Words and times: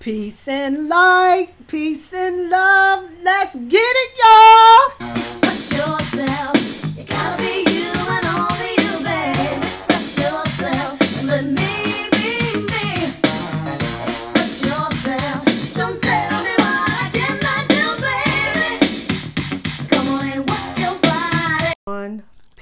Peace 0.00 0.46
and 0.46 0.88
light, 0.88 1.48
peace 1.66 2.14
and 2.14 2.50
love. 2.50 3.10
Let's 3.24 3.56
get 3.56 3.80
it, 3.82 4.10
y'all. 4.22 5.10
Express 5.10 5.72
yourself. 5.72 6.57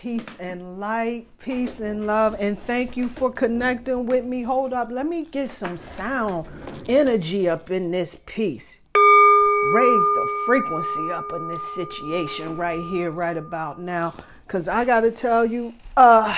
Peace 0.07 0.39
and 0.39 0.79
light, 0.79 1.27
peace 1.41 1.81
and 1.81 2.07
love. 2.07 2.37
And 2.39 2.57
thank 2.57 2.97
you 2.97 3.09
for 3.09 3.29
connecting 3.29 4.07
with 4.07 4.25
me. 4.25 4.45
Hold 4.45 4.73
up, 4.73 4.89
let 4.89 5.05
me 5.05 5.25
get 5.25 5.51
some 5.51 5.77
sound 5.77 6.47
energy 6.89 7.49
up 7.49 7.73
in 7.73 7.91
this 7.91 8.21
piece. 8.25 8.79
Raise 8.95 10.07
the 10.15 10.45
frequency 10.47 11.11
up 11.11 11.25
in 11.33 11.49
this 11.49 11.75
situation 11.75 12.57
right 12.57 12.79
here, 12.89 13.11
right 13.11 13.37
about 13.37 13.81
now. 13.81 14.15
Cause 14.47 14.69
I 14.69 14.85
gotta 14.85 15.11
tell 15.11 15.45
you, 15.45 15.75
uh, 15.97 16.37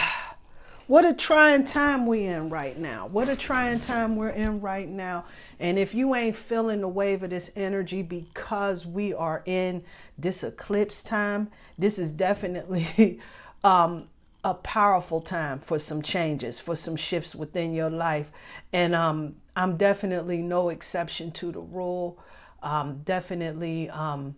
what 0.87 1.05
a 1.05 1.13
trying 1.13 1.67
time 1.67 2.07
we 2.07 2.25
in 2.25 2.49
right 2.49 2.79
now. 2.79 3.07
What 3.09 3.29
a 3.29 3.37
trying 3.37 3.81
time 3.81 4.17
we're 4.17 4.29
in 4.29 4.63
right 4.63 4.89
now. 4.89 5.27
And 5.61 5.79
if 5.79 5.93
you 5.93 6.15
ain't 6.15 6.37
feeling 6.37 6.81
the 6.81 6.89
wave 6.89 7.23
of 7.23 7.29
this 7.29 7.53
energy 7.55 8.01
because 8.01 8.87
we 8.87 9.13
are 9.13 9.43
in 9.45 9.85
this 10.17 10.43
eclipse 10.43 11.03
time, 11.03 11.51
this 11.77 11.99
is 11.99 12.13
definitely 12.13 13.21
um, 13.65 14.09
a 14.45 14.55
powerful 14.55 15.21
time 15.21 15.59
for 15.59 15.79
some 15.79 16.03
changes, 16.03 16.61
for 16.61 16.77
some 16.77 16.97
shifts 16.97 17.35
within 17.35 17.75
your 17.75 17.91
life. 17.91 18.31
And 18.73 18.95
um, 18.95 19.37
I'm 19.57 19.77
definitely 19.77 20.39
no 20.39 20.69
exception 20.69 21.33
to 21.33 21.53
the 21.53 21.61
rule. 21.61 22.19
Um, 22.63 23.03
definitely 23.05 23.91
um, 23.91 24.37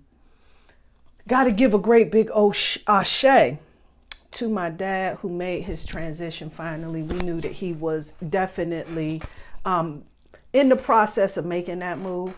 got 1.29 1.45
to 1.45 1.53
give 1.53 1.75
a 1.75 1.79
great 1.79 2.11
big 2.11 2.31
osh- 2.33 2.79
ashe 2.87 3.57
to 4.33 4.49
my 4.49 4.71
dad 4.71 5.19
who 5.19 5.29
made 5.29 5.63
his 5.63 5.85
transition 5.85 6.51
finally. 6.51 7.03
We 7.03 7.19
knew 7.19 7.41
that 7.41 7.53
he 7.53 7.73
was 7.73 8.15
definitely 8.15 9.23
um, 9.65 10.05
in 10.53 10.69
the 10.69 10.77
process 10.77 11.37
of 11.37 11.45
making 11.45 11.81
that 11.81 11.99
move. 11.99 12.37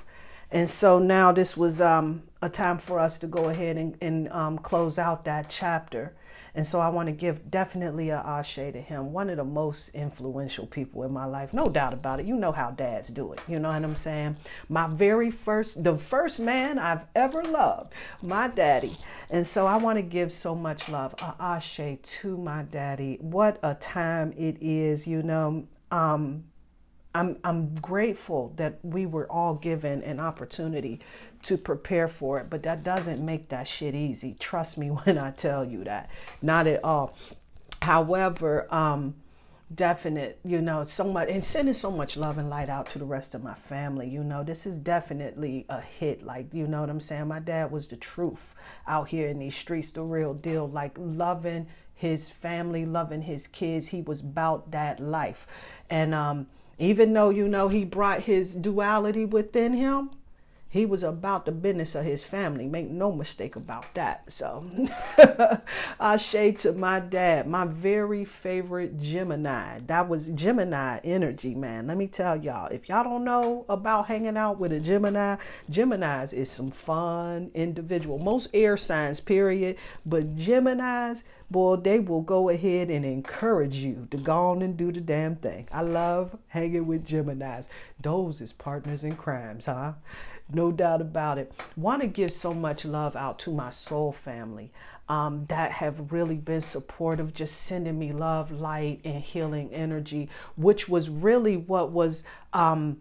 And 0.50 0.68
so 0.68 0.98
now 0.98 1.32
this 1.32 1.56
was 1.56 1.80
um, 1.80 2.24
a 2.42 2.48
time 2.48 2.78
for 2.78 2.98
us 2.98 3.18
to 3.20 3.26
go 3.26 3.48
ahead 3.48 3.76
and, 3.76 3.96
and 4.00 4.28
um, 4.30 4.58
close 4.58 4.98
out 4.98 5.24
that 5.24 5.48
chapter. 5.48 6.14
And 6.54 6.66
so 6.66 6.80
I 6.80 6.88
want 6.90 7.08
to 7.08 7.12
give 7.12 7.50
definitely 7.50 8.10
a 8.10 8.18
ashe 8.18 8.56
to 8.56 8.80
him, 8.80 9.12
one 9.12 9.30
of 9.30 9.38
the 9.38 9.44
most 9.44 9.88
influential 9.94 10.66
people 10.66 11.02
in 11.02 11.12
my 11.12 11.24
life, 11.24 11.54
no 11.54 11.66
doubt 11.66 11.94
about 11.94 12.20
it. 12.20 12.26
You 12.26 12.36
know 12.36 12.52
how 12.52 12.70
dads 12.70 13.08
do 13.08 13.32
it. 13.32 13.40
You 13.48 13.58
know 13.58 13.70
what 13.70 13.82
I'm 13.82 13.96
saying? 13.96 14.36
My 14.68 14.86
very 14.86 15.30
first, 15.30 15.82
the 15.82 15.96
first 15.96 16.40
man 16.40 16.78
I've 16.78 17.06
ever 17.14 17.42
loved, 17.42 17.94
my 18.20 18.48
daddy. 18.48 18.96
And 19.30 19.46
so 19.46 19.66
I 19.66 19.78
want 19.78 19.96
to 19.96 20.02
give 20.02 20.30
so 20.30 20.54
much 20.54 20.90
love, 20.90 21.14
a 21.22 21.34
ashe 21.40 21.98
to 22.02 22.36
my 22.36 22.64
daddy. 22.64 23.16
What 23.20 23.58
a 23.62 23.74
time 23.74 24.34
it 24.36 24.58
is, 24.60 25.06
you 25.06 25.22
know. 25.22 25.66
Um, 25.90 26.44
I'm 27.14 27.38
I'm 27.44 27.74
grateful 27.74 28.54
that 28.56 28.78
we 28.82 29.04
were 29.04 29.30
all 29.30 29.54
given 29.54 30.02
an 30.02 30.18
opportunity 30.18 31.00
to 31.42 31.56
prepare 31.56 32.08
for 32.08 32.38
it, 32.38 32.48
but 32.48 32.62
that 32.62 32.84
doesn't 32.84 33.24
make 33.24 33.48
that 33.48 33.68
shit 33.68 33.94
easy. 33.94 34.36
Trust 34.38 34.78
me 34.78 34.88
when 35.04 35.18
I 35.18 35.30
tell 35.30 35.64
you 35.64 35.84
that. 35.84 36.10
Not 36.40 36.66
at 36.66 36.82
all. 36.84 37.16
However, 37.80 38.72
um 38.72 39.14
definite, 39.74 40.38
you 40.44 40.60
know, 40.60 40.84
so 40.84 41.04
much 41.04 41.28
and 41.28 41.44
sending 41.44 41.74
so 41.74 41.90
much 41.90 42.16
love 42.16 42.38
and 42.38 42.50
light 42.50 42.68
out 42.68 42.86
to 42.86 42.98
the 42.98 43.04
rest 43.04 43.34
of 43.34 43.42
my 43.42 43.54
family. 43.54 44.08
You 44.08 44.24
know, 44.24 44.42
this 44.42 44.66
is 44.66 44.76
definitely 44.76 45.66
a 45.68 45.80
hit. 45.80 46.22
Like, 46.22 46.52
you 46.52 46.66
know 46.66 46.80
what 46.80 46.90
I'm 46.90 47.00
saying? 47.00 47.28
My 47.28 47.40
dad 47.40 47.70
was 47.70 47.86
the 47.86 47.96
truth 47.96 48.54
out 48.86 49.08
here 49.08 49.28
in 49.28 49.38
these 49.38 49.56
streets, 49.56 49.90
the 49.90 50.02
real 50.02 50.34
deal, 50.34 50.68
like 50.68 50.96
loving 50.98 51.68
his 51.94 52.28
family, 52.28 52.84
loving 52.84 53.22
his 53.22 53.46
kids. 53.46 53.88
He 53.88 54.02
was 54.02 54.20
about 54.20 54.72
that 54.72 55.00
life. 55.00 55.46
And 55.88 56.14
um 56.14 56.46
even 56.78 57.12
though, 57.12 57.30
you 57.30 57.46
know, 57.46 57.68
he 57.68 57.84
brought 57.84 58.22
his 58.22 58.56
duality 58.56 59.24
within 59.24 59.72
him, 59.74 60.10
he 60.72 60.86
was 60.86 61.02
about 61.02 61.44
the 61.44 61.52
business 61.52 61.94
of 61.94 62.06
his 62.06 62.24
family. 62.24 62.66
Make 62.66 62.88
no 62.88 63.12
mistake 63.12 63.56
about 63.56 63.92
that. 63.92 64.32
So, 64.32 64.64
I 66.00 66.16
shade 66.16 66.56
to 66.60 66.72
my 66.72 66.98
dad, 66.98 67.46
my 67.46 67.66
very 67.66 68.24
favorite 68.24 68.98
Gemini. 68.98 69.80
That 69.86 70.08
was 70.08 70.28
Gemini 70.28 71.00
energy, 71.04 71.54
man. 71.54 71.88
Let 71.88 71.98
me 71.98 72.06
tell 72.06 72.42
y'all, 72.42 72.68
if 72.68 72.88
y'all 72.88 73.04
don't 73.04 73.22
know 73.22 73.66
about 73.68 74.06
hanging 74.06 74.38
out 74.38 74.58
with 74.58 74.72
a 74.72 74.80
Gemini, 74.80 75.36
Geminis 75.70 76.32
is 76.32 76.50
some 76.50 76.70
fun 76.70 77.50
individual. 77.52 78.18
Most 78.18 78.48
air 78.54 78.78
signs, 78.78 79.20
period, 79.20 79.76
but 80.06 80.36
Geminis, 80.36 81.22
boy, 81.50 81.76
they 81.76 81.98
will 81.98 82.22
go 82.22 82.48
ahead 82.48 82.88
and 82.88 83.04
encourage 83.04 83.76
you 83.76 84.08
to 84.10 84.16
go 84.16 84.36
on 84.46 84.62
and 84.62 84.78
do 84.78 84.90
the 84.90 85.02
damn 85.02 85.36
thing. 85.36 85.68
I 85.70 85.82
love 85.82 86.38
hanging 86.48 86.86
with 86.86 87.06
Geminis. 87.06 87.68
Those 88.00 88.40
is 88.40 88.54
partners 88.54 89.04
in 89.04 89.16
crimes, 89.16 89.66
huh? 89.66 89.92
No 90.50 90.72
doubt 90.72 91.00
about 91.00 91.38
it. 91.38 91.52
Want 91.76 92.02
to 92.02 92.08
give 92.08 92.32
so 92.32 92.52
much 92.52 92.84
love 92.84 93.16
out 93.16 93.38
to 93.40 93.52
my 93.52 93.70
soul 93.70 94.12
family 94.12 94.72
um, 95.08 95.44
that 95.46 95.72
have 95.72 96.12
really 96.12 96.36
been 96.36 96.60
supportive, 96.60 97.34
just 97.34 97.62
sending 97.62 97.98
me 97.98 98.12
love, 98.12 98.50
light, 98.50 99.00
and 99.04 99.22
healing 99.22 99.72
energy, 99.72 100.28
which 100.56 100.88
was 100.88 101.08
really 101.10 101.56
what 101.56 101.90
was. 101.90 102.24
Um, 102.52 103.00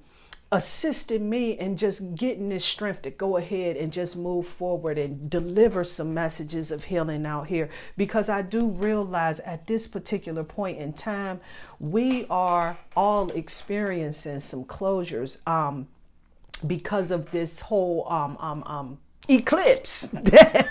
me 1.10 1.52
in 1.52 1.78
just 1.78 2.16
getting 2.16 2.50
this 2.50 2.66
strength 2.66 3.04
to 3.04 3.10
go 3.10 3.38
ahead 3.38 3.78
and 3.78 3.94
just 3.94 4.18
move 4.18 4.46
forward 4.46 4.98
and 4.98 5.30
deliver 5.30 5.86
some 5.86 6.14
messages 6.14 6.72
of 6.72 6.84
healing 6.84 7.26
out 7.26 7.48
here 7.48 7.70
because 7.96 8.28
I 8.28 8.42
do 8.42 8.68
realize 8.68 9.40
at 9.40 9.68
this 9.68 9.88
particular 9.88 10.44
point 10.44 10.78
in 10.78 10.92
time 10.92 11.40
we 11.80 12.26
are 12.30 12.78
all 12.98 13.32
experiencing 13.32 14.42
some 14.42 14.66
closures 14.66 15.38
um 15.48 15.88
because 16.66 17.12
of 17.12 17.32
this 17.32 17.60
whole 17.62 18.08
um 18.10 18.38
um 18.40 18.64
um 18.66 18.98
eclipse 19.30 20.10
damn 20.24 20.66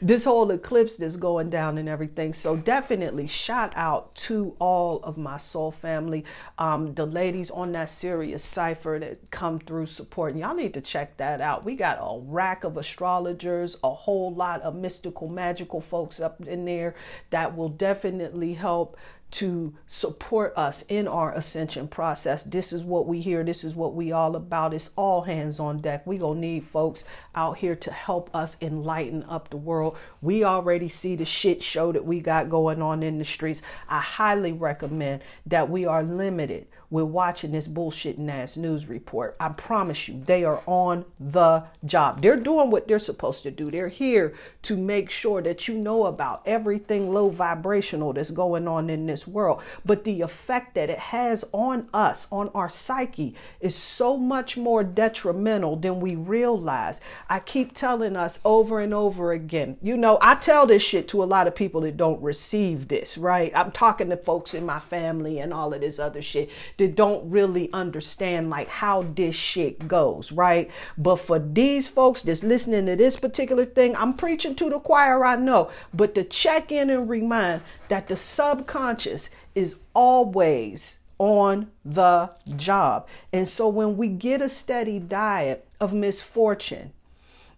this 0.00 0.24
whole 0.24 0.50
eclipse 0.50 0.96
that's 0.96 1.16
going 1.16 1.50
down 1.50 1.78
and 1.78 1.88
everything. 1.88 2.32
So 2.32 2.56
definitely 2.56 3.26
shout 3.26 3.72
out 3.76 4.14
to 4.16 4.56
all 4.58 5.00
of 5.02 5.16
my 5.16 5.36
soul 5.36 5.70
family. 5.70 6.24
Um 6.58 6.94
the 6.94 7.06
ladies 7.06 7.50
on 7.50 7.72
that 7.72 7.90
serious 7.90 8.42
cipher 8.42 8.98
that 9.00 9.30
come 9.30 9.58
through 9.58 9.86
supporting 9.86 10.40
y'all 10.40 10.54
need 10.54 10.74
to 10.74 10.80
check 10.80 11.16
that 11.18 11.40
out. 11.40 11.64
We 11.64 11.76
got 11.76 11.98
a 12.00 12.20
rack 12.20 12.64
of 12.64 12.76
astrologers 12.76 13.76
a 13.82 13.92
whole 13.92 14.34
lot 14.34 14.62
of 14.62 14.74
mystical 14.74 15.28
magical 15.28 15.80
folks 15.80 16.20
up 16.20 16.40
in 16.46 16.64
there 16.64 16.94
that 17.30 17.56
will 17.56 17.68
definitely 17.68 18.54
help 18.54 18.96
to 19.34 19.74
support 19.88 20.52
us 20.56 20.84
in 20.88 21.08
our 21.08 21.32
ascension 21.32 21.88
process. 21.88 22.44
This 22.44 22.72
is 22.72 22.84
what 22.84 23.08
we 23.08 23.20
hear. 23.20 23.42
This 23.42 23.64
is 23.64 23.74
what 23.74 23.92
we 23.92 24.12
all 24.12 24.36
about. 24.36 24.72
It's 24.72 24.90
all 24.94 25.22
hands 25.22 25.58
on 25.58 25.80
deck. 25.80 26.06
We 26.06 26.18
gonna 26.18 26.38
need 26.38 26.62
folks 26.62 27.04
out 27.34 27.58
here 27.58 27.74
to 27.74 27.90
help 27.90 28.30
us 28.32 28.56
enlighten 28.62 29.24
up 29.24 29.50
the 29.50 29.56
world. 29.56 29.96
We 30.22 30.44
already 30.44 30.88
see 30.88 31.16
the 31.16 31.24
shit 31.24 31.64
show 31.64 31.90
that 31.90 32.04
we 32.04 32.20
got 32.20 32.48
going 32.48 32.80
on 32.80 33.02
in 33.02 33.18
the 33.18 33.24
streets. 33.24 33.60
I 33.88 33.98
highly 33.98 34.52
recommend 34.52 35.22
that 35.46 35.68
we 35.68 35.84
are 35.84 36.04
limited 36.04 36.68
with 36.94 37.06
watching 37.06 37.50
this 37.50 37.66
bullshitting 37.66 38.30
ass 38.30 38.56
news 38.56 38.86
report. 38.86 39.34
I 39.40 39.48
promise 39.48 40.06
you, 40.06 40.22
they 40.24 40.44
are 40.44 40.62
on 40.64 41.04
the 41.18 41.64
job. 41.84 42.20
They're 42.20 42.36
doing 42.36 42.70
what 42.70 42.86
they're 42.86 43.00
supposed 43.00 43.42
to 43.42 43.50
do. 43.50 43.68
They're 43.68 43.88
here 43.88 44.32
to 44.62 44.76
make 44.76 45.10
sure 45.10 45.42
that 45.42 45.66
you 45.66 45.76
know 45.76 46.06
about 46.06 46.42
everything 46.46 47.12
low 47.12 47.30
vibrational 47.30 48.12
that's 48.12 48.30
going 48.30 48.68
on 48.68 48.88
in 48.90 49.06
this 49.06 49.26
world. 49.26 49.60
But 49.84 50.04
the 50.04 50.20
effect 50.20 50.76
that 50.76 50.88
it 50.88 51.00
has 51.00 51.44
on 51.50 51.88
us, 51.92 52.28
on 52.30 52.48
our 52.54 52.70
psyche, 52.70 53.34
is 53.58 53.74
so 53.74 54.16
much 54.16 54.56
more 54.56 54.84
detrimental 54.84 55.74
than 55.74 55.98
we 55.98 56.14
realize. 56.14 57.00
I 57.28 57.40
keep 57.40 57.74
telling 57.74 58.14
us 58.16 58.38
over 58.44 58.78
and 58.78 58.94
over 58.94 59.32
again. 59.32 59.78
You 59.82 59.96
know, 59.96 60.16
I 60.22 60.36
tell 60.36 60.64
this 60.64 60.84
shit 60.84 61.08
to 61.08 61.24
a 61.24 61.24
lot 61.24 61.48
of 61.48 61.56
people 61.56 61.80
that 61.80 61.96
don't 61.96 62.22
receive 62.22 62.86
this, 62.86 63.18
right? 63.18 63.50
I'm 63.52 63.72
talking 63.72 64.10
to 64.10 64.16
folks 64.16 64.54
in 64.54 64.64
my 64.64 64.78
family 64.78 65.40
and 65.40 65.52
all 65.52 65.74
of 65.74 65.80
this 65.80 65.98
other 65.98 66.22
shit 66.22 66.50
that 66.84 66.96
don't 66.96 67.30
really 67.30 67.72
understand 67.72 68.50
like 68.50 68.68
how 68.68 69.02
this 69.02 69.34
shit 69.34 69.88
goes, 69.88 70.30
right? 70.30 70.70
But 70.98 71.16
for 71.16 71.38
these 71.38 71.88
folks 71.88 72.22
that's 72.22 72.44
listening 72.44 72.86
to 72.86 72.96
this 72.96 73.16
particular 73.16 73.64
thing, 73.64 73.96
I'm 73.96 74.14
preaching 74.14 74.54
to 74.56 74.70
the 74.70 74.78
choir, 74.78 75.24
I 75.24 75.36
know, 75.36 75.70
but 75.92 76.14
to 76.14 76.24
check 76.24 76.70
in 76.70 76.90
and 76.90 77.08
remind 77.08 77.62
that 77.88 78.06
the 78.06 78.16
subconscious 78.16 79.30
is 79.54 79.80
always 79.94 80.98
on 81.18 81.70
the 81.84 82.30
job. 82.56 83.06
And 83.32 83.48
so 83.48 83.68
when 83.68 83.96
we 83.96 84.08
get 84.08 84.42
a 84.42 84.48
steady 84.48 84.98
diet 84.98 85.66
of 85.80 85.92
misfortune, 85.92 86.92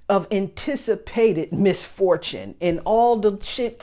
of 0.09 0.29
anticipated 0.31 1.53
misfortune 1.53 2.55
and 2.61 2.81
all 2.85 3.17
the 3.17 3.45
shit 3.45 3.83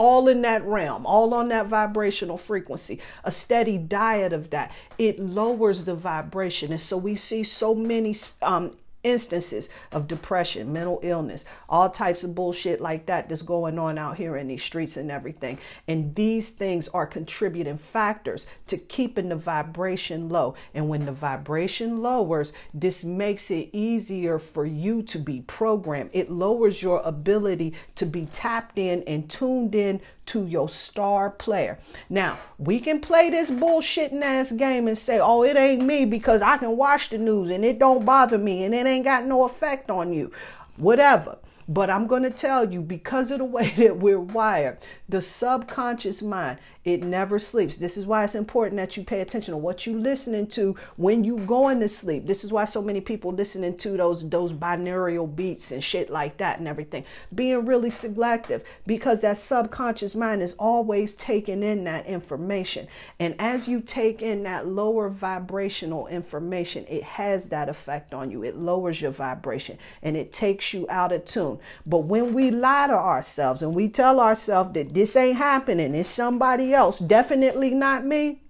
all 0.00 0.28
in 0.28 0.40
that 0.40 0.64
realm, 0.64 1.04
all 1.04 1.34
on 1.34 1.48
that 1.48 1.66
vibrational 1.66 2.38
frequency, 2.38 2.98
a 3.22 3.30
steady 3.30 3.76
diet 3.76 4.32
of 4.32 4.48
that, 4.48 4.72
it 4.96 5.18
lowers 5.18 5.84
the 5.84 5.94
vibration. 5.94 6.72
And 6.72 6.80
so 6.80 6.96
we 6.96 7.16
see 7.16 7.44
so 7.44 7.74
many 7.74 8.16
um, 8.40 8.72
instances 9.02 9.68
of 9.92 10.08
depression, 10.08 10.72
mental 10.72 11.00
illness, 11.02 11.44
all 11.68 11.88
types 11.88 12.22
of 12.22 12.34
bullshit 12.34 12.80
like 12.80 13.06
that 13.06 13.28
that's 13.28 13.42
going 13.42 13.78
on 13.78 13.98
out 13.98 14.16
here 14.16 14.36
in 14.36 14.48
these 14.48 14.62
streets 14.62 14.96
and 14.96 15.10
everything. 15.10 15.58
And 15.88 16.14
these 16.14 16.50
things 16.50 16.88
are 16.88 17.06
contributing 17.06 17.78
factors 17.78 18.46
to 18.68 18.76
keeping 18.76 19.28
the 19.30 19.36
vibration 19.36 20.28
low. 20.28 20.54
And 20.74 20.88
when 20.88 21.06
the 21.06 21.12
vibration 21.12 22.02
lowers, 22.02 22.52
this 22.74 23.04
makes 23.04 23.50
it 23.50 23.70
easier 23.72 24.38
for 24.38 24.66
you 24.66 25.02
to 25.04 25.18
be 25.18 25.42
programmed. 25.46 26.10
It 26.12 26.30
lowers 26.30 26.82
your 26.82 27.00
ability 27.04 27.74
to 27.96 28.06
be 28.06 28.26
tapped 28.26 28.78
in 28.78 29.02
and 29.04 29.30
tuned 29.30 29.74
in 29.74 30.00
to 30.30 30.46
your 30.46 30.68
star 30.68 31.28
player. 31.28 31.78
Now, 32.08 32.38
we 32.56 32.78
can 32.78 33.00
play 33.00 33.30
this 33.30 33.50
bullshitting 33.50 34.22
ass 34.22 34.52
game 34.52 34.86
and 34.86 34.96
say, 34.96 35.18
oh, 35.18 35.42
it 35.42 35.56
ain't 35.56 35.82
me 35.82 36.04
because 36.04 36.40
I 36.40 36.56
can 36.56 36.76
watch 36.76 37.10
the 37.10 37.18
news 37.18 37.50
and 37.50 37.64
it 37.64 37.80
don't 37.80 38.04
bother 38.04 38.38
me 38.38 38.62
and 38.62 38.72
it 38.72 38.86
ain't 38.86 39.04
got 39.04 39.24
no 39.26 39.44
effect 39.44 39.90
on 39.90 40.12
you. 40.12 40.30
Whatever. 40.76 41.38
But 41.70 41.88
I'm 41.88 42.08
going 42.08 42.24
to 42.24 42.30
tell 42.30 42.72
you, 42.72 42.82
because 42.82 43.30
of 43.30 43.38
the 43.38 43.44
way 43.44 43.70
that 43.76 43.96
we're 43.96 44.18
wired, 44.18 44.78
the 45.08 45.22
subconscious 45.22 46.20
mind, 46.20 46.58
it 46.82 47.04
never 47.04 47.38
sleeps. 47.38 47.76
This 47.76 47.96
is 47.96 48.06
why 48.06 48.24
it's 48.24 48.34
important 48.34 48.78
that 48.78 48.96
you 48.96 49.04
pay 49.04 49.20
attention 49.20 49.52
to 49.52 49.58
what 49.58 49.86
you're 49.86 50.00
listening 50.00 50.46
to 50.48 50.74
when 50.96 51.22
you're 51.22 51.38
going 51.38 51.78
to 51.80 51.88
sleep. 51.88 52.26
This 52.26 52.42
is 52.42 52.52
why 52.52 52.64
so 52.64 52.80
many 52.82 53.00
people 53.00 53.32
listening 53.32 53.76
to 53.78 53.98
those 53.98 54.28
those 54.28 54.52
binaural 54.52 55.34
beats 55.36 55.70
and 55.70 55.84
shit 55.84 56.10
like 56.10 56.38
that 56.38 56.58
and 56.58 56.66
everything. 56.66 57.04
Being 57.34 57.66
really 57.66 57.90
selective 57.90 58.64
because 58.86 59.20
that 59.20 59.36
subconscious 59.36 60.14
mind 60.14 60.42
is 60.42 60.54
always 60.54 61.14
taking 61.14 61.62
in 61.62 61.84
that 61.84 62.06
information. 62.06 62.88
And 63.18 63.34
as 63.38 63.68
you 63.68 63.80
take 63.80 64.22
in 64.22 64.42
that 64.44 64.66
lower 64.66 65.10
vibrational 65.10 66.06
information, 66.08 66.86
it 66.88 67.04
has 67.04 67.50
that 67.50 67.68
effect 67.68 68.14
on 68.14 68.30
you. 68.30 68.42
It 68.42 68.56
lowers 68.56 69.02
your 69.02 69.12
vibration 69.12 69.78
and 70.02 70.16
it 70.16 70.32
takes 70.32 70.72
you 70.72 70.86
out 70.88 71.12
of 71.12 71.26
tune. 71.26 71.59
But 71.86 72.04
when 72.04 72.34
we 72.34 72.50
lie 72.50 72.86
to 72.86 72.94
ourselves 72.94 73.62
and 73.62 73.74
we 73.74 73.88
tell 73.88 74.20
ourselves 74.20 74.72
that 74.72 74.94
this 74.94 75.16
ain't 75.16 75.36
happening, 75.36 75.94
it's 75.94 76.08
somebody 76.08 76.74
else, 76.74 76.98
definitely 76.98 77.70
not 77.70 78.04
me. 78.04 78.42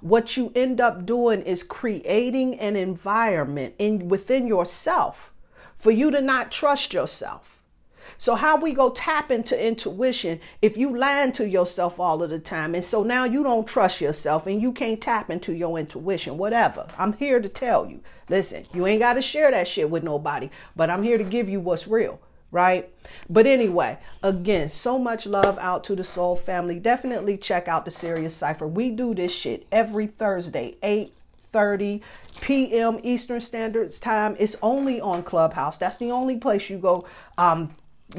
What 0.00 0.36
you 0.36 0.52
end 0.54 0.80
up 0.80 1.06
doing 1.06 1.42
is 1.42 1.62
creating 1.62 2.60
an 2.60 2.76
environment 2.76 3.74
in 3.78 4.08
within 4.08 4.46
yourself 4.46 5.32
for 5.76 5.90
you 5.90 6.10
to 6.10 6.20
not 6.20 6.52
trust 6.52 6.92
yourself. 6.92 7.53
So 8.18 8.34
how 8.34 8.56
we 8.56 8.72
go 8.72 8.90
tap 8.90 9.30
into 9.30 9.60
intuition 9.60 10.40
if 10.62 10.76
you 10.76 10.96
lying 10.96 11.32
to 11.32 11.48
yourself 11.48 11.98
all 12.00 12.22
of 12.22 12.30
the 12.30 12.38
time 12.38 12.74
and 12.74 12.84
so 12.84 13.02
now 13.02 13.24
you 13.24 13.42
don't 13.42 13.66
trust 13.66 14.00
yourself 14.00 14.46
and 14.46 14.60
you 14.60 14.72
can't 14.72 15.00
tap 15.00 15.30
into 15.30 15.52
your 15.54 15.78
intuition 15.78 16.38
whatever. 16.38 16.86
I'm 16.98 17.14
here 17.14 17.40
to 17.40 17.48
tell 17.48 17.86
you. 17.88 18.00
Listen, 18.28 18.64
you 18.72 18.86
ain't 18.86 19.00
got 19.00 19.14
to 19.14 19.22
share 19.22 19.50
that 19.50 19.68
shit 19.68 19.90
with 19.90 20.02
nobody, 20.02 20.50
but 20.74 20.90
I'm 20.90 21.02
here 21.02 21.18
to 21.18 21.24
give 21.24 21.48
you 21.48 21.60
what's 21.60 21.86
real 21.88 22.20
right? 22.50 22.88
But 23.28 23.46
anyway, 23.46 23.98
again, 24.22 24.68
so 24.68 24.96
much 24.96 25.26
love 25.26 25.58
out 25.58 25.82
to 25.84 25.96
the 25.96 26.04
Soul 26.04 26.36
family. 26.36 26.78
Definitely 26.78 27.36
check 27.36 27.66
out 27.66 27.84
the 27.84 27.90
Serious 27.90 28.36
Cipher. 28.36 28.68
We 28.68 28.90
do 28.90 29.12
this 29.12 29.32
shit 29.32 29.66
every 29.72 30.06
Thursday, 30.06 30.76
8 30.80 31.12
30 31.54 32.02
p.m. 32.40 32.98
Eastern 33.04 33.40
Standard 33.40 33.92
Time. 33.92 34.34
It's 34.40 34.56
only 34.60 35.00
on 35.00 35.22
Clubhouse. 35.22 35.78
That's 35.78 35.96
the 35.96 36.10
only 36.10 36.36
place 36.36 36.68
you 36.68 36.78
go 36.78 37.06
um, 37.38 37.70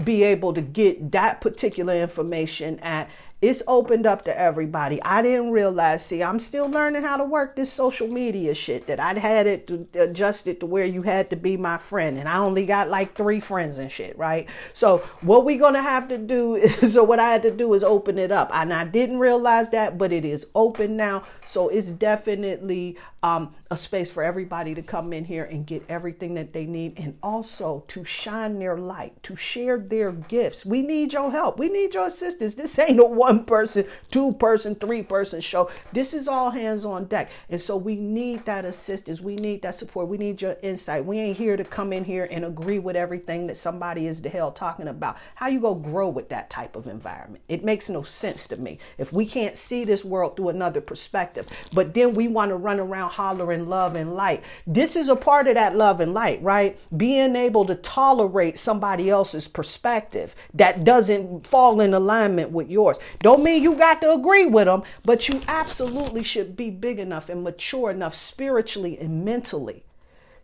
be 0.03 0.23
able 0.23 0.53
to 0.53 0.61
get 0.61 1.11
that 1.11 1.41
particular 1.41 1.95
information 1.95 2.79
at 2.79 3.09
it's 3.41 3.61
opened 3.67 4.05
up 4.05 4.25
to 4.25 4.37
everybody. 4.37 5.01
I 5.03 5.21
didn't 5.21 5.51
realize. 5.51 6.05
See, 6.05 6.23
I'm 6.23 6.39
still 6.39 6.69
learning 6.69 7.03
how 7.03 7.17
to 7.17 7.25
work 7.25 7.55
this 7.55 7.71
social 7.71 8.07
media 8.07 8.55
shit. 8.55 8.87
That 8.87 8.99
I'd 8.99 9.17
had 9.17 9.45
it 9.45 9.67
to 9.67 9.87
adjust 9.93 10.47
it 10.47 10.61
to 10.61 10.65
where 10.65 10.85
you 10.85 11.01
had 11.01 11.29
to 11.31 11.35
be 11.35 11.57
my 11.57 11.77
friend, 11.77 12.17
and 12.17 12.29
I 12.29 12.37
only 12.37 12.65
got 12.65 12.89
like 12.89 13.13
three 13.13 13.39
friends 13.39 13.77
and 13.77 13.91
shit, 13.91 14.17
right? 14.17 14.49
So 14.73 14.99
what 15.21 15.45
we 15.45 15.57
gonna 15.57 15.81
have 15.81 16.07
to 16.09 16.17
do 16.17 16.55
is, 16.55 16.93
so 16.93 17.03
what 17.03 17.19
I 17.19 17.29
had 17.29 17.43
to 17.43 17.51
do 17.51 17.73
is 17.73 17.83
open 17.83 18.17
it 18.17 18.31
up, 18.31 18.49
and 18.53 18.73
I 18.73 18.85
didn't 18.85 19.19
realize 19.19 19.69
that, 19.71 19.97
but 19.97 20.11
it 20.11 20.23
is 20.23 20.47
open 20.55 20.95
now. 20.95 21.25
So 21.45 21.67
it's 21.67 21.91
definitely 21.91 22.97
um, 23.21 23.53
a 23.71 23.77
space 23.77 24.11
for 24.11 24.21
everybody 24.21 24.75
to 24.75 24.81
come 24.81 25.11
in 25.11 25.25
here 25.25 25.43
and 25.43 25.65
get 25.65 25.83
everything 25.89 26.35
that 26.35 26.53
they 26.53 26.65
need, 26.65 26.99
and 26.99 27.17
also 27.23 27.83
to 27.87 28.03
shine 28.03 28.59
their 28.59 28.77
light, 28.77 29.21
to 29.23 29.35
share 29.35 29.79
their 29.79 30.11
gifts. 30.11 30.65
We 30.65 30.83
need 30.83 31.13
your 31.13 31.31
help. 31.31 31.57
We 31.57 31.69
need 31.69 31.95
your 31.95 32.05
assistance. 32.05 32.53
This 32.53 32.77
ain't 32.77 32.99
a 32.99 33.05
one 33.05 33.43
person, 33.45 33.85
two 34.11 34.33
person, 34.33 34.75
three 34.75 35.01
person 35.01 35.41
show. 35.41 35.71
This 35.93 36.13
is 36.13 36.27
all 36.27 36.51
hands 36.51 36.85
on 36.85 37.05
deck. 37.05 37.31
And 37.49 37.59
so 37.59 37.75
we 37.75 37.95
need 37.95 38.45
that 38.45 38.65
assistance. 38.65 39.19
We 39.19 39.35
need 39.35 39.63
that 39.63 39.75
support. 39.75 40.09
We 40.09 40.17
need 40.17 40.41
your 40.41 40.57
insight. 40.61 41.05
We 41.05 41.17
ain't 41.17 41.37
here 41.37 41.57
to 41.57 41.63
come 41.63 41.91
in 41.91 42.03
here 42.03 42.27
and 42.29 42.45
agree 42.45 42.79
with 42.79 42.95
everything 42.95 43.47
that 43.47 43.57
somebody 43.57 44.05
is 44.05 44.21
the 44.21 44.29
hell 44.29 44.51
talking 44.51 44.87
about. 44.87 45.17
How 45.33 45.47
you 45.47 45.59
go 45.59 45.73
grow 45.73 46.09
with 46.09 46.29
that 46.29 46.51
type 46.51 46.75
of 46.75 46.87
environment? 46.87 47.43
It 47.47 47.63
makes 47.63 47.89
no 47.89 48.03
sense 48.03 48.47
to 48.49 48.57
me. 48.57 48.77
If 48.99 49.11
we 49.11 49.25
can't 49.25 49.57
see 49.57 49.85
this 49.85 50.05
world 50.05 50.35
through 50.35 50.49
another 50.49 50.81
perspective, 50.81 51.47
but 51.73 51.95
then 51.95 52.13
we 52.13 52.27
want 52.27 52.49
to 52.49 52.55
run 52.55 52.79
around 52.79 53.09
hollering 53.09 53.54
love 53.63 53.95
and 53.95 54.13
light. 54.13 54.43
This 54.67 54.95
is 54.95 55.09
a 55.09 55.15
part 55.15 55.47
of 55.47 55.55
that 55.55 55.75
love 55.75 55.99
and 55.99 56.13
light, 56.13 56.41
right? 56.41 56.79
Being 56.95 57.35
able 57.35 57.65
to 57.65 57.75
tolerate 57.75 58.57
somebody 58.57 59.09
else's 59.09 59.47
perspective 59.47 60.35
that 60.53 60.83
doesn't 60.83 61.47
fall 61.47 61.79
in 61.81 61.93
alignment 61.93 62.51
with 62.51 62.69
yours. 62.69 62.97
Don't 63.19 63.43
mean 63.43 63.63
you 63.63 63.75
got 63.75 64.01
to 64.01 64.13
agree 64.13 64.45
with 64.45 64.65
them, 64.65 64.83
but 65.03 65.29
you 65.29 65.41
absolutely 65.47 66.23
should 66.23 66.55
be 66.55 66.69
big 66.69 66.99
enough 66.99 67.29
and 67.29 67.43
mature 67.43 67.89
enough 67.89 68.15
spiritually 68.15 68.97
and 68.99 69.23
mentally 69.23 69.85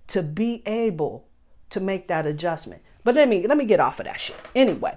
to 0.07 0.23
be 0.23 0.63
able 0.65 1.27
to 1.69 1.79
make 1.79 2.07
that 2.07 2.25
adjustment. 2.25 2.81
But 3.03 3.15
let 3.15 3.27
me 3.27 3.47
let 3.47 3.57
me 3.57 3.65
get 3.65 3.79
off 3.79 3.99
of 3.99 4.05
that 4.05 4.19
shit. 4.19 4.39
Anyway, 4.53 4.95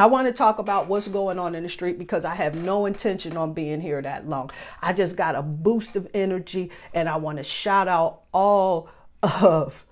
I 0.00 0.06
want 0.06 0.26
to 0.28 0.32
talk 0.32 0.58
about 0.58 0.88
what's 0.88 1.08
going 1.08 1.38
on 1.38 1.54
in 1.54 1.62
the 1.62 1.68
street 1.68 1.98
because 1.98 2.24
I 2.24 2.34
have 2.34 2.64
no 2.64 2.86
intention 2.86 3.36
on 3.36 3.52
being 3.52 3.82
here 3.82 4.00
that 4.00 4.26
long. 4.26 4.50
I 4.80 4.94
just 4.94 5.14
got 5.14 5.34
a 5.34 5.42
boost 5.42 5.94
of 5.94 6.08
energy 6.14 6.70
and 6.94 7.06
I 7.06 7.16
want 7.16 7.36
to 7.36 7.44
shout 7.44 7.86
out 7.86 8.22
all 8.32 8.88
of 9.22 9.84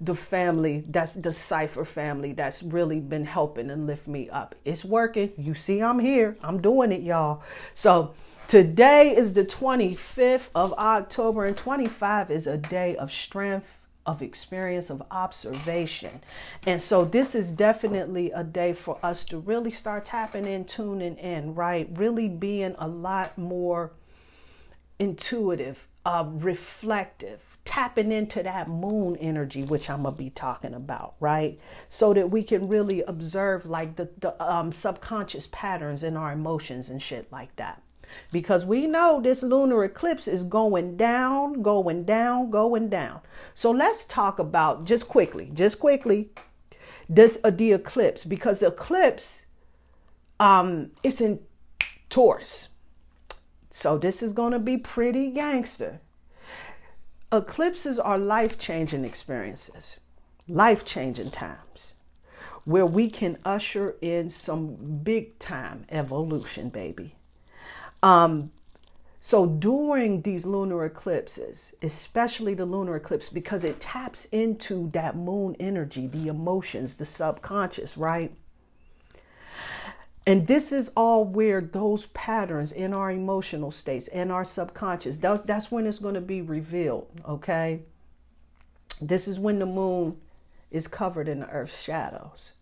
the 0.00 0.14
family 0.14 0.82
that's 0.88 1.12
the 1.12 1.34
cipher 1.34 1.84
family 1.84 2.32
that's 2.32 2.62
really 2.62 3.00
been 3.00 3.26
helping 3.26 3.68
and 3.68 3.86
lift 3.86 4.08
me 4.08 4.30
up. 4.30 4.54
It's 4.64 4.82
working. 4.82 5.32
You 5.36 5.54
see 5.54 5.82
i'm 5.82 5.98
here. 5.98 6.38
I'm 6.42 6.62
doing 6.62 6.90
it 6.90 7.02
y'all. 7.02 7.42
So 7.74 8.14
today 8.48 9.14
is 9.14 9.34
the 9.34 9.44
25th 9.44 10.48
of 10.54 10.72
october 10.72 11.44
and 11.44 11.54
25 11.54 12.30
is 12.30 12.46
a 12.46 12.56
day 12.56 12.96
of 12.96 13.12
strength 13.12 13.79
of 14.06 14.22
experience 14.22 14.90
of 14.90 15.02
observation 15.10 16.20
and 16.66 16.80
so 16.80 17.04
this 17.04 17.34
is 17.34 17.50
definitely 17.50 18.30
a 18.30 18.42
day 18.42 18.72
for 18.72 18.98
us 19.02 19.24
to 19.24 19.38
really 19.38 19.70
start 19.70 20.04
tapping 20.04 20.44
in 20.44 20.64
tuning 20.64 21.16
in 21.18 21.54
right 21.54 21.88
really 21.94 22.28
being 22.28 22.74
a 22.78 22.88
lot 22.88 23.36
more 23.36 23.92
intuitive 24.98 25.86
uh, 26.04 26.24
reflective 26.26 27.50
tapping 27.64 28.10
into 28.10 28.42
that 28.42 28.68
moon 28.68 29.16
energy, 29.16 29.62
which 29.62 29.90
I'm 29.90 30.02
gonna 30.02 30.16
be 30.16 30.30
talking 30.30 30.74
about, 30.74 31.14
right? 31.20 31.58
So 31.88 32.14
that 32.14 32.30
we 32.30 32.42
can 32.42 32.68
really 32.68 33.02
observe 33.02 33.66
like 33.66 33.96
the, 33.96 34.10
the 34.18 34.42
um, 34.42 34.72
subconscious 34.72 35.48
patterns 35.52 36.02
in 36.02 36.16
our 36.16 36.32
emotions 36.32 36.90
and 36.90 37.02
shit 37.02 37.30
like 37.30 37.54
that. 37.56 37.82
Because 38.32 38.64
we 38.64 38.86
know 38.86 39.20
this 39.20 39.42
lunar 39.42 39.84
eclipse 39.84 40.28
is 40.28 40.44
going 40.44 40.96
down, 40.96 41.62
going 41.62 42.04
down, 42.04 42.50
going 42.50 42.88
down. 42.88 43.20
So 43.54 43.70
let's 43.70 44.04
talk 44.04 44.38
about 44.38 44.84
just 44.84 45.08
quickly, 45.08 45.50
just 45.54 45.78
quickly, 45.78 46.30
this 47.08 47.38
uh, 47.42 47.50
the 47.50 47.72
eclipse 47.72 48.24
because 48.24 48.60
the 48.60 48.68
eclipse 48.68 49.46
um 50.38 50.92
it's 51.02 51.20
in 51.20 51.40
Taurus. 52.08 52.68
So 53.70 53.98
this 53.98 54.22
is 54.22 54.32
going 54.32 54.52
to 54.52 54.58
be 54.58 54.76
pretty 54.76 55.30
gangster. 55.30 56.00
Eclipses 57.32 57.98
are 57.98 58.18
life 58.18 58.58
changing 58.58 59.04
experiences, 59.04 60.00
life 60.48 60.84
changing 60.84 61.30
times 61.30 61.94
where 62.64 62.86
we 62.86 63.08
can 63.08 63.38
usher 63.44 63.96
in 64.00 64.28
some 64.30 65.00
big 65.02 65.38
time 65.38 65.84
evolution, 65.90 66.68
baby. 66.68 67.14
Um, 68.02 68.50
so 69.20 69.46
during 69.46 70.22
these 70.22 70.46
lunar 70.46 70.84
eclipses, 70.86 71.74
especially 71.82 72.54
the 72.54 72.64
lunar 72.64 72.96
eclipse, 72.96 73.28
because 73.28 73.64
it 73.64 73.78
taps 73.78 74.24
into 74.26 74.88
that 74.90 75.14
moon 75.14 75.56
energy, 75.60 76.06
the 76.06 76.28
emotions, 76.28 76.96
the 76.96 77.04
subconscious, 77.04 77.98
right? 77.98 78.32
And 80.26 80.46
this 80.46 80.72
is 80.72 80.92
all 80.96 81.24
where 81.24 81.60
those 81.60 82.06
patterns 82.06 82.72
in 82.72 82.94
our 82.94 83.10
emotional 83.10 83.72
states 83.72 84.08
and 84.08 84.32
our 84.32 84.44
subconscious, 84.44 85.18
that's, 85.18 85.42
that's 85.42 85.70
when 85.70 85.86
it's 85.86 85.98
going 85.98 86.14
to 86.14 86.20
be 86.20 86.40
revealed, 86.40 87.08
okay? 87.28 87.80
This 89.00 89.28
is 89.28 89.38
when 89.38 89.58
the 89.58 89.66
moon 89.66 90.18
is 90.70 90.88
covered 90.88 91.28
in 91.28 91.40
the 91.40 91.48
earth's 91.48 91.82
shadows. 91.82 92.52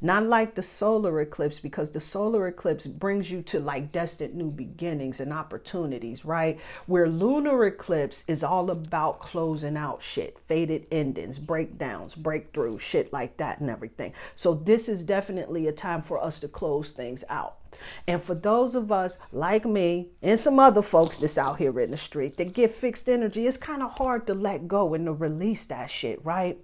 Not 0.00 0.24
like 0.24 0.54
the 0.54 0.62
solar 0.62 1.20
eclipse, 1.20 1.60
because 1.60 1.90
the 1.90 2.00
solar 2.00 2.46
eclipse 2.46 2.86
brings 2.86 3.30
you 3.30 3.42
to 3.42 3.60
like 3.60 3.92
destined 3.92 4.34
new 4.34 4.50
beginnings 4.50 5.20
and 5.20 5.32
opportunities, 5.32 6.24
right? 6.24 6.60
Where 6.86 7.08
lunar 7.08 7.64
eclipse 7.64 8.24
is 8.26 8.42
all 8.42 8.70
about 8.70 9.20
closing 9.20 9.76
out 9.76 10.02
shit, 10.02 10.38
faded 10.38 10.86
endings, 10.90 11.38
breakdowns, 11.38 12.14
breakthroughs, 12.14 12.80
shit 12.80 13.12
like 13.12 13.36
that, 13.38 13.60
and 13.60 13.70
everything. 13.70 14.12
So, 14.34 14.54
this 14.54 14.88
is 14.88 15.04
definitely 15.04 15.66
a 15.66 15.72
time 15.72 16.02
for 16.02 16.22
us 16.22 16.40
to 16.40 16.48
close 16.48 16.92
things 16.92 17.24
out. 17.28 17.56
And 18.06 18.22
for 18.22 18.34
those 18.34 18.74
of 18.74 18.90
us 18.90 19.18
like 19.32 19.64
me 19.64 20.08
and 20.22 20.38
some 20.38 20.58
other 20.58 20.82
folks 20.82 21.18
that's 21.18 21.38
out 21.38 21.58
here 21.58 21.78
in 21.80 21.90
the 21.90 21.96
street 21.96 22.36
that 22.36 22.54
get 22.54 22.70
fixed 22.70 23.08
energy, 23.08 23.46
it's 23.46 23.56
kind 23.56 23.82
of 23.82 23.92
hard 23.98 24.26
to 24.26 24.34
let 24.34 24.68
go 24.68 24.94
and 24.94 25.06
to 25.06 25.12
release 25.12 25.66
that 25.66 25.90
shit, 25.90 26.24
right? 26.24 26.58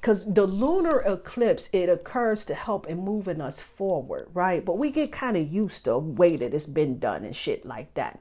Because 0.00 0.32
the 0.32 0.46
lunar 0.46 1.00
eclipse, 1.00 1.68
it 1.72 1.88
occurs 1.88 2.44
to 2.46 2.54
help 2.54 2.86
in 2.86 2.98
moving 2.98 3.40
us 3.40 3.60
forward, 3.60 4.28
right? 4.34 4.64
But 4.64 4.78
we 4.78 4.90
get 4.90 5.12
kind 5.12 5.36
of 5.36 5.52
used 5.52 5.84
to 5.84 5.90
the 5.90 5.98
way 5.98 6.36
that 6.36 6.54
it's 6.54 6.66
been 6.66 6.98
done 6.98 7.24
and 7.24 7.34
shit 7.34 7.64
like 7.64 7.94
that. 7.94 8.20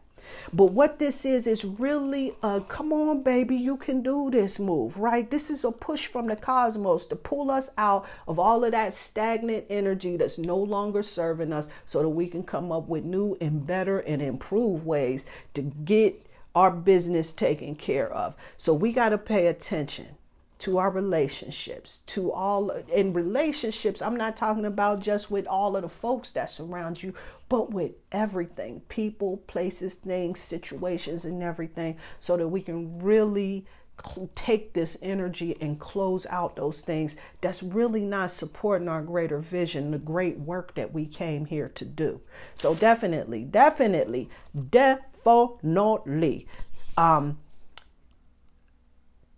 But 0.54 0.68
what 0.68 1.00
this 1.00 1.25
is, 1.25 1.48
is 1.48 1.66
really 1.66 2.34
a 2.44 2.62
come 2.62 2.92
on, 2.94 3.24
baby, 3.24 3.56
you 3.56 3.78
can 3.78 4.01
do 4.01 4.30
this 4.30 4.60
move, 4.60 4.98
right? 4.98 5.30
This 5.30 5.50
is 5.50 5.63
a 5.63 5.72
push 5.72 6.08
from 6.08 6.28
the 6.28 6.36
cosmos 6.36 7.06
to 7.08 7.16
pull 7.16 7.51
us 7.51 7.72
out 7.78 8.08
of 8.28 8.39
all 8.39 8.63
of 8.63 8.72
that 8.72 8.94
stagnant 8.94 9.66
energy 9.70 10.18
that's 10.18 10.38
no 10.38 10.58
longer 10.58 11.04
serving 11.04 11.54
us 11.54 11.70
so 11.86 12.01
that 12.01 12.10
we 12.10 12.28
can 12.28 12.44
come 12.44 12.72
up 12.72 12.88
with 12.88 13.04
new 13.04 13.38
and 13.42 13.66
better 13.66 14.00
and 14.00 14.22
improved 14.22 14.86
ways 14.86 15.25
to 15.54 15.62
get 15.62 16.25
our 16.56 16.72
business 16.72 17.32
taken 17.32 17.75
care 17.75 18.12
of. 18.12 18.36
So 18.58 18.74
we 18.74 18.92
got 18.92 19.10
to 19.10 19.18
pay 19.18 19.48
attention 19.48 20.18
to 20.60 20.78
our 20.78 20.92
relationships, 20.92 22.04
to 22.06 22.32
all 22.32 22.70
in 22.70 23.13
relationships. 23.13 24.01
I'm 24.01 24.18
not 24.18 24.36
talking 24.38 24.66
about 24.66 25.01
just 25.01 25.32
with 25.32 25.48
all 25.48 25.75
of 25.75 25.84
the 25.84 25.89
folks 25.89 26.32
that 26.32 26.50
surround 26.50 27.01
you, 27.01 27.13
but 27.48 27.72
with 27.72 27.94
everything 28.12 28.82
people, 28.89 29.38
places, 29.38 29.96
things, 29.96 30.39
situations, 30.42 31.25
and 31.25 31.42
everything, 31.42 31.98
so 32.20 32.36
that 32.38 32.50
we 32.50 32.62
can 32.62 33.00
really 33.00 33.66
take 34.36 34.74
this 34.74 34.98
energy 35.01 35.58
and 35.60 35.80
close 35.80 36.25
out 36.30 36.56
those 36.56 36.82
things 36.82 37.18
that's 37.42 37.62
really 37.62 38.01
not 38.01 38.32
supporting 38.32 38.88
our 38.88 39.01
greater 39.01 39.39
vision, 39.39 39.92
the 39.92 39.98
great 39.98 40.39
work 40.39 40.74
that 40.75 40.94
we 40.94 41.06
came 41.06 41.46
here 41.46 41.70
to 41.70 41.84
do. 41.86 42.22
So, 42.56 42.75
definitely, 42.75 43.44
definitely, 43.44 44.30
definitely. 44.70 46.48
Um, 46.98 47.38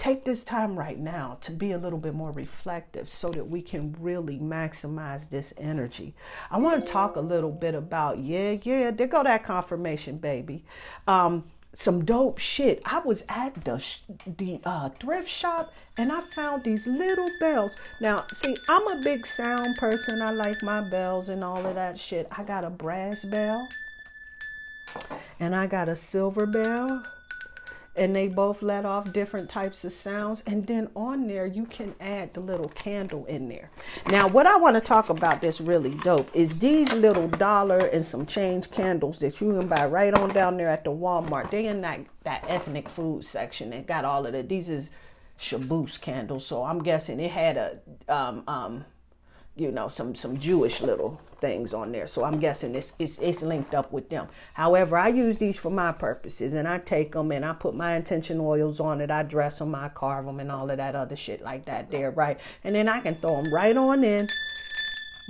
take 0.02 0.24
this 0.24 0.44
time 0.44 0.80
right 0.80 0.98
now 0.98 1.38
to 1.42 1.52
be 1.52 1.72
a 1.72 1.78
little 1.78 2.00
bit 2.00 2.16
more 2.16 2.32
reflective 2.32 3.08
so 3.08 3.30
that 3.30 3.48
we 3.48 3.62
can 3.62 3.96
really 4.00 4.40
maximize 4.40 5.30
this 5.30 5.54
energy. 5.60 6.16
I 6.50 6.58
want 6.58 6.84
to 6.84 6.92
talk 6.92 7.18
a 7.18 7.22
little 7.22 7.52
bit 7.52 7.76
about, 7.76 8.18
yeah, 8.18 8.58
yeah, 8.64 8.90
there 8.90 9.06
go 9.06 9.22
that 9.22 9.44
confirmation, 9.44 10.18
baby. 10.18 10.66
Um, 11.08 11.44
some 11.76 12.04
dope 12.04 12.40
shit. 12.40 12.82
I 12.84 12.98
was 12.98 13.24
at 13.30 13.64
the 13.64 13.78
sh- 13.78 14.00
the 14.26 14.60
uh, 14.64 14.90
thrift 14.90 15.30
shop 15.30 15.72
and 16.00 16.12
I 16.12 16.22
found 16.36 16.64
these 16.64 16.88
little 16.88 17.30
bells. 17.40 17.76
Now, 18.02 18.24
see, 18.28 18.56
I'm 18.70 18.88
a 18.88 19.02
big 19.04 19.24
sound 19.28 19.68
person. 19.80 20.20
I 20.24 20.32
like 20.32 20.56
my 20.64 20.90
bells 20.90 21.30
and 21.30 21.44
all 21.44 21.64
of 21.64 21.76
that 21.76 22.00
shit. 22.00 22.28
I 22.32 22.42
got 22.42 22.64
a 22.64 22.72
brass 22.72 23.24
bell 23.26 23.68
and 25.40 25.56
I 25.56 25.68
got 25.68 25.90
a 25.90 25.96
silver 25.96 26.48
bell 26.48 27.04
and 27.98 28.16
they 28.16 28.28
both 28.28 28.62
let 28.62 28.86
off 28.86 29.12
different 29.14 29.50
types 29.50 29.84
of 29.84 29.92
sounds. 29.92 30.42
And 30.48 30.66
then 30.66 30.90
on 30.96 31.28
there 31.28 31.46
you 31.46 31.66
can 31.66 31.94
add 32.00 32.34
the 32.34 32.40
little 32.40 32.70
candle 32.70 33.26
in 33.26 33.50
there. 33.50 33.70
Now 34.10 34.28
what 34.28 34.46
i 34.46 34.56
want 34.56 34.76
to 34.76 34.82
talk 34.82 35.10
about 35.10 35.42
that's 35.42 35.62
really 35.62 35.96
dope 36.04 36.30
is 36.34 36.60
these 36.60 36.92
little 36.94 37.28
dollar 37.28 37.80
and 37.80 38.06
some 38.06 38.26
change 38.26 38.72
candles 38.72 39.20
that 39.20 39.42
you 39.42 39.52
can 39.52 39.68
buy 39.68 39.86
right 39.86 40.14
on 40.14 40.30
down 40.30 40.58
there 40.58 40.70
at 40.70 40.84
the 40.84 40.92
walmart. 40.92 41.52
They 41.52 41.68
in 41.68 41.82
that 41.82 42.02
that 42.24 42.46
ethnic 42.48 42.88
food 42.88 43.26
section 43.26 43.74
and 43.74 43.86
got 43.86 44.06
all 44.06 44.26
of 44.26 44.34
it 44.36 44.50
these 44.50 44.70
is 44.70 44.92
Shabbos 45.38 45.98
candles. 45.98 46.46
So 46.46 46.64
i'm 46.64 46.84
guessing 46.84 47.20
it 47.20 47.32
had 47.32 47.58
a 47.58 47.80
um 48.08 48.44
um 48.48 48.86
you 49.56 49.72
know 49.72 49.90
some 49.90 50.16
some 50.16 50.40
jewish 50.40 50.82
little 50.82 51.20
things 51.42 51.74
on 51.74 51.92
there. 51.92 52.08
So 52.08 52.24
I'm 52.24 52.40
guessing 52.40 52.76
it's, 52.76 52.94
it's, 53.00 53.18
it's 53.18 53.42
linked 53.42 53.74
up 53.74 53.92
with 53.92 54.10
them. 54.10 54.28
However, 54.54 54.98
I 54.98 55.10
use 55.10 55.38
these 55.38 55.58
for 55.58 55.72
my 55.72 55.92
purposes 55.92 56.54
and 56.54 56.68
I 56.68 56.80
take 56.80 57.12
them 57.14 57.32
and 57.32 57.44
I 57.44 57.54
put 57.54 57.76
my 57.76 57.96
intention 57.96 58.40
oils 58.40 58.80
on 58.80 59.02
it. 59.02 59.12
I 59.12 59.24
dress 59.24 59.60
them, 59.60 59.76
I 59.76 59.90
carve 59.90 60.26
them 60.26 60.40
and 60.40 60.52
all 60.52 60.70
of 60.70 60.78
that 60.78 60.96
other 60.96 61.16
shit 61.16 61.42
like 61.42 61.66
that 61.66 61.92
there, 61.92 62.12
right? 62.12 62.40
And 62.64 62.76
then 62.76 62.88
I 62.88 63.02
can 63.02 63.16
throw 63.16 63.42
them 63.42 63.54
right 63.54 63.76
on 63.76 64.04
in 64.04 64.22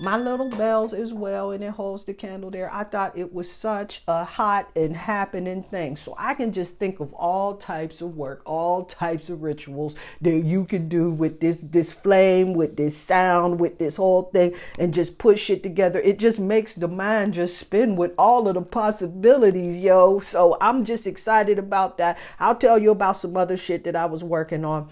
my 0.02 0.18
little 0.18 0.50
bells 0.50 0.94
as 0.94 1.14
well 1.14 1.52
and 1.52 1.64
it 1.64 1.72
holds 1.72 2.06
the 2.06 2.14
candle 2.14 2.50
there. 2.50 2.74
I 2.74 2.84
thought 2.84 3.16
it 3.16 3.32
was 3.32 3.52
such 3.52 4.02
a 4.08 4.26
hot 4.26 4.70
and 4.76 4.96
happening 4.96 5.62
thing. 5.62 5.96
So 5.96 6.16
i 6.18 6.34
can 6.34 6.52
just 6.52 6.80
think 6.80 7.00
of 7.00 7.14
all 7.14 7.56
types 7.56 8.02
of 8.02 8.16
work 8.16 8.42
all 8.46 8.86
types 8.86 9.30
of 9.30 9.44
rituals 9.44 9.96
that 10.22 10.44
you 10.44 10.66
can 10.66 10.90
do 10.90 11.12
with 11.12 11.40
this 11.40 11.62
this 11.62 11.94
flame 11.94 12.54
with 12.54 12.78
this 12.78 12.98
sound 12.98 13.60
with 13.60 13.78
this 13.78 13.98
whole 13.98 14.24
thing 14.24 14.56
and 14.80 14.94
just 14.94 15.20
push 15.20 15.50
it 15.50 15.62
together. 15.62 16.00
It 16.00 16.18
just 16.18 16.40
makes 16.40 16.74
the 16.74 16.88
mind 16.88 17.36
just 17.36 17.58
spin 17.58 17.96
with 17.96 18.14
all 18.18 18.48
of 18.48 18.56
the 18.56 18.64
possibilities 18.64 19.78
yo. 19.78 20.20
So 20.20 20.58
i'm 20.62 20.84
just 20.84 21.06
excited 21.06 21.60
about 21.60 21.98
that. 22.00 22.18
I'll 22.40 22.56
tell 22.56 22.80
you 22.80 22.92
about 22.92 23.18
some 23.18 23.38
other 23.38 23.58
shit 23.58 23.84
that 23.84 23.96
i 23.96 24.06
was 24.06 24.24
working 24.24 24.66
on 24.66 24.90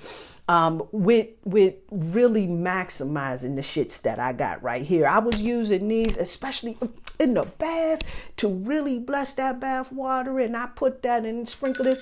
um, 0.49 0.87
with 0.91 1.27
with 1.45 1.75
really 1.91 2.47
maximizing 2.47 3.55
the 3.55 3.61
shits 3.61 4.01
that 4.01 4.17
I 4.17 4.33
got 4.33 4.63
right 4.63 4.81
here. 4.81 5.05
I 5.05 5.19
was 5.19 5.39
using 5.39 5.87
these, 5.87 6.17
especially 6.17 6.75
in 7.19 7.35
the 7.35 7.43
bath, 7.43 8.01
to 8.37 8.47
really 8.49 8.97
bless 8.97 9.35
that 9.35 9.59
bath 9.59 9.91
water, 9.91 10.39
and 10.39 10.57
I 10.57 10.65
put 10.65 11.03
that 11.03 11.23
and 11.23 11.47
sprinkle 11.47 11.85
it 11.85 11.99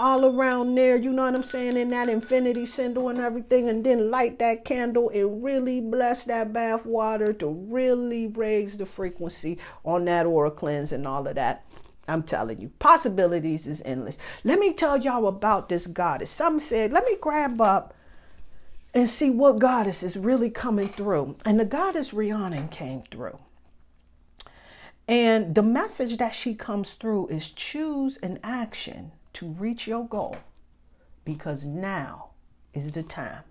all 0.00 0.40
around 0.40 0.74
there. 0.74 0.96
You 0.96 1.12
know 1.12 1.24
what 1.24 1.36
I'm 1.36 1.42
saying? 1.42 1.76
In 1.76 1.90
that 1.90 2.08
infinity 2.08 2.64
symbol 2.64 3.10
and 3.10 3.18
everything, 3.18 3.68
and 3.68 3.84
then 3.84 4.10
light 4.10 4.38
that 4.38 4.64
candle 4.64 5.10
and 5.10 5.44
really 5.44 5.82
bless 5.82 6.24
that 6.24 6.54
bath 6.54 6.86
water 6.86 7.34
to 7.34 7.46
really 7.46 8.28
raise 8.28 8.78
the 8.78 8.86
frequency 8.86 9.58
on 9.84 10.06
that 10.06 10.24
aura 10.24 10.50
cleanse 10.50 10.92
and 10.92 11.06
all 11.06 11.28
of 11.28 11.34
that. 11.34 11.66
I'm 12.08 12.22
telling 12.22 12.60
you, 12.60 12.70
possibilities 12.78 13.66
is 13.66 13.82
endless. 13.84 14.18
Let 14.42 14.58
me 14.58 14.72
tell 14.72 14.96
y'all 14.96 15.26
about 15.26 15.68
this 15.68 15.86
goddess. 15.86 16.30
Some 16.30 16.58
said, 16.58 16.90
let 16.92 17.04
me 17.04 17.16
grab 17.20 17.60
up 17.60 17.94
and 18.94 19.08
see 19.08 19.30
what 19.30 19.58
goddess 19.58 20.02
is 20.02 20.16
really 20.16 20.50
coming 20.50 20.88
through. 20.88 21.36
And 21.44 21.60
the 21.60 21.64
goddess 21.64 22.12
Rhiannon 22.12 22.68
came 22.68 23.02
through. 23.10 23.38
And 25.06 25.54
the 25.54 25.62
message 25.62 26.18
that 26.18 26.34
she 26.34 26.54
comes 26.54 26.94
through 26.94 27.28
is 27.28 27.50
choose 27.50 28.18
an 28.18 28.38
action 28.42 29.12
to 29.34 29.46
reach 29.46 29.86
your 29.86 30.06
goal 30.06 30.36
because 31.24 31.64
now 31.64 32.30
is 32.74 32.92
the 32.92 33.02
time. 33.02 33.42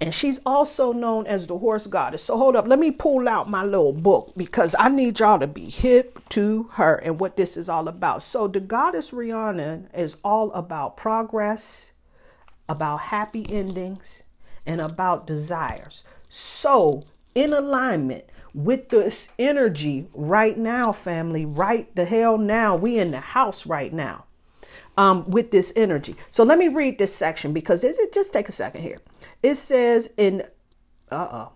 And 0.00 0.14
she's 0.14 0.40
also 0.46 0.92
known 0.92 1.26
as 1.26 1.46
the 1.46 1.58
horse 1.58 1.86
goddess. 1.86 2.24
So 2.24 2.38
hold 2.38 2.56
up, 2.56 2.66
let 2.66 2.78
me 2.78 2.90
pull 2.90 3.28
out 3.28 3.50
my 3.50 3.62
little 3.62 3.92
book 3.92 4.32
because 4.34 4.74
I 4.78 4.88
need 4.88 5.20
y'all 5.20 5.38
to 5.38 5.46
be 5.46 5.66
hip 5.66 6.26
to 6.30 6.70
her 6.72 6.96
and 6.96 7.20
what 7.20 7.36
this 7.36 7.56
is 7.56 7.68
all 7.68 7.86
about. 7.86 8.22
So 8.22 8.48
the 8.48 8.60
goddess 8.60 9.12
Rhiannon 9.12 9.90
is 9.94 10.16
all 10.24 10.50
about 10.52 10.96
progress, 10.96 11.92
about 12.66 13.00
happy 13.00 13.44
endings, 13.50 14.22
and 14.64 14.80
about 14.80 15.26
desires. 15.26 16.02
So 16.30 17.02
in 17.34 17.52
alignment 17.52 18.24
with 18.54 18.88
this 18.88 19.30
energy 19.38 20.08
right 20.14 20.56
now, 20.56 20.92
family, 20.92 21.44
right 21.44 21.94
the 21.94 22.06
hell 22.06 22.38
now, 22.38 22.74
we 22.74 22.98
in 22.98 23.10
the 23.10 23.20
house 23.20 23.66
right 23.66 23.92
now. 23.92 24.24
Um, 24.96 25.30
with 25.30 25.50
this 25.50 25.72
energy. 25.76 26.14
So 26.30 26.44
let 26.44 26.58
me 26.58 26.68
read 26.68 26.98
this 26.98 27.14
section 27.14 27.54
because 27.54 27.84
it, 27.84 27.96
just 28.12 28.34
take 28.34 28.50
a 28.50 28.52
second 28.52 28.82
here. 28.82 28.98
It 29.42 29.54
says 29.54 30.12
in 30.16 30.42
uh 31.10 31.14
uh 31.14 31.48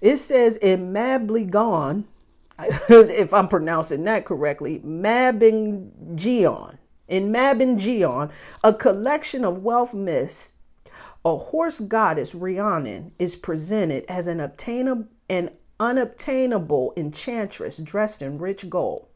It 0.00 0.16
says 0.16 0.56
in 0.56 0.92
Mablygon, 0.92 2.04
if 2.58 3.34
I'm 3.34 3.48
pronouncing 3.48 4.04
that 4.04 4.24
correctly, 4.24 4.80
Mabingeon. 4.84 6.78
In 7.08 7.30
Mabingeon, 7.30 8.30
a 8.64 8.72
collection 8.72 9.44
of 9.44 9.62
Welsh 9.62 9.92
myths, 9.92 10.54
a 11.24 11.36
horse 11.36 11.80
goddess 11.80 12.34
Rhiannon 12.34 13.12
is 13.18 13.36
presented 13.36 14.04
as 14.08 14.26
an 14.26 14.40
obtainable 14.40 15.08
an 15.28 15.50
unobtainable 15.80 16.92
enchantress 16.96 17.78
dressed 17.78 18.22
in 18.22 18.38
rich 18.38 18.68
gold. 18.70 19.08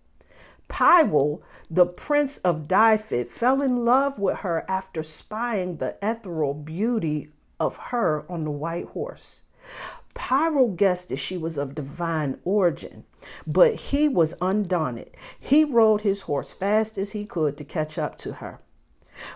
Pwyll, 0.69 1.43
the 1.71 1.87
prince 1.87 2.39
of 2.39 2.67
Dyfed, 2.67 3.29
fell 3.29 3.63
in 3.63 3.85
love 3.85 4.19
with 4.19 4.39
her 4.39 4.65
after 4.69 5.03
spying 5.03 5.77
the 5.77 5.97
ethereal 6.03 6.55
beauty 6.55 7.31
of 7.59 7.77
her 7.77 8.25
on 8.31 8.45
the 8.45 8.51
white 8.51 8.87
horse. 8.87 9.43
Pyro 10.15 10.69
guessed 10.69 11.11
that 11.11 11.19
she 11.19 11.37
was 11.37 11.59
of 11.59 11.75
divine 11.75 12.39
origin, 12.45 13.05
but 13.47 13.75
he 13.75 14.09
was 14.09 14.35
undaunted. 14.41 15.11
He 15.39 15.65
rode 15.65 16.01
his 16.01 16.23
horse 16.23 16.53
fast 16.53 16.97
as 16.97 17.13
he 17.13 17.27
could 17.27 17.57
to 17.59 17.65
catch 17.65 17.99
up 17.99 18.17
to 18.19 18.35
her. 18.35 18.61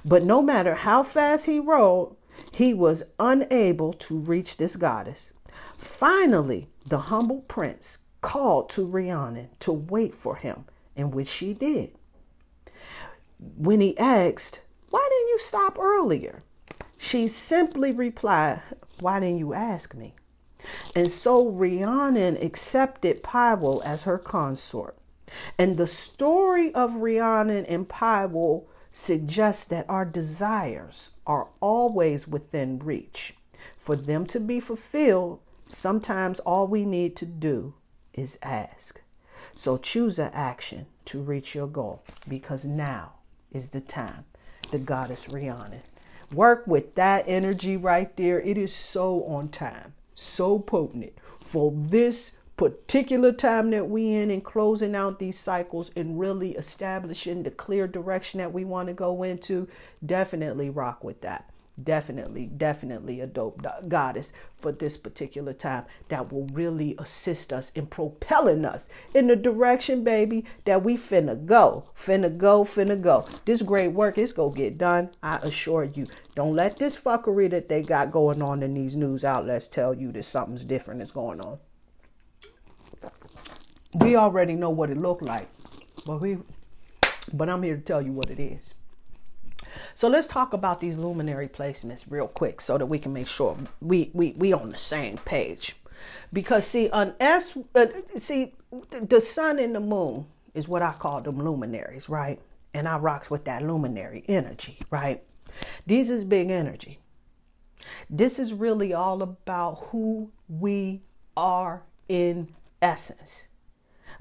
But 0.05 0.25
no 0.25 0.41
matter 0.43 0.75
how 0.75 1.03
fast 1.03 1.47
he 1.47 1.61
rode, 1.61 2.17
he 2.53 2.73
was 2.73 3.05
unable 3.19 3.93
to 3.93 4.19
reach 4.19 4.57
this 4.57 4.77
goddess. 4.77 5.33
Finally, 5.77 6.69
the 6.87 6.99
humble 6.99 7.41
prince 7.43 7.99
called 8.21 8.69
to 8.71 8.85
Rhiannon 8.85 9.51
to 9.61 9.73
wait 9.73 10.15
for 10.15 10.37
him, 10.37 10.65
in 10.97 11.11
which 11.11 11.29
she 11.29 11.55
did. 11.55 11.93
When 13.39 13.81
he 13.81 13.97
asked, 13.99 14.63
Why 14.91 15.07
didn't 15.11 15.29
you 15.29 15.39
stop 15.41 15.79
earlier? 15.79 16.43
She 17.03 17.29
simply 17.29 17.93
replied, 17.93 18.61
Why 19.01 19.21
didn't 19.21 19.39
you 19.39 19.55
ask 19.55 19.95
me? 19.95 20.15
And 20.95 21.11
so 21.11 21.49
Rhiannon 21.49 22.37
accepted 22.37 23.23
Pwyll 23.23 23.83
as 23.83 24.05
her 24.05 24.19
consort. 24.19 24.97
And 25.59 25.77
the 25.77 25.87
story 25.87 26.73
of 26.75 26.97
Rhiannon 26.97 27.65
and 27.65 27.89
Pwyll 27.89 28.65
suggests 28.91 29.65
that 29.65 29.89
our 29.89 30.05
desires 30.05 31.11
are 31.27 31.49
always 31.61 32.29
within 32.29 32.79
reach. 32.79 33.35
For 33.79 33.97
them 33.97 34.27
to 34.27 34.39
be 34.39 34.61
fulfilled, 34.61 35.41
sometimes 35.67 36.39
all 36.41 36.67
we 36.67 36.85
need 36.85 37.17
to 37.17 37.27
do 37.27 37.73
is 38.13 38.39
ask. 38.43 39.01
So 39.55 39.79
choose 39.79 40.19
an 40.19 40.33
action 40.35 40.85
to 41.07 41.23
reach 41.23 41.55
your 41.55 41.67
goal 41.67 42.03
because 42.29 42.67
now 42.67 43.15
is 43.51 43.71
the 43.71 43.81
time. 43.81 44.27
The 44.71 44.79
goddess 44.79 45.31
Rhiannon. 45.31 45.81
Work 46.33 46.67
with 46.67 46.95
that 46.95 47.25
energy 47.27 47.77
right 47.77 48.17
there. 48.17 48.41
It 48.41 48.57
is 48.57 48.73
so 48.73 49.25
on 49.25 49.49
time, 49.49 49.95
so 50.15 50.59
potent 50.59 51.13
for 51.41 51.73
this 51.75 52.33
particular 52.57 53.33
time 53.33 53.71
that 53.71 53.89
we 53.89 54.13
in 54.13 54.31
and 54.31 54.45
closing 54.45 54.95
out 54.95 55.19
these 55.19 55.39
cycles 55.39 55.91
and 55.97 56.21
really 56.21 56.53
establishing 56.53 57.43
the 57.43 57.51
clear 57.51 57.89
direction 57.89 58.39
that 58.39 58.53
we 58.53 58.65
want 58.65 58.89
to 58.89 58.95
go 58.95 59.23
into. 59.23 59.67
Definitely 60.05 60.71
rock 60.71 61.03
with 61.03 61.21
that 61.23 61.51
definitely, 61.83 62.47
definitely 62.47 63.21
a 63.21 63.27
dope 63.27 63.63
goddess 63.89 64.33
for 64.55 64.73
this 64.73 64.97
particular 64.97 65.53
time 65.53 65.85
that 66.09 66.33
will 66.33 66.47
really 66.53 66.95
assist 66.99 67.53
us 67.53 67.73
in 67.75 67.87
propelling 67.87 68.65
us 68.65 68.89
in 69.15 69.27
the 69.27 69.37
direction, 69.37 70.05
baby, 70.05 70.45
that 70.65 70.83
we 70.83 70.97
finna 70.97 71.45
go. 71.47 71.85
Finna 71.97 72.37
go, 72.37 72.65
finna 72.65 73.01
go. 73.01 73.27
This 73.45 73.63
great 73.63 73.93
work 73.93 74.19
is 74.19 74.33
gonna 74.33 74.55
get 74.55 74.79
done, 74.79 75.11
I 75.23 75.37
assure 75.37 75.85
you. 75.85 76.07
Don't 76.35 76.55
let 76.55 76.77
this 76.77 77.01
fuckery 77.01 77.51
that 77.51 77.69
they 77.69 77.83
got 77.83 78.11
going 78.11 78.43
on 78.43 78.63
in 78.63 78.75
these 78.75 78.97
news 78.97 79.25
outlets 79.25 79.69
tell 79.69 79.95
you 79.95 80.13
that 80.13 80.25
something's 80.25 80.65
different 80.65 81.03
is 81.03 81.13
going 81.13 81.41
on. 81.41 81.59
We 83.95 84.17
already 84.17 84.55
know 84.55 84.71
what 84.71 84.91
it 84.91 84.97
looked 84.97 85.23
like, 85.23 85.49
but 86.07 86.21
we 86.21 86.39
but 87.33 87.49
I'm 87.49 87.63
here 87.63 87.77
to 87.77 87.83
tell 87.83 88.03
you 88.03 88.13
what 88.13 88.31
it 88.31 88.41
is. 88.41 88.75
So 89.95 90.09
let's 90.09 90.27
talk 90.27 90.53
about 90.53 90.81
these 90.81 90.97
luminary 90.97 91.49
placements 91.49 92.05
real 92.09 92.29
quick 92.29 92.61
so 92.61 92.79
that 92.79 92.87
we 92.87 92.99
can 92.99 93.13
make 93.13 93.29
sure 93.29 93.57
we 93.81 94.11
we 94.13 94.33
we 94.33 94.53
on 94.53 94.71
the 94.71 94.79
same 94.79 95.17
page. 95.19 95.77
Because 96.33 96.67
see, 96.67 96.89
on 96.91 97.15
S, 97.21 97.57
uh, 97.75 97.87
see, 98.17 98.55
the 98.91 99.21
sun 99.21 99.59
and 99.59 99.75
the 99.75 99.81
moon 99.81 100.27
is 100.55 100.69
what 100.69 100.83
I 100.83 100.93
call 100.93 101.21
them 101.21 101.43
luminaries, 101.43 102.09
right? 102.09 102.41
And 102.73 102.89
I 102.89 102.99
rocks 102.99 103.31
with 103.31 103.45
that 103.45 103.63
luminary 103.63 104.25
energy, 104.29 104.79
right? 104.91 105.23
These 105.87 106.11
is 106.11 106.25
big 106.25 106.51
energy. 106.51 107.01
This 108.09 108.39
is 108.39 108.53
really 108.53 108.93
all 108.93 109.23
about 109.23 109.87
who 109.91 110.31
we 110.49 111.03
are 111.37 111.83
in 112.09 112.49
essence. 112.81 113.49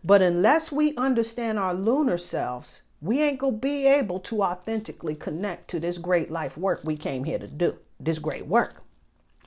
But 0.04 0.22
unless 0.22 0.72
we 0.72 0.96
understand 0.96 1.60
our 1.60 1.74
lunar 1.74 2.18
selves, 2.18 2.82
we 3.02 3.22
ain't 3.22 3.40
gonna 3.40 3.58
be 3.58 3.88
able 3.88 4.20
to 4.20 4.44
authentically 4.44 5.16
connect 5.16 5.70
to 5.70 5.80
this 5.80 5.98
great 5.98 6.30
life 6.30 6.58
work 6.58 6.82
we 6.84 6.98
came 6.98 7.24
here 7.24 7.40
to 7.40 7.48
do, 7.48 7.78
this 8.00 8.20
great 8.20 8.46
work, 8.46 8.84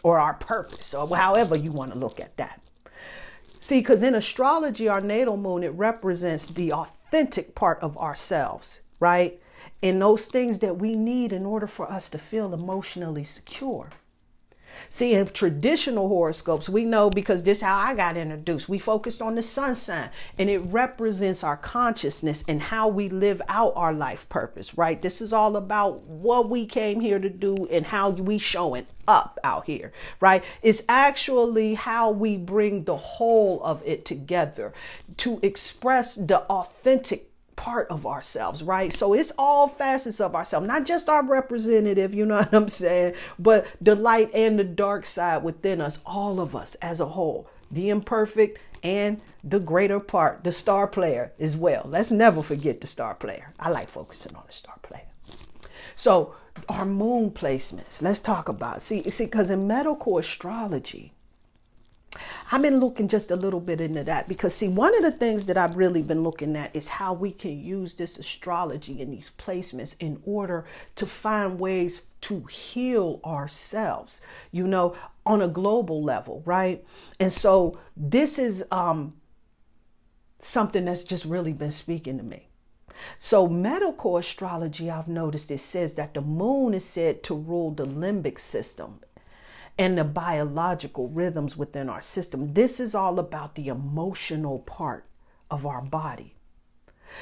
or 0.02 0.18
our 0.18 0.34
purpose, 0.34 0.94
or 0.94 1.14
however 1.16 1.56
you 1.56 1.70
want 1.70 1.92
to 1.92 1.98
look 1.98 2.18
at 2.18 2.36
that. 2.36 2.60
See, 3.58 3.78
because 3.80 4.02
in 4.02 4.14
astrology, 4.14 4.88
our 4.88 5.00
natal 5.00 5.36
moon, 5.36 5.62
it 5.62 5.68
represents 5.68 6.46
the 6.46 6.72
authentic 6.72 7.54
part 7.54 7.78
of 7.80 7.96
ourselves, 7.96 8.80
right? 8.98 9.40
And 9.82 10.02
those 10.02 10.26
things 10.26 10.58
that 10.60 10.78
we 10.78 10.96
need 10.96 11.32
in 11.32 11.46
order 11.46 11.66
for 11.66 11.90
us 11.90 12.10
to 12.10 12.18
feel 12.18 12.54
emotionally 12.54 13.24
secure. 13.24 13.90
See, 14.90 15.14
in 15.14 15.26
traditional 15.28 16.08
horoscopes, 16.08 16.68
we 16.68 16.84
know 16.84 17.10
because 17.10 17.42
this 17.42 17.58
is 17.58 17.64
how 17.64 17.78
I 17.78 17.94
got 17.94 18.16
introduced. 18.16 18.68
We 18.68 18.78
focused 18.78 19.22
on 19.22 19.34
the 19.34 19.42
sun 19.42 19.74
sign, 19.74 20.10
and 20.38 20.50
it 20.50 20.58
represents 20.58 21.42
our 21.42 21.56
consciousness 21.56 22.44
and 22.46 22.62
how 22.62 22.88
we 22.88 23.08
live 23.08 23.40
out 23.48 23.72
our 23.76 23.92
life 23.92 24.28
purpose, 24.28 24.76
right? 24.76 25.00
This 25.00 25.20
is 25.20 25.32
all 25.32 25.56
about 25.56 26.02
what 26.04 26.48
we 26.48 26.66
came 26.66 27.00
here 27.00 27.18
to 27.18 27.30
do 27.30 27.66
and 27.70 27.86
how 27.86 28.10
we 28.10 28.38
showing 28.38 28.86
up 29.08 29.38
out 29.44 29.66
here, 29.66 29.92
right? 30.20 30.44
It's 30.62 30.82
actually 30.88 31.74
how 31.74 32.10
we 32.10 32.36
bring 32.36 32.84
the 32.84 32.96
whole 32.96 33.62
of 33.62 33.82
it 33.84 34.04
together 34.04 34.72
to 35.18 35.40
express 35.42 36.14
the 36.14 36.40
authentic 36.42 37.31
part 37.62 37.86
of 37.90 38.04
ourselves, 38.04 38.60
right? 38.60 38.92
So 38.92 39.12
it's 39.12 39.30
all 39.38 39.68
facets 39.68 40.20
of 40.20 40.34
ourselves, 40.34 40.66
not 40.66 40.84
just 40.84 41.08
our 41.08 41.24
representative, 41.24 42.12
you 42.12 42.26
know 42.26 42.36
what 42.38 42.52
I'm 42.52 42.68
saying, 42.68 43.14
but 43.38 43.68
the 43.80 43.94
light 43.94 44.32
and 44.34 44.58
the 44.58 44.64
dark 44.64 45.06
side 45.06 45.44
within 45.44 45.80
us, 45.80 46.00
all 46.04 46.40
of 46.40 46.56
us 46.56 46.74
as 46.82 46.98
a 46.98 47.06
whole, 47.06 47.48
the 47.70 47.88
imperfect 47.88 48.58
and 48.82 49.22
the 49.44 49.60
greater 49.60 50.00
part, 50.00 50.42
the 50.42 50.50
star 50.50 50.88
player 50.88 51.30
as 51.38 51.56
well. 51.56 51.86
Let's 51.88 52.10
never 52.10 52.42
forget 52.42 52.80
the 52.80 52.88
star 52.88 53.14
player. 53.14 53.54
I 53.60 53.70
like 53.70 53.88
focusing 53.88 54.34
on 54.34 54.42
the 54.44 54.52
star 54.52 54.80
player. 54.82 55.06
So 55.94 56.34
our 56.68 56.84
moon 56.84 57.30
placements, 57.30 58.02
let's 58.02 58.18
talk 58.18 58.48
about. 58.48 58.82
See, 58.82 59.08
see, 59.08 59.26
because 59.26 59.50
in 59.50 59.68
medical 59.68 60.18
astrology, 60.18 61.12
I've 62.50 62.62
been 62.62 62.80
looking 62.80 63.08
just 63.08 63.30
a 63.30 63.36
little 63.36 63.60
bit 63.60 63.80
into 63.80 64.04
that 64.04 64.28
because, 64.28 64.54
see, 64.54 64.68
one 64.68 64.94
of 64.94 65.02
the 65.02 65.10
things 65.10 65.46
that 65.46 65.56
I've 65.56 65.76
really 65.76 66.02
been 66.02 66.22
looking 66.22 66.56
at 66.56 66.74
is 66.74 66.88
how 66.88 67.14
we 67.14 67.32
can 67.32 67.58
use 67.58 67.94
this 67.94 68.18
astrology 68.18 69.00
and 69.00 69.12
these 69.12 69.30
placements 69.38 69.94
in 69.98 70.20
order 70.24 70.66
to 70.96 71.06
find 71.06 71.58
ways 71.58 72.06
to 72.22 72.44
heal 72.44 73.20
ourselves, 73.24 74.20
you 74.50 74.66
know, 74.66 74.94
on 75.24 75.40
a 75.40 75.48
global 75.48 76.02
level, 76.02 76.42
right? 76.44 76.84
And 77.18 77.32
so 77.32 77.78
this 77.96 78.38
is 78.38 78.64
um, 78.70 79.14
something 80.38 80.84
that's 80.84 81.04
just 81.04 81.24
really 81.24 81.52
been 81.52 81.70
speaking 81.70 82.18
to 82.18 82.24
me. 82.24 82.48
So, 83.18 83.48
medical 83.48 84.16
astrology, 84.16 84.90
I've 84.90 85.08
noticed 85.08 85.50
it 85.50 85.58
says 85.58 85.94
that 85.94 86.14
the 86.14 86.20
moon 86.20 86.74
is 86.74 86.84
said 86.84 87.22
to 87.24 87.34
rule 87.34 87.72
the 87.72 87.86
limbic 87.86 88.38
system 88.38 89.00
and 89.78 89.96
the 89.96 90.04
biological 90.04 91.08
rhythms 91.08 91.56
within 91.56 91.88
our 91.88 92.00
system. 92.00 92.54
This 92.54 92.78
is 92.78 92.94
all 92.94 93.18
about 93.18 93.54
the 93.54 93.68
emotional 93.68 94.60
part 94.60 95.06
of 95.50 95.66
our 95.66 95.82
body. 95.82 96.34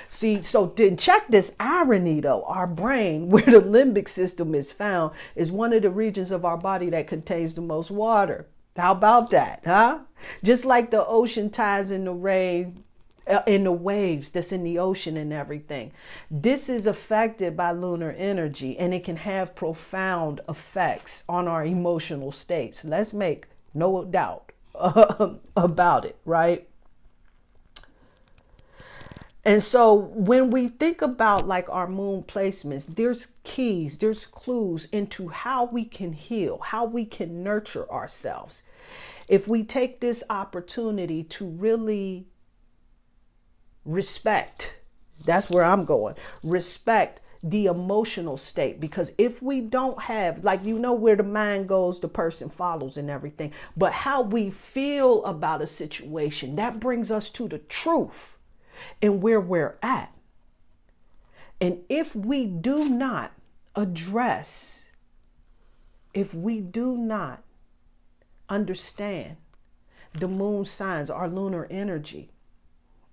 See, 0.08 0.42
so 0.42 0.66
then 0.66 0.96
check 0.96 1.28
this 1.28 1.56
irony 1.58 2.20
though. 2.20 2.42
Our 2.44 2.66
brain, 2.66 3.28
where 3.30 3.44
the 3.44 3.60
limbic 3.60 4.08
system 4.08 4.54
is 4.54 4.72
found, 4.72 5.12
is 5.34 5.52
one 5.52 5.72
of 5.72 5.82
the 5.82 5.90
regions 5.90 6.30
of 6.30 6.44
our 6.44 6.56
body 6.56 6.90
that 6.90 7.06
contains 7.06 7.54
the 7.54 7.60
most 7.60 7.90
water. 7.90 8.46
How 8.76 8.92
about 8.92 9.30
that, 9.30 9.62
huh? 9.64 10.00
Just 10.44 10.64
like 10.64 10.90
the 10.90 11.04
ocean 11.04 11.50
tides 11.50 11.90
in 11.90 12.04
the 12.04 12.12
rain 12.12 12.84
Uh, 13.26 13.42
in 13.46 13.64
the 13.64 13.72
waves 13.72 14.30
that's 14.30 14.50
in 14.50 14.64
the 14.64 14.78
ocean 14.78 15.16
and 15.16 15.32
everything. 15.32 15.92
This 16.30 16.68
is 16.68 16.86
affected 16.86 17.56
by 17.56 17.70
lunar 17.70 18.12
energy 18.12 18.76
and 18.78 18.94
it 18.94 19.04
can 19.04 19.16
have 19.16 19.54
profound 19.54 20.40
effects 20.48 21.22
on 21.28 21.46
our 21.46 21.64
emotional 21.64 22.32
states. 22.32 22.84
Let's 22.84 23.12
make 23.12 23.46
no 23.74 24.04
doubt 24.04 24.52
um, 24.74 25.40
about 25.56 26.06
it, 26.06 26.16
right? 26.24 26.66
And 29.44 29.62
so 29.62 29.94
when 29.94 30.50
we 30.50 30.68
think 30.68 31.00
about 31.00 31.46
like 31.46 31.68
our 31.70 31.86
moon 31.86 32.24
placements, 32.24 32.86
there's 32.86 33.32
keys, 33.44 33.98
there's 33.98 34.26
clues 34.26 34.86
into 34.92 35.28
how 35.28 35.64
we 35.66 35.84
can 35.84 36.12
heal, 36.14 36.58
how 36.58 36.84
we 36.84 37.04
can 37.04 37.42
nurture 37.42 37.90
ourselves. 37.90 38.62
If 39.28 39.46
we 39.46 39.62
take 39.62 40.00
this 40.00 40.24
opportunity 40.28 41.22
to 41.24 41.46
really 41.46 42.26
respect. 43.84 44.76
That's 45.24 45.50
where 45.50 45.64
I'm 45.64 45.84
going. 45.84 46.14
Respect 46.42 47.20
the 47.42 47.66
emotional 47.66 48.36
state 48.36 48.78
because 48.78 49.12
if 49.16 49.40
we 49.40 49.62
don't 49.62 50.02
have 50.02 50.44
like 50.44 50.62
you 50.62 50.78
know 50.78 50.92
where 50.92 51.16
the 51.16 51.22
mind 51.22 51.66
goes 51.66 51.98
the 52.00 52.08
person 52.08 52.50
follows 52.50 52.98
and 52.98 53.08
everything 53.08 53.50
but 53.74 53.92
how 53.94 54.20
we 54.20 54.50
feel 54.50 55.24
about 55.24 55.62
a 55.62 55.66
situation 55.66 56.54
that 56.54 56.78
brings 56.78 57.10
us 57.10 57.30
to 57.30 57.48
the 57.48 57.56
truth 57.56 58.36
and 59.00 59.22
where 59.22 59.40
we're 59.40 59.78
at 59.82 60.12
and 61.62 61.78
if 61.88 62.14
we 62.14 62.44
do 62.44 62.90
not 62.90 63.32
address 63.74 64.84
if 66.12 66.34
we 66.34 66.60
do 66.60 66.98
not 66.98 67.42
understand 68.50 69.36
the 70.12 70.28
moon 70.28 70.62
signs 70.62 71.08
our 71.08 71.28
lunar 71.28 71.66
energy 71.70 72.30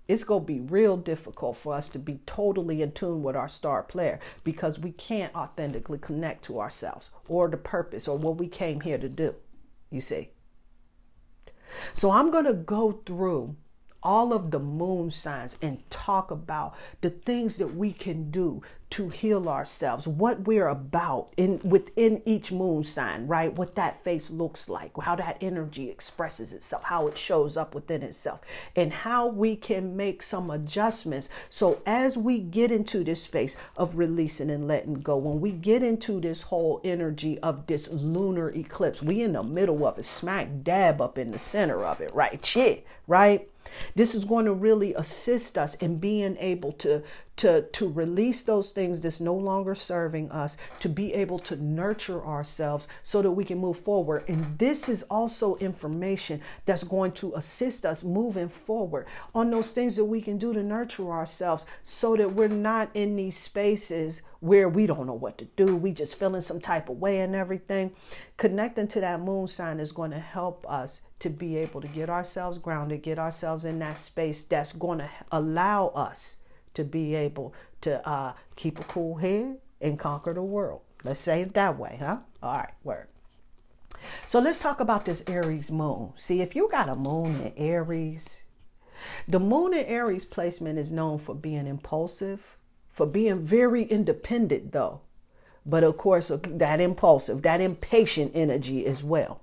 it's 0.08 0.24
going 0.24 0.40
to 0.40 0.46
be 0.46 0.60
real 0.60 0.96
difficult 0.96 1.58
for 1.58 1.74
us 1.74 1.90
to 1.90 1.98
be 1.98 2.20
totally 2.24 2.80
in 2.80 2.92
tune 2.92 3.22
with 3.22 3.36
our 3.36 3.48
star 3.48 3.82
player 3.82 4.18
because 4.42 4.78
we 4.78 4.90
can't 4.90 5.34
authentically 5.34 5.98
connect 5.98 6.42
to 6.44 6.58
ourselves 6.58 7.10
or 7.28 7.48
the 7.48 7.58
purpose 7.58 8.08
or 8.08 8.16
what 8.16 8.38
we 8.38 8.48
came 8.48 8.80
here 8.80 8.98
to 8.98 9.08
do. 9.08 9.34
You 9.90 10.00
see? 10.00 10.30
So 11.92 12.10
I'm 12.10 12.30
going 12.30 12.46
to 12.46 12.54
go 12.54 13.02
through 13.04 13.56
all 14.02 14.32
of 14.32 14.50
the 14.50 14.58
moon 14.58 15.10
signs 15.10 15.56
and 15.60 15.88
talk 15.90 16.30
about 16.30 16.74
the 17.00 17.10
things 17.10 17.56
that 17.58 17.74
we 17.74 17.92
can 17.92 18.30
do 18.30 18.62
to 18.90 19.10
heal 19.10 19.48
ourselves, 19.50 20.08
what 20.08 20.46
we're 20.46 20.68
about 20.68 21.28
in 21.36 21.60
within 21.62 22.22
each 22.24 22.50
moon 22.50 22.82
sign, 22.82 23.26
right? 23.26 23.52
What 23.52 23.74
that 23.74 24.02
face 24.02 24.30
looks 24.30 24.66
like, 24.66 24.92
how 25.02 25.14
that 25.16 25.36
energy 25.42 25.90
expresses 25.90 26.54
itself, 26.54 26.84
how 26.84 27.06
it 27.06 27.18
shows 27.18 27.58
up 27.58 27.74
within 27.74 28.02
itself, 28.02 28.40
and 28.74 28.90
how 28.92 29.26
we 29.26 29.56
can 29.56 29.94
make 29.94 30.22
some 30.22 30.50
adjustments. 30.50 31.28
So 31.50 31.82
as 31.84 32.16
we 32.16 32.38
get 32.38 32.72
into 32.72 33.04
this 33.04 33.22
space 33.22 33.56
of 33.76 33.98
releasing 33.98 34.48
and 34.48 34.66
letting 34.66 34.94
go, 34.94 35.18
when 35.18 35.40
we 35.40 35.52
get 35.52 35.82
into 35.82 36.18
this 36.18 36.42
whole 36.42 36.80
energy 36.82 37.38
of 37.40 37.66
this 37.66 37.90
lunar 37.90 38.48
eclipse, 38.50 39.02
we 39.02 39.20
in 39.20 39.34
the 39.34 39.42
middle 39.42 39.86
of 39.86 39.98
it, 39.98 40.06
smack 40.06 40.48
dab 40.62 41.02
up 41.02 41.18
in 41.18 41.30
the 41.32 41.38
center 41.38 41.84
of 41.84 42.00
it, 42.00 42.10
right? 42.14 42.44
Shit, 42.44 42.86
right? 43.06 43.50
This 43.94 44.14
is 44.14 44.24
going 44.24 44.46
to 44.46 44.52
really 44.52 44.94
assist 44.94 45.58
us 45.58 45.74
in 45.76 45.98
being 45.98 46.36
able 46.38 46.72
to 46.72 47.02
to 47.38 47.62
to 47.72 47.88
release 47.88 48.42
those 48.42 48.70
things 48.70 49.00
that's 49.00 49.20
no 49.20 49.34
longer 49.34 49.74
serving 49.74 50.30
us, 50.30 50.56
to 50.80 50.88
be 50.88 51.14
able 51.14 51.38
to 51.38 51.56
nurture 51.56 52.24
ourselves 52.24 52.86
so 53.02 53.22
that 53.22 53.30
we 53.30 53.44
can 53.44 53.58
move 53.58 53.78
forward. 53.78 54.24
And 54.28 54.58
this 54.58 54.88
is 54.88 55.04
also 55.04 55.56
information 55.56 56.40
that's 56.66 56.84
going 56.84 57.12
to 57.12 57.34
assist 57.34 57.86
us 57.86 58.04
moving 58.04 58.48
forward 58.48 59.06
on 59.34 59.50
those 59.50 59.70
things 59.70 59.96
that 59.96 60.04
we 60.04 60.20
can 60.20 60.38
do 60.38 60.52
to 60.52 60.62
nurture 60.62 61.10
ourselves 61.10 61.66
so 61.82 62.16
that 62.16 62.34
we're 62.34 62.48
not 62.48 62.90
in 62.94 63.16
these 63.16 63.36
spaces 63.36 64.22
where 64.40 64.68
we 64.68 64.86
don't 64.86 65.06
know 65.06 65.14
what 65.14 65.38
to 65.38 65.46
do. 65.56 65.76
We 65.76 65.92
just 65.92 66.16
feeling 66.16 66.40
some 66.40 66.60
type 66.60 66.88
of 66.88 66.98
way 66.98 67.20
and 67.20 67.34
everything. 67.34 67.92
Connecting 68.36 68.88
to 68.88 69.00
that 69.00 69.20
moon 69.20 69.48
sign 69.48 69.80
is 69.80 69.92
going 69.92 70.12
to 70.12 70.18
help 70.18 70.68
us 70.68 71.02
to 71.20 71.28
be 71.28 71.56
able 71.56 71.80
to 71.80 71.88
get 71.88 72.08
ourselves 72.08 72.58
grounded, 72.58 73.02
get 73.02 73.18
ourselves 73.18 73.64
in 73.64 73.78
that 73.80 73.98
space 73.98 74.44
that's 74.44 74.72
going 74.72 74.98
to 74.98 75.10
allow 75.32 75.88
us 75.88 76.36
to 76.78 76.84
be 76.84 77.16
able 77.16 77.52
to 77.80 78.08
uh, 78.08 78.32
keep 78.54 78.78
a 78.78 78.84
cool 78.84 79.16
head 79.16 79.58
and 79.80 79.98
conquer 79.98 80.32
the 80.32 80.42
world. 80.42 80.80
Let's 81.02 81.18
say 81.18 81.42
it 81.42 81.54
that 81.54 81.76
way, 81.76 81.96
huh? 82.00 82.20
All 82.40 82.54
right, 82.54 82.72
word. 82.84 83.08
So 84.28 84.38
let's 84.38 84.60
talk 84.60 84.78
about 84.78 85.04
this 85.04 85.24
Aries 85.26 85.72
moon. 85.72 86.12
See, 86.14 86.40
if 86.40 86.54
you 86.54 86.68
got 86.70 86.88
a 86.88 86.94
moon 86.94 87.40
in 87.40 87.52
Aries, 87.56 88.44
the 89.26 89.40
moon 89.40 89.74
in 89.74 89.84
Aries 89.86 90.24
placement 90.24 90.78
is 90.78 90.92
known 90.92 91.18
for 91.18 91.34
being 91.34 91.66
impulsive, 91.66 92.56
for 92.90 93.06
being 93.06 93.42
very 93.44 93.82
independent, 93.82 94.70
though. 94.70 95.00
But 95.66 95.82
of 95.82 95.96
course, 95.98 96.30
that 96.44 96.80
impulsive, 96.80 97.42
that 97.42 97.60
impatient 97.60 98.32
energy 98.34 98.86
as 98.86 99.02
well. 99.02 99.42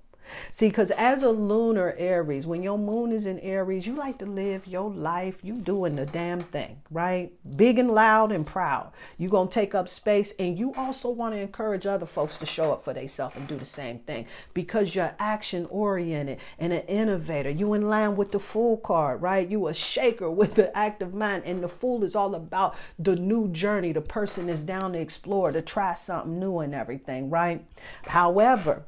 See, 0.52 0.70
because 0.70 0.92
as 0.92 1.24
a 1.24 1.30
lunar 1.30 1.96
Aries, 1.98 2.48
when 2.48 2.64
your 2.64 2.78
moon 2.78 3.12
is 3.12 3.26
in 3.26 3.40
Aries, 3.40 3.86
you 3.86 3.96
like 3.96 4.18
to 4.20 4.26
live 4.26 4.68
your 4.68 4.90
life. 4.90 5.40
You 5.44 5.56
doing 5.56 5.96
the 5.96 6.06
damn 6.06 6.42
thing, 6.42 6.82
right? 6.92 7.32
Big 7.56 7.80
and 7.80 7.92
loud 7.92 8.32
and 8.32 8.46
proud. 8.46 8.92
you 9.18 9.30
going 9.30 9.48
to 9.50 9.54
take 9.54 9.76
up 9.76 9.90
space 9.90 10.34
and 10.40 10.58
you 10.58 10.74
also 10.76 11.10
want 11.10 11.34
to 11.36 11.40
encourage 11.40 11.86
other 11.86 12.06
folks 12.06 12.38
to 12.40 12.46
show 12.46 12.72
up 12.72 12.84
for 12.84 12.94
themselves 12.94 13.36
and 13.36 13.48
do 13.48 13.56
the 13.56 13.66
same 13.66 14.00
thing 14.00 14.26
because 14.54 14.96
you're 14.96 15.16
action 15.20 15.66
oriented 15.70 16.40
and 16.60 16.74
an 16.74 16.84
innovator. 16.84 17.50
You 17.50 17.74
in 17.74 17.90
line 17.90 18.16
with 18.16 18.32
the 18.32 18.40
fool 18.40 18.78
card, 18.78 19.22
right? 19.22 19.48
You 19.48 19.68
a 19.68 19.74
shaker 19.74 20.30
with 20.30 20.56
the 20.56 20.76
active 20.76 21.14
mind 21.14 21.44
and 21.46 21.64
the 21.64 21.70
fool 21.70 22.04
is 22.04 22.16
all 22.16 22.36
about 22.36 22.76
the 22.98 23.16
new 23.16 23.50
journey. 23.50 23.92
The 23.92 24.02
person 24.02 24.50
is 24.50 24.62
down 24.62 24.94
to 24.94 25.00
explore, 25.00 25.52
to 25.52 25.62
try 25.62 25.94
something 25.94 26.40
new 26.40 26.60
and 26.60 26.74
everything, 26.74 27.30
right? 27.30 27.66
However, 28.08 28.86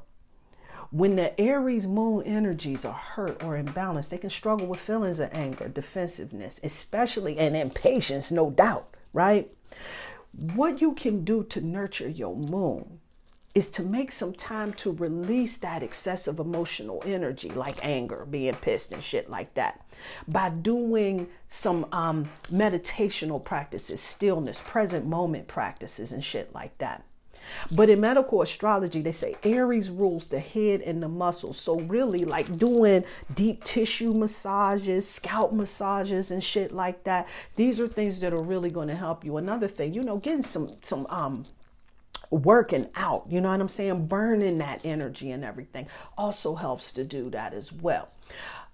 when 0.92 1.16
the 1.16 1.40
Aries 1.40 1.88
moon 1.88 2.24
energies 2.26 2.86
are 2.86 2.94
hurt 2.94 3.44
or 3.44 3.62
imbalanced, 3.62 4.10
they 4.10 4.18
can 4.18 4.30
struggle 4.30 4.68
with 4.68 4.80
feelings 4.80 5.20
of 5.20 5.30
anger, 5.34 5.68
defensiveness, 5.68 6.60
especially 6.64 7.38
and 7.38 7.56
impatience, 7.56 8.32
no 8.32 8.50
doubt, 8.50 8.96
right? 9.14 9.52
What 10.32 10.82
you 10.82 10.94
can 10.94 11.24
do 11.24 11.44
to 11.46 11.62
nurture 11.62 12.10
your 12.10 12.36
moon 12.36 13.00
is 13.58 13.70
to 13.72 13.82
make 13.82 14.12
some 14.12 14.34
time 14.34 14.72
to 14.72 14.92
release 14.92 15.58
that 15.58 15.82
excessive 15.82 16.38
emotional 16.38 17.02
energy, 17.06 17.50
like 17.50 17.84
anger, 17.84 18.24
being 18.30 18.54
pissed, 18.54 18.92
and 18.92 19.02
shit 19.02 19.32
like 19.32 19.56
that, 19.56 19.84
by 20.28 20.48
doing 20.48 21.28
some 21.48 21.88
um, 21.92 22.30
meditational 22.52 23.44
practices, 23.44 24.00
stillness, 24.00 24.62
present 24.64 25.08
moment 25.08 25.48
practices, 25.48 26.12
and 26.12 26.24
shit 26.24 26.54
like 26.54 26.78
that. 26.78 27.04
But 27.72 27.90
in 27.90 28.00
medical 28.02 28.42
astrology, 28.42 29.02
they 29.02 29.12
say 29.12 29.36
Aries 29.44 29.90
rules 29.90 30.28
the 30.28 30.40
head 30.40 30.82
and 30.82 31.02
the 31.02 31.08
muscles. 31.08 31.60
So 31.60 31.80
really 31.80 32.26
like 32.26 32.58
doing 32.58 33.06
deep 33.34 33.64
tissue 33.64 34.14
massages, 34.14 35.08
scalp 35.10 35.54
massages 35.54 36.32
and 36.32 36.44
shit 36.44 36.74
like 36.74 37.04
that. 37.04 37.28
These 37.56 37.80
are 37.80 37.88
things 37.88 38.20
that 38.22 38.34
are 38.34 38.42
really 38.42 38.70
going 38.70 38.88
to 38.88 38.96
help 38.96 39.24
you. 39.24 39.38
Another 39.38 39.68
thing, 39.68 39.94
you 39.94 40.04
know, 40.04 40.18
getting 40.18 40.44
some 40.44 40.78
some 40.82 41.06
um 41.10 41.46
working 42.30 42.90
out, 42.96 43.26
you 43.30 43.40
know 43.40 43.50
what 43.50 43.62
I'm 43.62 43.70
saying? 43.70 44.08
Burning 44.08 44.58
that 44.58 44.82
energy 44.84 45.32
and 45.32 45.46
everything 45.46 45.88
also 46.18 46.56
helps 46.56 46.92
to 46.94 47.04
do 47.04 47.30
that 47.30 47.54
as 47.54 47.72
well. 47.72 48.10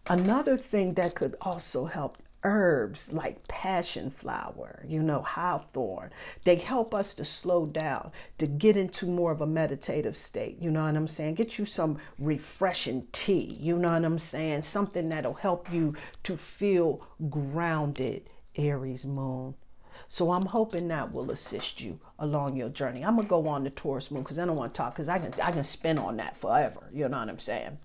Another 0.09 0.57
thing 0.57 0.95
that 0.95 1.15
could 1.15 1.36
also 1.41 1.86
help 1.86 2.17
herbs 2.43 3.13
like 3.13 3.47
passion 3.47 4.12
flower, 4.12 4.84
you 4.88 5.01
know, 5.01 5.21
hawthorn. 5.21 6.12
They 6.43 6.56
help 6.56 6.93
us 6.93 7.13
to 7.15 7.25
slow 7.25 7.65
down, 7.65 8.12
to 8.38 8.47
get 8.47 8.77
into 8.77 9.06
more 9.06 9.32
of 9.32 9.41
a 9.41 9.47
meditative 9.47 10.17
state. 10.17 10.58
You 10.62 10.71
know 10.71 10.84
what 10.84 10.95
I'm 10.95 11.08
saying? 11.08 11.36
Get 11.36 11.58
you 11.58 11.65
some 11.65 11.97
refreshing 12.19 13.08
tea. 13.12 13.58
You 13.60 13.77
know 13.77 13.93
what 13.93 14.06
I'm 14.06 14.19
saying? 14.19 14.63
Something 14.63 15.10
that'll 15.10 15.34
help 15.36 15.71
you 15.71 15.95
to 16.23 16.38
feel 16.38 17.08
grounded, 17.29 18.29
Aries 18.56 19.06
moon. 19.06 19.56
So 20.10 20.32
I'm 20.32 20.45
hoping 20.45 20.89
that 20.89 21.12
will 21.12 21.32
assist 21.32 21.82
you 21.82 21.99
along 22.19 22.56
your 22.56 22.69
journey. 22.69 23.03
I'm 23.03 23.15
gonna 23.15 23.27
go 23.27 23.47
on 23.47 23.63
the 23.63 23.71
Taurus 23.71 24.12
moon 24.12 24.21
because 24.21 24.38
I 24.38 24.45
don't 24.45 24.56
want 24.56 24.73
to 24.73 24.77
talk 24.77 24.93
because 24.93 25.10
I 25.10 25.17
can 25.17 25.34
I 25.41 25.51
can 25.51 25.63
spin 25.63 25.97
on 25.97 26.17
that 26.17 26.38
forever. 26.38 26.89
You 26.93 27.10
know 27.10 27.17
what 27.17 27.29
I'm 27.29 27.39
saying? 27.39 27.79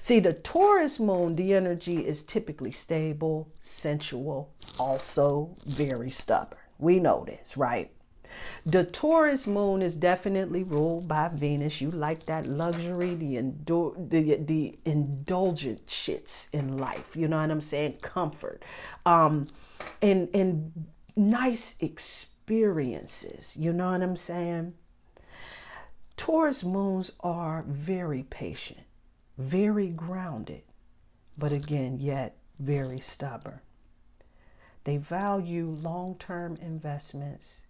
See, 0.00 0.20
the 0.20 0.32
Taurus 0.32 1.00
moon, 1.00 1.36
the 1.36 1.54
energy 1.54 2.06
is 2.06 2.22
typically 2.22 2.70
stable, 2.70 3.50
sensual, 3.60 4.52
also 4.78 5.56
very 5.66 6.10
stubborn. 6.10 6.58
We 6.78 6.98
know 6.98 7.24
this, 7.26 7.56
right? 7.56 7.90
The 8.66 8.84
Taurus 8.84 9.46
moon 9.46 9.82
is 9.82 9.94
definitely 9.96 10.64
ruled 10.64 11.06
by 11.06 11.28
Venus. 11.28 11.80
You 11.80 11.90
like 11.90 12.26
that 12.26 12.46
luxury, 12.46 13.14
the, 13.14 13.36
indul- 13.36 14.10
the, 14.10 14.36
the 14.36 14.78
indulgent 14.84 15.86
shits 15.86 16.52
in 16.52 16.76
life. 16.76 17.14
You 17.14 17.28
know 17.28 17.38
what 17.38 17.50
I'm 17.50 17.60
saying? 17.60 17.98
Comfort. 18.02 18.64
Um, 19.06 19.48
and, 20.02 20.28
and 20.34 20.86
nice 21.14 21.76
experiences. 21.80 23.56
You 23.56 23.72
know 23.72 23.92
what 23.92 24.02
I'm 24.02 24.16
saying? 24.16 24.74
Taurus 26.16 26.64
moons 26.64 27.12
are 27.20 27.64
very 27.68 28.24
patient 28.24 28.80
very 29.38 29.88
grounded, 29.88 30.62
but 31.36 31.52
again, 31.52 31.98
yet 31.98 32.36
very 32.58 33.00
stubborn. 33.00 33.60
They 34.84 34.96
value 34.98 35.76
long 35.80 36.16
term 36.18 36.56
investments 36.56 37.62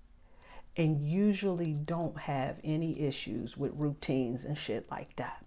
and 0.77 1.01
usually 1.01 1.73
don't 1.73 2.19
have 2.19 2.59
any 2.65 3.01
issues 3.01 3.57
with 3.57 3.73
routines 3.75 4.45
and 4.45 4.59
shit 4.59 4.91
like 4.91 5.15
that. 5.17 5.45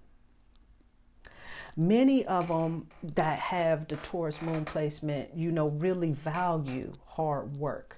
Many 1.76 2.26
of 2.26 2.48
them 2.48 2.88
that 3.04 3.38
have 3.40 3.88
the 3.88 3.98
Taurus 3.98 4.42
moon 4.42 4.66
placement, 4.66 5.36
you 5.36 5.52
know, 5.52 5.68
really 5.68 6.12
value 6.12 6.94
hard 7.06 7.58
work 7.58 7.97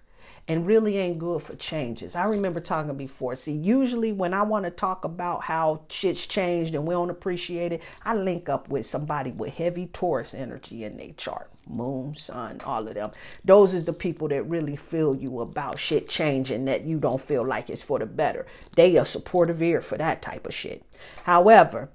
and 0.49 0.65
really 0.65 0.97
ain't 0.97 1.19
good 1.19 1.43
for 1.43 1.55
changes. 1.55 2.15
I 2.15 2.23
remember 2.23 2.59
talking 2.59 2.97
before. 2.97 3.35
See, 3.35 3.53
usually 3.53 4.11
when 4.11 4.33
I 4.33 4.41
want 4.41 4.65
to 4.65 4.71
talk 4.71 5.05
about 5.05 5.43
how 5.43 5.81
shit's 5.91 6.25
changed 6.25 6.73
and 6.73 6.87
we 6.87 6.93
don't 6.93 7.11
appreciate 7.11 7.71
it, 7.71 7.83
I 8.03 8.15
link 8.15 8.49
up 8.49 8.67
with 8.67 8.87
somebody 8.87 9.29
with 9.29 9.53
heavy 9.53 9.85
Taurus 9.85 10.33
energy 10.33 10.83
in 10.83 10.97
their 10.97 11.11
chart. 11.11 11.51
Moon, 11.67 12.15
sun, 12.15 12.61
all 12.65 12.87
of 12.87 12.95
them. 12.95 13.11
Those 13.45 13.75
is 13.75 13.85
the 13.85 13.93
people 13.93 14.27
that 14.29 14.41
really 14.41 14.75
feel 14.75 15.15
you 15.15 15.39
about 15.39 15.77
shit 15.77 16.09
changing 16.09 16.65
that 16.65 16.83
you 16.83 16.97
don't 16.97 17.21
feel 17.21 17.45
like 17.45 17.69
it's 17.69 17.83
for 17.83 17.99
the 17.99 18.07
better. 18.07 18.47
They 18.75 18.97
are 18.97 19.05
supportive 19.05 19.61
ear 19.61 19.81
for 19.81 19.99
that 19.99 20.23
type 20.23 20.47
of 20.47 20.55
shit. 20.55 20.83
However, 21.25 21.89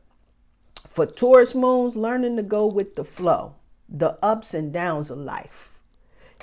for 0.86 1.06
Taurus 1.06 1.56
moons, 1.56 1.96
learning 1.96 2.36
to 2.36 2.44
go 2.44 2.68
with 2.68 2.94
the 2.94 3.04
flow, 3.04 3.56
the 3.88 4.16
ups 4.24 4.54
and 4.54 4.72
downs 4.72 5.10
of 5.10 5.18
life 5.18 5.73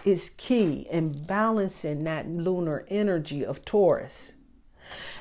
is 0.05 0.31
key 0.37 0.87
in 0.89 1.23
balancing 1.25 2.03
that 2.03 2.27
lunar 2.27 2.85
energy 2.89 3.45
of 3.45 3.63
Taurus. 3.65 4.33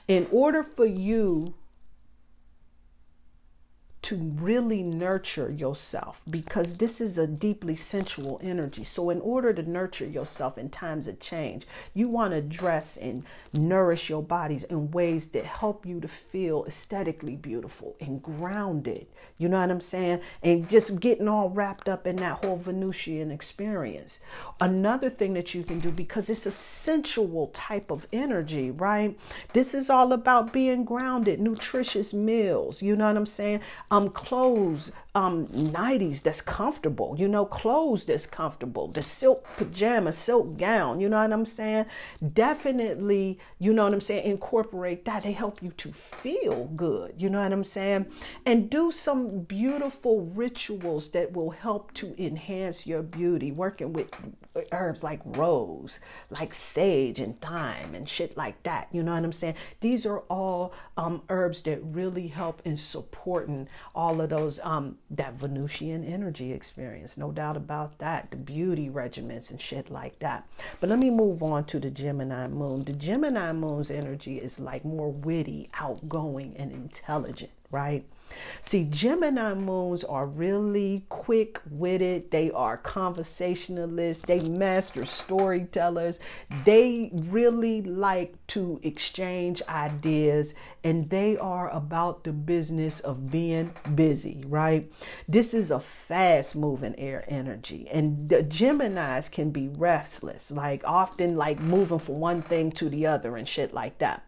In 0.09 0.27
order 0.33 0.63
for 0.63 0.87
you 0.87 1.55
to 4.11 4.17
really 4.17 4.83
nurture 4.83 5.53
yourself 5.53 6.21
because 6.29 6.79
this 6.79 7.01
is 7.01 7.17
a 7.17 7.29
deeply 7.29 7.77
sensual 7.77 8.41
energy. 8.43 8.83
So, 8.83 9.09
in 9.09 9.21
order 9.21 9.53
to 9.53 9.63
nurture 9.63 10.05
yourself 10.05 10.59
in 10.59 10.69
times 10.69 11.07
of 11.07 11.21
change, 11.21 11.65
you 11.95 12.09
want 12.09 12.33
to 12.33 12.41
dress 12.41 12.97
and 12.97 13.23
nourish 13.53 14.11
your 14.11 14.25
bodies 14.25 14.65
in 14.65 14.91
ways 14.91 15.29
that 15.29 15.45
help 15.45 15.87
you 15.87 16.01
to 16.01 16.09
feel 16.09 16.65
aesthetically 16.65 17.37
beautiful 17.37 17.95
and 18.01 18.21
grounded. 18.21 19.07
You 19.39 19.49
know 19.49 19.61
what 19.61 19.71
I'm 19.71 19.81
saying? 19.81 20.23
And 20.43 20.69
just 20.69 20.99
getting 20.99 21.29
all 21.29 21.49
wrapped 21.49 21.89
up 21.89 22.05
in 22.05 22.17
that 22.17 22.45
whole 22.45 22.57
Venusian 22.57 23.31
experience. 23.31 24.19
Another 24.61 25.09
thing 25.09 25.35
that 25.35 25.55
you 25.55 25.63
can 25.63 25.79
do 25.79 25.93
because 25.93 26.29
it's 26.29 26.47
a 26.47 26.51
sensual 26.51 27.47
type 27.55 27.93
of 27.93 28.09
energy, 28.13 28.73
right? 28.73 29.17
This 29.53 29.73
is 29.73 29.89
all 29.89 30.13
about 30.13 30.53
being 30.53 30.85
grounded, 30.85 31.41
nutritious 31.41 32.13
meals. 32.13 32.83
You 32.83 32.97
know 32.97 33.07
what 33.07 33.17
I'm 33.17 33.25
saying? 33.25 33.61
Um, 34.01 34.09
clothes, 34.09 34.93
um, 35.15 35.47
90s 35.49 36.23
that's 36.23 36.41
comfortable. 36.41 37.17
You 37.19 37.29
know, 37.29 37.45
clothes 37.45 38.05
that's 38.05 38.27
comfortable. 38.27 38.89
The 38.89 39.03
silk 39.03 39.47
pajama, 39.57 40.13
silk 40.13 40.57
gown. 40.57 41.01
You 41.01 41.09
know 41.09 41.21
what 41.21 41.33
I'm 41.33 41.47
saying? 41.47 41.87
Definitely, 42.33 43.39
you 43.59 43.73
know 43.73 43.85
what 43.85 43.93
I'm 43.93 44.01
saying? 44.01 44.25
Incorporate 44.25 45.05
that. 45.07 45.25
They 45.25 45.33
help 45.33 45.63
you 45.63 45.71
to 45.73 45.93
feel 45.93 46.67
good. 46.77 47.15
You 47.19 47.29
know 47.29 47.43
what 47.43 47.53
I'm 47.53 47.65
saying? 47.65 48.07
And 48.47 48.71
do 48.71 48.93
some 48.93 49.41
beautiful 49.41 50.21
rituals 50.23 51.11
that 51.11 51.33
will 51.33 51.51
help 51.51 51.93
to 51.95 52.15
enhance 52.23 52.87
your 52.87 53.03
beauty. 53.03 53.51
Working 53.51 53.93
with 53.93 54.11
herbs 54.73 55.03
like 55.03 55.21
rose, 55.25 56.01
like 56.29 56.53
sage 56.53 57.19
and 57.21 57.41
thyme 57.41 57.95
and 57.95 58.09
shit 58.09 58.37
like 58.37 58.63
that. 58.65 58.89
You 58.93 59.03
know 59.03 59.15
what 59.15 59.25
I'm 59.25 59.33
saying? 59.33 59.55
These 59.81 60.05
are 60.07 60.21
all 60.21 60.73
um, 60.97 61.23
herbs 61.29 61.63
that 61.63 61.81
really 61.83 62.29
help 62.29 62.63
in 62.65 62.77
supporting 62.77 63.69
all 63.95 64.21
of 64.21 64.31
those 64.31 64.61
um, 64.61 64.99
that 65.11 65.35
Venusian 65.35 66.05
energy 66.05 66.53
experience. 66.53 67.19
No 67.19 67.33
doubt 67.33 67.57
about 67.57 67.99
that. 67.99 68.31
The 68.31 68.37
beauty 68.37 68.89
regimens 68.89 69.51
and 69.51 69.61
shit 69.61 69.91
like 69.91 70.19
that. 70.21 70.47
But 70.79 70.89
let 70.89 70.99
me 71.01 71.11
move 71.11 71.43
on 71.43 71.65
to 71.65 71.81
the 71.81 71.91
Gemini 71.91 72.47
moon. 72.47 72.85
The 72.85 72.93
Gemini 72.93 73.53
moon's 73.53 73.91
energy 73.91 74.39
is 74.39 74.61
like 74.61 74.85
more 74.85 75.11
witty, 75.11 75.69
outgoing, 75.75 76.55
and 76.57 76.71
intelligent, 76.71 77.51
right? 77.71 78.05
See, 78.63 78.85
Gemini 78.85 79.55
moons 79.55 80.05
are 80.05 80.27
really 80.27 81.07
quick 81.09 81.61
witted. 81.71 82.31
They 82.31 82.51
are 82.51 82.77
conversationalists. 82.77 84.27
They 84.27 84.41
master 84.41 85.05
storytellers. 85.05 86.21
They 86.65 87.11
really 87.13 87.83
like 87.83 88.35
to 88.49 88.81
exchange 88.83 89.63
ideas 89.69 90.55
and 90.83 91.11
they 91.11 91.37
are 91.37 91.69
about 91.71 92.25
the 92.25 92.33
business 92.33 93.01
of 93.01 93.31
being 93.31 93.73
busy, 93.95 94.43
right? 94.47 94.91
This 95.29 95.53
is 95.53 95.71
a 95.71 95.81
fast 95.81 96.57
moving 96.57 96.99
air 96.99 97.25
energy. 97.29 97.89
And 97.93 98.29
the 98.29 98.43
Geminis 98.43 99.31
can 99.31 99.51
be 99.51 99.69
restless, 99.69 100.51
like 100.51 100.83
often 100.85 101.37
like 101.37 101.61
moving 101.61 101.99
from 101.99 102.21
one 102.21 102.43
thing 102.43 102.71
to 102.73 102.89
the 102.89 103.07
other 103.07 103.37
and 103.37 103.47
shit 103.47 103.75
like 103.75 103.99
that. 103.99 104.25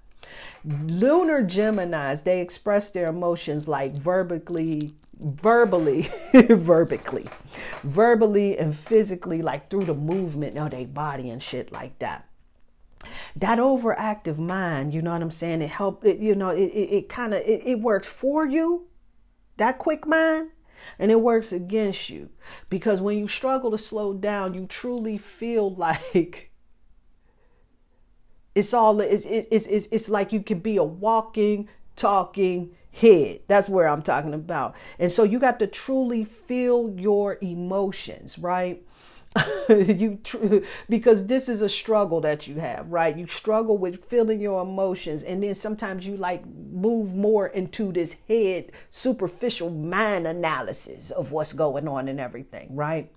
Lunar 0.65 1.43
Geminis, 1.43 2.25
they 2.25 2.41
express 2.41 2.91
their 2.91 3.09
emotions 3.09 3.67
like 3.67 3.95
verbally, 3.95 4.95
verbally, 5.19 6.09
verbally, 6.33 7.27
verbally 7.83 8.59
and 8.59 8.77
physically, 8.77 9.43
like 9.43 9.71
through 9.71 9.85
the 9.85 9.95
movement 9.95 10.57
of 10.59 10.71
their 10.71 10.87
body 10.87 11.31
and 11.31 11.43
shit 11.43 11.73
like 11.73 11.99
that. 11.99 12.29
That 13.35 13.59
overactive 13.59 14.39
mind, 14.39 14.95
you 14.95 15.03
know 15.03 15.13
what 15.13 15.23
I'm 15.23 15.31
saying? 15.31 15.63
It 15.63 15.71
help 15.71 16.05
it, 16.05 16.19
you 16.19 16.35
know, 16.35 16.51
it, 16.51 16.61
it, 16.61 16.95
it 16.95 17.09
kind 17.09 17.35
of 17.35 17.41
it, 17.41 17.63
it 17.67 17.81
works 17.81 18.09
for 18.09 18.47
you, 18.47 18.87
that 19.57 19.79
quick 19.79 20.07
mind, 20.07 20.51
and 20.99 21.11
it 21.11 21.21
works 21.21 21.53
against 21.53 22.11
you. 22.11 22.31
Because 22.69 23.01
when 23.01 23.19
you 23.19 23.27
struggle 23.27 23.73
to 23.73 23.79
slow 23.79 24.15
down, 24.15 24.55
you 24.55 24.67
truly 24.67 25.19
feel 25.19 25.75
like 25.75 26.52
it's 28.55 28.75
all 28.75 29.01
it's 29.01 29.25
it's 29.25 29.67
it's, 29.67 29.89
it's 29.91 30.09
like 30.09 30.33
you 30.33 30.43
could 30.43 30.63
be 30.63 30.77
a 30.77 30.85
walking, 30.85 31.69
talking 31.97 32.75
head. 32.93 33.41
That's 33.49 33.69
where 33.69 33.89
I'm 33.89 34.03
talking 34.03 34.35
about. 34.35 34.75
And 34.99 35.11
so 35.11 35.23
you 35.25 35.39
got 35.39 35.59
to 35.61 35.67
truly 35.67 36.25
feel 36.25 36.95
your 36.97 37.39
emotions, 37.41 38.39
right? 38.39 38.83
you 39.69 40.19
tr- 40.23 40.59
because 40.89 41.27
this 41.27 41.49
is 41.49 41.63
a 41.63 41.69
struggle 41.69 42.21
that 42.21 42.47
you 42.47 42.57
have 42.57 42.87
right 42.93 43.17
you 43.17 43.27
struggle 43.27 43.79
with 43.79 44.05
feeling 44.05 44.43
your 44.43 44.61
emotions 44.61 45.23
and 45.23 45.43
then 45.43 45.55
sometimes 45.55 46.07
you 46.07 46.19
like 46.19 46.45
move 46.47 47.15
more 47.15 47.47
into 47.47 47.93
this 47.93 48.17
head 48.29 48.71
superficial 48.91 49.71
mind 49.71 50.27
analysis 50.27 51.11
of 51.11 51.33
what's 51.33 51.55
going 51.55 51.89
on 51.89 52.09
and 52.09 52.21
everything 52.21 52.69
right 52.77 53.11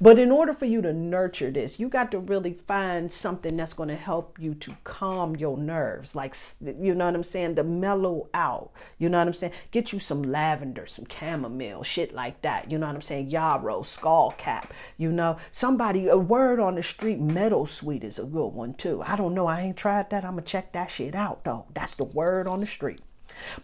but 0.00 0.18
in 0.18 0.30
order 0.30 0.52
for 0.52 0.64
you 0.64 0.82
to 0.82 0.92
nurture 0.92 1.50
this, 1.50 1.78
you 1.78 1.88
got 1.88 2.10
to 2.12 2.18
really 2.18 2.52
find 2.52 3.12
something 3.12 3.56
that's 3.56 3.72
going 3.72 3.88
to 3.88 3.96
help 3.96 4.38
you 4.40 4.54
to 4.54 4.76
calm 4.84 5.36
your 5.36 5.56
nerves. 5.56 6.14
Like, 6.14 6.34
you 6.60 6.94
know 6.94 7.06
what 7.06 7.14
I'm 7.14 7.22
saying? 7.22 7.56
To 7.56 7.64
mellow 7.64 8.28
out. 8.34 8.70
You 8.98 9.08
know 9.08 9.18
what 9.18 9.28
I'm 9.28 9.32
saying? 9.32 9.52
Get 9.70 9.92
you 9.92 9.98
some 9.98 10.22
lavender, 10.22 10.86
some 10.86 11.06
chamomile, 11.06 11.82
shit 11.82 12.14
like 12.14 12.42
that. 12.42 12.70
You 12.70 12.78
know 12.78 12.86
what 12.86 12.96
I'm 12.96 13.02
saying? 13.02 13.30
Yarrow, 13.30 13.82
skull 13.82 14.34
cap. 14.38 14.72
You 14.96 15.12
know, 15.12 15.36
somebody, 15.50 16.08
a 16.08 16.16
word 16.16 16.60
on 16.60 16.74
the 16.74 16.82
street, 16.82 17.18
meadow 17.18 17.64
sweet 17.64 18.04
is 18.04 18.18
a 18.18 18.24
good 18.24 18.48
one 18.48 18.74
too. 18.74 19.02
I 19.04 19.16
don't 19.16 19.34
know. 19.34 19.46
I 19.46 19.62
ain't 19.62 19.76
tried 19.76 20.10
that. 20.10 20.24
I'm 20.24 20.32
going 20.32 20.44
to 20.44 20.50
check 20.50 20.72
that 20.72 20.90
shit 20.90 21.14
out 21.14 21.44
though. 21.44 21.66
That's 21.74 21.94
the 21.94 22.04
word 22.04 22.46
on 22.46 22.60
the 22.60 22.66
street. 22.66 23.00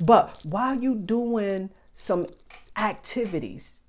But 0.00 0.40
while 0.44 0.74
you 0.74 0.94
doing 0.94 1.70
some 1.94 2.26
activities, 2.76 3.81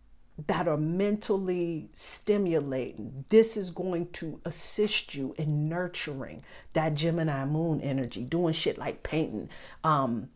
that 0.48 0.68
are 0.68 0.78
mentally 0.78 1.90
stimulating. 1.94 3.26
This 3.30 3.56
is 3.56 3.70
going 3.70 4.08
to 4.14 4.40
assist 4.46 5.14
you 5.14 5.36
in 5.38 5.70
nurturing 5.70 6.44
that 6.74 6.96
Gemini 6.96 7.46
moon 7.46 7.80
energy, 7.82 8.24
doing 8.24 8.54
shit 8.54 8.78
like 8.78 9.04
painting, 9.04 9.50
um, 9.84 10.30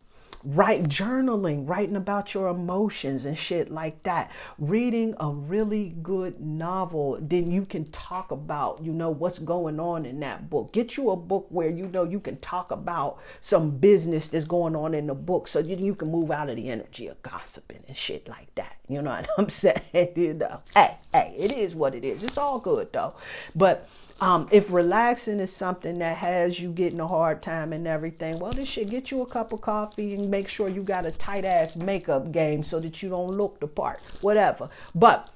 write 0.44 0.84
journaling, 0.84 1.68
writing 1.68 1.96
about 1.96 2.34
your 2.34 2.48
emotions 2.48 3.24
and 3.24 3.36
shit 3.36 3.70
like 3.70 4.02
that. 4.04 4.30
Reading 4.58 5.14
a 5.20 5.30
really 5.30 5.94
good 6.02 6.40
novel, 6.40 7.18
then 7.20 7.50
you 7.50 7.64
can 7.64 7.90
talk 7.90 8.30
about, 8.30 8.82
you 8.82 8.92
know, 8.92 9.10
what's 9.10 9.38
going 9.38 9.80
on 9.80 10.06
in 10.06 10.20
that 10.20 10.48
book. 10.48 10.72
Get 10.72 10.96
you 10.96 11.10
a 11.10 11.16
book 11.16 11.46
where 11.50 11.68
you 11.68 11.86
know 11.86 12.04
you 12.04 12.20
can 12.20 12.38
talk 12.38 12.70
about 12.70 13.18
some 13.40 13.70
business 13.70 14.28
that's 14.28 14.44
going 14.44 14.76
on 14.76 14.94
in 14.94 15.06
the 15.06 15.14
book 15.14 15.48
so 15.48 15.58
you, 15.58 15.76
you 15.76 15.94
can 15.94 16.10
move 16.10 16.30
out 16.30 16.48
of 16.48 16.56
the 16.56 16.70
energy 16.70 17.08
of 17.08 17.20
gossiping 17.22 17.82
and 17.88 17.96
shit 17.96 18.28
like 18.28 18.54
that. 18.54 18.76
You 18.88 19.02
know 19.02 19.10
what 19.10 19.28
I'm 19.38 19.48
saying? 19.50 20.12
you 20.16 20.34
know, 20.34 20.62
hey, 20.74 20.98
hey, 21.12 21.34
it 21.38 21.52
is 21.52 21.74
what 21.74 21.94
it 21.94 22.04
is. 22.04 22.22
It's 22.22 22.38
all 22.38 22.58
good 22.58 22.92
though. 22.92 23.14
But 23.54 23.88
um, 24.20 24.48
if 24.50 24.72
relaxing 24.72 25.38
is 25.38 25.52
something 25.52 25.98
that 25.98 26.16
has 26.16 26.58
you 26.58 26.70
getting 26.72 26.98
a 26.98 27.06
hard 27.06 27.40
time 27.40 27.72
and 27.72 27.86
everything, 27.86 28.38
well, 28.38 28.52
this 28.52 28.68
should 28.68 28.90
get 28.90 29.10
you 29.10 29.22
a 29.22 29.26
cup 29.26 29.52
of 29.52 29.60
coffee 29.60 30.14
and 30.14 30.30
make 30.30 30.48
sure 30.48 30.68
you 30.68 30.82
got 30.82 31.06
a 31.06 31.12
tight 31.12 31.44
ass 31.44 31.76
makeup 31.76 32.32
game 32.32 32.62
so 32.62 32.80
that 32.80 33.02
you 33.02 33.08
don't 33.08 33.36
look 33.36 33.60
the 33.60 33.68
part, 33.68 34.00
whatever. 34.20 34.70
But 34.94 35.30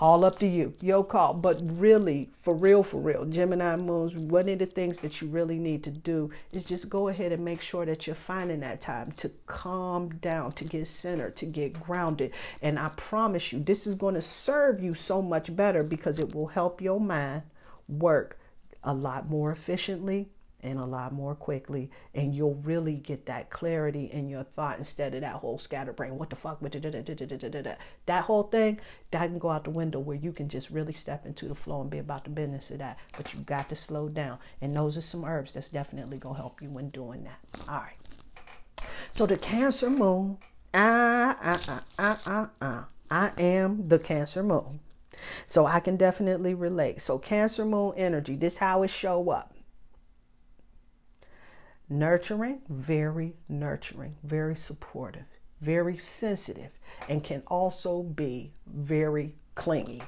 all 0.00 0.24
up 0.24 0.38
to 0.38 0.46
you, 0.46 0.74
your 0.80 1.04
call. 1.04 1.34
But 1.34 1.60
really, 1.62 2.30
for 2.40 2.54
real, 2.54 2.82
for 2.82 2.98
real, 2.98 3.24
Gemini 3.24 3.76
moons, 3.76 4.14
one 4.14 4.48
of 4.48 4.58
the 4.58 4.66
things 4.66 5.00
that 5.00 5.20
you 5.20 5.28
really 5.28 5.58
need 5.58 5.82
to 5.84 5.90
do 5.90 6.30
is 6.52 6.64
just 6.64 6.88
go 6.88 7.08
ahead 7.08 7.32
and 7.32 7.44
make 7.44 7.60
sure 7.60 7.84
that 7.84 8.06
you're 8.06 8.16
finding 8.16 8.60
that 8.60 8.80
time 8.80 9.12
to 9.18 9.30
calm 9.46 10.10
down, 10.20 10.52
to 10.52 10.64
get 10.64 10.86
centered, 10.86 11.36
to 11.36 11.46
get 11.46 11.72
grounded. 11.74 12.32
And 12.62 12.78
I 12.78 12.90
promise 12.90 13.52
you, 13.52 13.58
this 13.58 13.86
is 13.86 13.96
going 13.96 14.14
to 14.14 14.22
serve 14.22 14.82
you 14.82 14.94
so 14.94 15.20
much 15.20 15.54
better 15.54 15.82
because 15.82 16.18
it 16.18 16.34
will 16.34 16.46
help 16.46 16.80
your 16.80 17.00
mind 17.00 17.42
work 17.88 18.38
a 18.84 18.94
lot 18.94 19.28
more 19.28 19.50
efficiently 19.50 20.28
and 20.60 20.78
a 20.78 20.84
lot 20.84 21.12
more 21.12 21.34
quickly 21.34 21.90
and 22.14 22.34
you'll 22.34 22.56
really 22.56 22.94
get 22.94 23.26
that 23.26 23.48
clarity 23.48 24.06
in 24.06 24.28
your 24.28 24.42
thought 24.42 24.78
instead 24.78 25.14
of 25.14 25.20
that 25.20 25.34
whole 25.34 25.56
scatterbrain 25.56 26.18
what 26.18 26.30
the 26.30 26.36
fuck? 26.36 26.58
That 28.06 28.24
whole 28.24 28.42
thing 28.44 28.80
that 29.10 29.26
can 29.26 29.38
go 29.38 29.50
out 29.50 29.64
the 29.64 29.70
window 29.70 30.00
where 30.00 30.16
you 30.16 30.32
can 30.32 30.48
just 30.48 30.70
really 30.70 30.92
step 30.92 31.24
into 31.26 31.46
the 31.46 31.54
flow 31.54 31.80
and 31.80 31.90
be 31.90 31.98
about 31.98 32.24
the 32.24 32.30
business 32.30 32.70
of 32.70 32.78
that. 32.78 32.98
But 33.16 33.32
you 33.34 33.40
got 33.40 33.68
to 33.68 33.76
slow 33.76 34.08
down 34.08 34.38
and 34.60 34.74
those 34.74 34.96
are 34.96 35.02
some 35.02 35.24
herbs 35.24 35.54
that's 35.54 35.68
definitely 35.68 36.18
going 36.18 36.34
to 36.34 36.40
help 36.40 36.60
you 36.60 36.70
when 36.70 36.90
doing 36.90 37.24
that. 37.24 37.38
All 37.68 37.80
right. 37.80 37.94
So 39.12 39.26
the 39.26 39.36
cancer 39.36 39.90
moon 39.90 40.38
ah 40.74 41.36
ah 41.40 41.60
ah 41.68 41.82
ah 41.98 42.20
ah, 42.26 42.48
ah. 42.60 42.86
i 43.10 43.30
am 43.40 43.88
the 43.88 43.98
cancer 43.98 44.42
moon 44.42 44.80
so 45.46 45.66
I 45.66 45.80
can 45.80 45.96
definitely 45.96 46.54
relate. 46.54 47.00
So 47.00 47.18
Cancer 47.18 47.64
Moon 47.64 47.94
energy, 47.96 48.36
this 48.36 48.58
how 48.58 48.82
it 48.82 48.90
show 48.90 49.30
up. 49.30 49.54
Nurturing, 51.88 52.60
very 52.68 53.34
nurturing, 53.48 54.16
very 54.22 54.54
supportive, 54.56 55.24
very 55.60 55.96
sensitive, 55.96 56.70
and 57.08 57.24
can 57.24 57.42
also 57.46 58.02
be 58.02 58.52
very 58.66 59.34
clingy. 59.54 60.02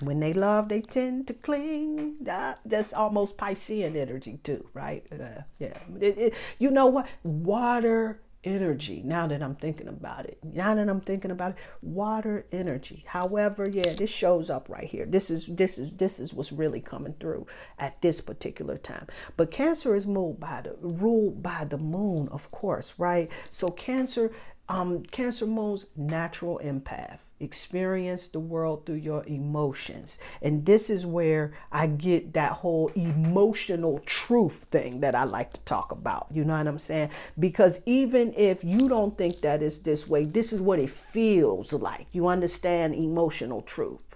When 0.00 0.18
they 0.18 0.32
love, 0.32 0.68
they 0.68 0.80
tend 0.80 1.26
to 1.26 1.34
cling. 1.34 2.16
That's 2.22 2.92
almost 2.92 3.36
Piscean 3.36 3.94
energy 3.94 4.40
too, 4.42 4.66
right? 4.72 5.06
Uh, 5.12 5.42
yeah. 5.58 5.76
It, 6.00 6.18
it, 6.18 6.34
you 6.58 6.70
know 6.70 6.86
what? 6.86 7.06
Water 7.22 8.20
energy 8.42 9.02
now 9.04 9.26
that 9.26 9.42
I'm 9.42 9.54
thinking 9.54 9.88
about 9.88 10.26
it. 10.26 10.38
Now 10.42 10.74
that 10.74 10.88
I'm 10.88 11.00
thinking 11.00 11.30
about 11.30 11.52
it, 11.52 11.56
water 11.82 12.46
energy. 12.52 13.04
However, 13.06 13.68
yeah, 13.68 13.92
this 13.92 14.10
shows 14.10 14.48
up 14.50 14.68
right 14.68 14.88
here. 14.88 15.06
This 15.06 15.30
is 15.30 15.46
this 15.46 15.78
is 15.78 15.92
this 15.94 16.18
is 16.18 16.32
what's 16.32 16.52
really 16.52 16.80
coming 16.80 17.14
through 17.20 17.46
at 17.78 18.00
this 18.00 18.20
particular 18.20 18.78
time. 18.78 19.06
But 19.36 19.50
cancer 19.50 19.94
is 19.94 20.06
ruled 20.06 20.40
by 20.40 20.62
the 20.62 20.76
ruled 20.80 21.42
by 21.42 21.64
the 21.64 21.78
moon, 21.78 22.28
of 22.28 22.50
course, 22.50 22.94
right? 22.98 23.30
So 23.50 23.70
cancer 23.70 24.32
um, 24.70 25.02
Cancer 25.02 25.46
Moon's 25.46 25.86
natural 25.96 26.60
empath. 26.62 27.22
Experience 27.40 28.28
the 28.28 28.38
world 28.38 28.86
through 28.86 28.96
your 28.96 29.24
emotions. 29.26 30.20
And 30.40 30.64
this 30.64 30.88
is 30.88 31.04
where 31.04 31.52
I 31.72 31.88
get 31.88 32.34
that 32.34 32.52
whole 32.52 32.88
emotional 32.94 33.98
truth 34.06 34.66
thing 34.70 35.00
that 35.00 35.16
I 35.16 35.24
like 35.24 35.54
to 35.54 35.60
talk 35.62 35.90
about. 35.90 36.28
You 36.32 36.44
know 36.44 36.56
what 36.56 36.68
I'm 36.68 36.78
saying? 36.78 37.10
Because 37.36 37.80
even 37.84 38.32
if 38.36 38.62
you 38.62 38.88
don't 38.88 39.18
think 39.18 39.40
that 39.40 39.60
it's 39.60 39.80
this 39.80 40.06
way, 40.06 40.24
this 40.24 40.52
is 40.52 40.60
what 40.60 40.78
it 40.78 40.90
feels 40.90 41.72
like. 41.72 42.06
You 42.12 42.28
understand 42.28 42.94
emotional 42.94 43.62
truth. 43.62 44.09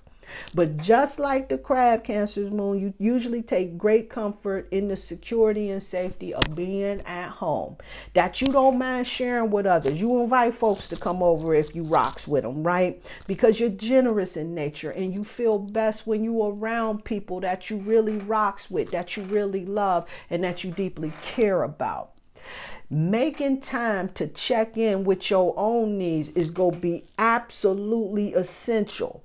But 0.54 0.76
just 0.76 1.18
like 1.18 1.48
the 1.48 1.58
crab 1.58 2.04
cancer's 2.04 2.50
moon, 2.50 2.80
you 2.80 2.94
usually 2.98 3.42
take 3.42 3.78
great 3.78 4.08
comfort 4.08 4.68
in 4.70 4.88
the 4.88 4.96
security 4.96 5.70
and 5.70 5.82
safety 5.82 6.34
of 6.34 6.54
being 6.54 7.00
at 7.02 7.28
home. 7.28 7.76
That 8.14 8.40
you 8.40 8.48
don't 8.48 8.78
mind 8.78 9.06
sharing 9.06 9.50
with 9.50 9.66
others. 9.66 10.00
You 10.00 10.22
invite 10.22 10.54
folks 10.54 10.88
to 10.88 10.96
come 10.96 11.22
over 11.22 11.54
if 11.54 11.74
you 11.74 11.82
rocks 11.82 12.28
with 12.28 12.44
them, 12.44 12.62
right? 12.62 13.04
Because 13.26 13.60
you're 13.60 13.70
generous 13.70 14.36
in 14.36 14.54
nature 14.54 14.90
and 14.90 15.12
you 15.12 15.24
feel 15.24 15.58
best 15.58 16.06
when 16.06 16.24
you're 16.24 16.52
around 16.52 17.04
people 17.04 17.40
that 17.40 17.70
you 17.70 17.76
really 17.78 18.18
rocks 18.18 18.70
with, 18.70 18.90
that 18.90 19.16
you 19.16 19.22
really 19.24 19.64
love, 19.64 20.08
and 20.30 20.44
that 20.44 20.64
you 20.64 20.70
deeply 20.70 21.12
care 21.22 21.62
about 21.62 22.10
making 22.90 23.60
time 23.60 24.08
to 24.10 24.26
check 24.28 24.76
in 24.76 25.04
with 25.04 25.30
your 25.30 25.54
own 25.56 25.98
needs 25.98 26.28
is 26.30 26.50
going 26.50 26.74
to 26.74 26.78
be 26.78 27.04
absolutely 27.18 28.34
essential 28.34 29.23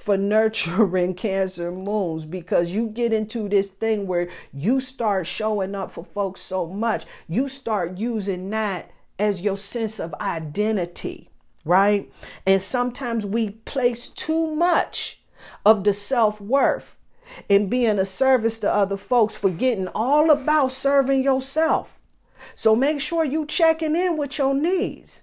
for 0.00 0.16
nurturing 0.16 1.14
cancer 1.26 1.70
moons 1.70 2.24
because 2.24 2.70
you 2.70 2.88
get 2.88 3.12
into 3.12 3.48
this 3.48 3.70
thing 3.70 4.06
where 4.06 4.28
you 4.52 4.80
start 4.80 5.26
showing 5.26 5.74
up 5.74 5.90
for 5.90 6.04
folks 6.04 6.40
so 6.40 6.66
much. 6.66 7.04
You 7.28 7.48
start 7.48 7.98
using 7.98 8.50
that 8.50 8.90
as 9.18 9.42
your 9.42 9.56
sense 9.56 10.00
of 10.00 10.14
identity 10.14 11.30
right? 11.64 12.10
And 12.46 12.60
sometimes 12.60 13.26
we 13.26 13.50
place 13.50 14.08
too 14.08 14.54
much 14.54 15.20
of 15.64 15.84
the 15.84 15.92
self-worth 15.92 16.96
in 17.48 17.68
being 17.68 17.98
a 17.98 18.04
service 18.04 18.58
to 18.60 18.72
other 18.72 18.96
folks 18.96 19.36
forgetting 19.36 19.88
all 19.88 20.30
about 20.30 20.72
serving 20.72 21.22
yourself. 21.22 21.98
So 22.54 22.74
make 22.74 23.00
sure 23.00 23.24
you 23.24 23.46
checking 23.46 23.94
in 23.94 24.16
with 24.16 24.38
your 24.38 24.54
needs 24.54 25.22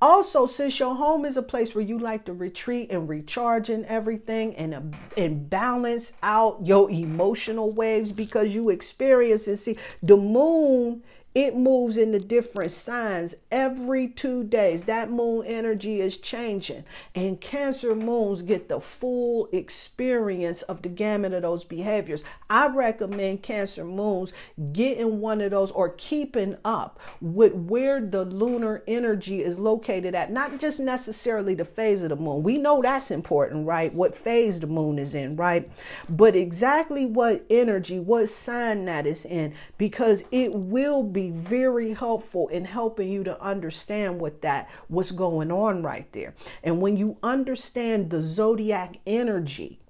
also, 0.00 0.46
since 0.46 0.78
your 0.78 0.94
home 0.94 1.26
is 1.26 1.36
a 1.36 1.42
place 1.42 1.74
where 1.74 1.84
you 1.84 1.98
like 1.98 2.24
to 2.24 2.32
retreat 2.32 2.90
and 2.90 3.08
recharge 3.08 3.68
and 3.68 3.84
everything 3.84 4.56
and, 4.56 4.96
and 5.16 5.50
balance 5.50 6.16
out 6.22 6.58
your 6.64 6.90
emotional 6.90 7.70
waves 7.70 8.10
because 8.10 8.54
you 8.54 8.70
experience 8.70 9.46
and 9.46 9.58
see 9.58 9.76
the 10.02 10.16
moon 10.16 11.02
it 11.34 11.54
moves 11.56 11.96
in 11.96 12.10
the 12.10 12.18
different 12.18 12.72
signs 12.72 13.36
every 13.52 14.08
two 14.08 14.42
days. 14.42 14.84
That 14.84 15.10
moon 15.10 15.46
energy 15.46 16.00
is 16.00 16.18
changing, 16.18 16.84
and 17.14 17.40
Cancer 17.40 17.94
moons 17.94 18.42
get 18.42 18.68
the 18.68 18.80
full 18.80 19.48
experience 19.52 20.62
of 20.62 20.82
the 20.82 20.88
gamut 20.88 21.32
of 21.32 21.42
those 21.42 21.62
behaviors. 21.62 22.24
I 22.48 22.66
recommend 22.66 23.42
Cancer 23.42 23.84
moons 23.84 24.32
getting 24.72 25.20
one 25.20 25.40
of 25.40 25.52
those 25.52 25.70
or 25.70 25.90
keeping 25.90 26.56
up 26.64 26.98
with 27.20 27.52
where 27.54 28.00
the 28.00 28.24
lunar 28.24 28.82
energy 28.88 29.42
is 29.42 29.58
located 29.58 30.16
at, 30.16 30.32
not 30.32 30.58
just 30.58 30.80
necessarily 30.80 31.54
the 31.54 31.64
phase 31.64 32.02
of 32.02 32.08
the 32.08 32.16
moon. 32.16 32.42
We 32.42 32.58
know 32.58 32.82
that's 32.82 33.10
important, 33.10 33.66
right? 33.66 33.94
What 33.94 34.16
phase 34.16 34.58
the 34.58 34.66
moon 34.66 34.98
is 34.98 35.14
in, 35.14 35.36
right? 35.36 35.70
But 36.08 36.34
exactly 36.34 37.06
what 37.06 37.44
energy, 37.48 38.00
what 38.00 38.28
sign 38.28 38.84
that 38.86 39.06
is 39.06 39.24
in, 39.24 39.54
because 39.78 40.24
it 40.32 40.52
will 40.52 41.04
be 41.04 41.19
be 41.20 41.30
very 41.30 41.92
helpful 41.92 42.48
in 42.48 42.64
helping 42.64 43.08
you 43.08 43.24
to 43.24 43.40
understand 43.42 44.20
what 44.20 44.42
that 44.42 44.70
what's 44.88 45.10
going 45.10 45.50
on 45.52 45.82
right 45.82 46.10
there. 46.12 46.34
And 46.62 46.80
when 46.80 46.96
you 46.96 47.18
understand 47.22 48.10
the 48.10 48.22
zodiac 48.22 48.96
energy 49.06 49.80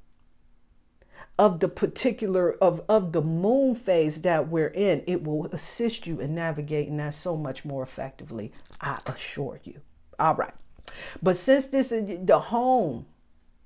of 1.39 1.61
the 1.61 1.69
particular 1.69 2.53
of 2.63 2.83
of 2.89 3.13
the 3.13 3.23
moon 3.23 3.75
phase 3.75 4.23
that 4.23 4.49
we're 4.49 4.69
in, 4.69 5.03
it 5.07 5.25
will 5.25 5.47
assist 5.47 6.07
you 6.07 6.21
in 6.21 6.35
navigating 6.35 6.97
that 6.99 7.15
so 7.15 7.37
much 7.37 7.65
more 7.65 7.83
effectively. 7.83 8.53
I 8.81 8.99
assure 9.07 9.61
you. 9.65 9.81
All 10.19 10.35
right. 10.35 10.55
But 11.23 11.37
since 11.37 11.67
this 11.67 11.93
is 11.93 12.27
the 12.27 12.39
home, 12.39 13.07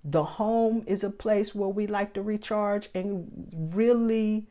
the 0.05 0.25
home 0.25 0.85
is 0.87 1.03
a 1.03 1.11
place 1.11 1.55
where 1.55 1.69
we 1.69 1.87
like 1.87 2.13
to 2.15 2.23
recharge 2.23 2.91
and 2.95 3.71
really 3.73 4.49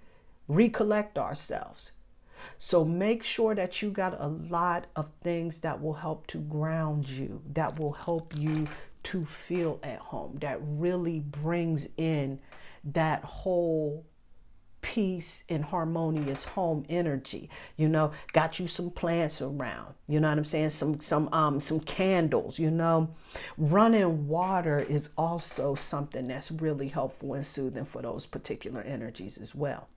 recollect 0.47 1.17
ourselves. 1.17 1.91
So 2.57 2.85
make 2.85 3.23
sure 3.23 3.55
that 3.55 3.81
you 3.81 3.89
got 3.89 4.19
a 4.19 4.27
lot 4.27 4.87
of 4.95 5.09
things 5.21 5.61
that 5.61 5.81
will 5.81 5.93
help 5.93 6.27
to 6.27 6.37
ground 6.37 7.07
you, 7.07 7.41
that 7.53 7.79
will 7.79 7.93
help 7.93 8.33
you 8.37 8.67
to 9.03 9.25
feel 9.25 9.79
at 9.83 9.99
home, 9.99 10.37
that 10.41 10.59
really 10.61 11.19
brings 11.19 11.89
in 11.97 12.39
that 12.83 13.23
whole 13.23 14.05
peace 14.83 15.45
and 15.47 15.63
harmonious 15.63 16.43
home 16.43 16.85
energy 16.89 17.49
you 17.77 17.87
know 17.87 18.11
got 18.33 18.59
you 18.59 18.67
some 18.67 18.91
plants 18.91 19.41
around 19.41 19.93
you 20.07 20.19
know 20.19 20.27
what 20.27 20.37
i'm 20.37 20.43
saying? 20.43 20.69
Some 20.69 20.99
some 20.99 21.29
um 21.31 21.61
some 21.61 21.79
candles 21.79 22.59
you 22.59 22.69
know? 22.69 23.15
Running 23.57 24.27
water 24.27 24.79
is 24.79 25.09
also 25.17 25.73
something 25.73 26.27
that's 26.27 26.51
really 26.51 26.89
helpful 26.89 27.33
and 27.33 27.47
soothing 27.47 27.85
for 27.85 28.01
those 28.01 28.25
particular 28.25 28.81
energies 28.81 29.37
as 29.37 29.55
well 29.55 29.87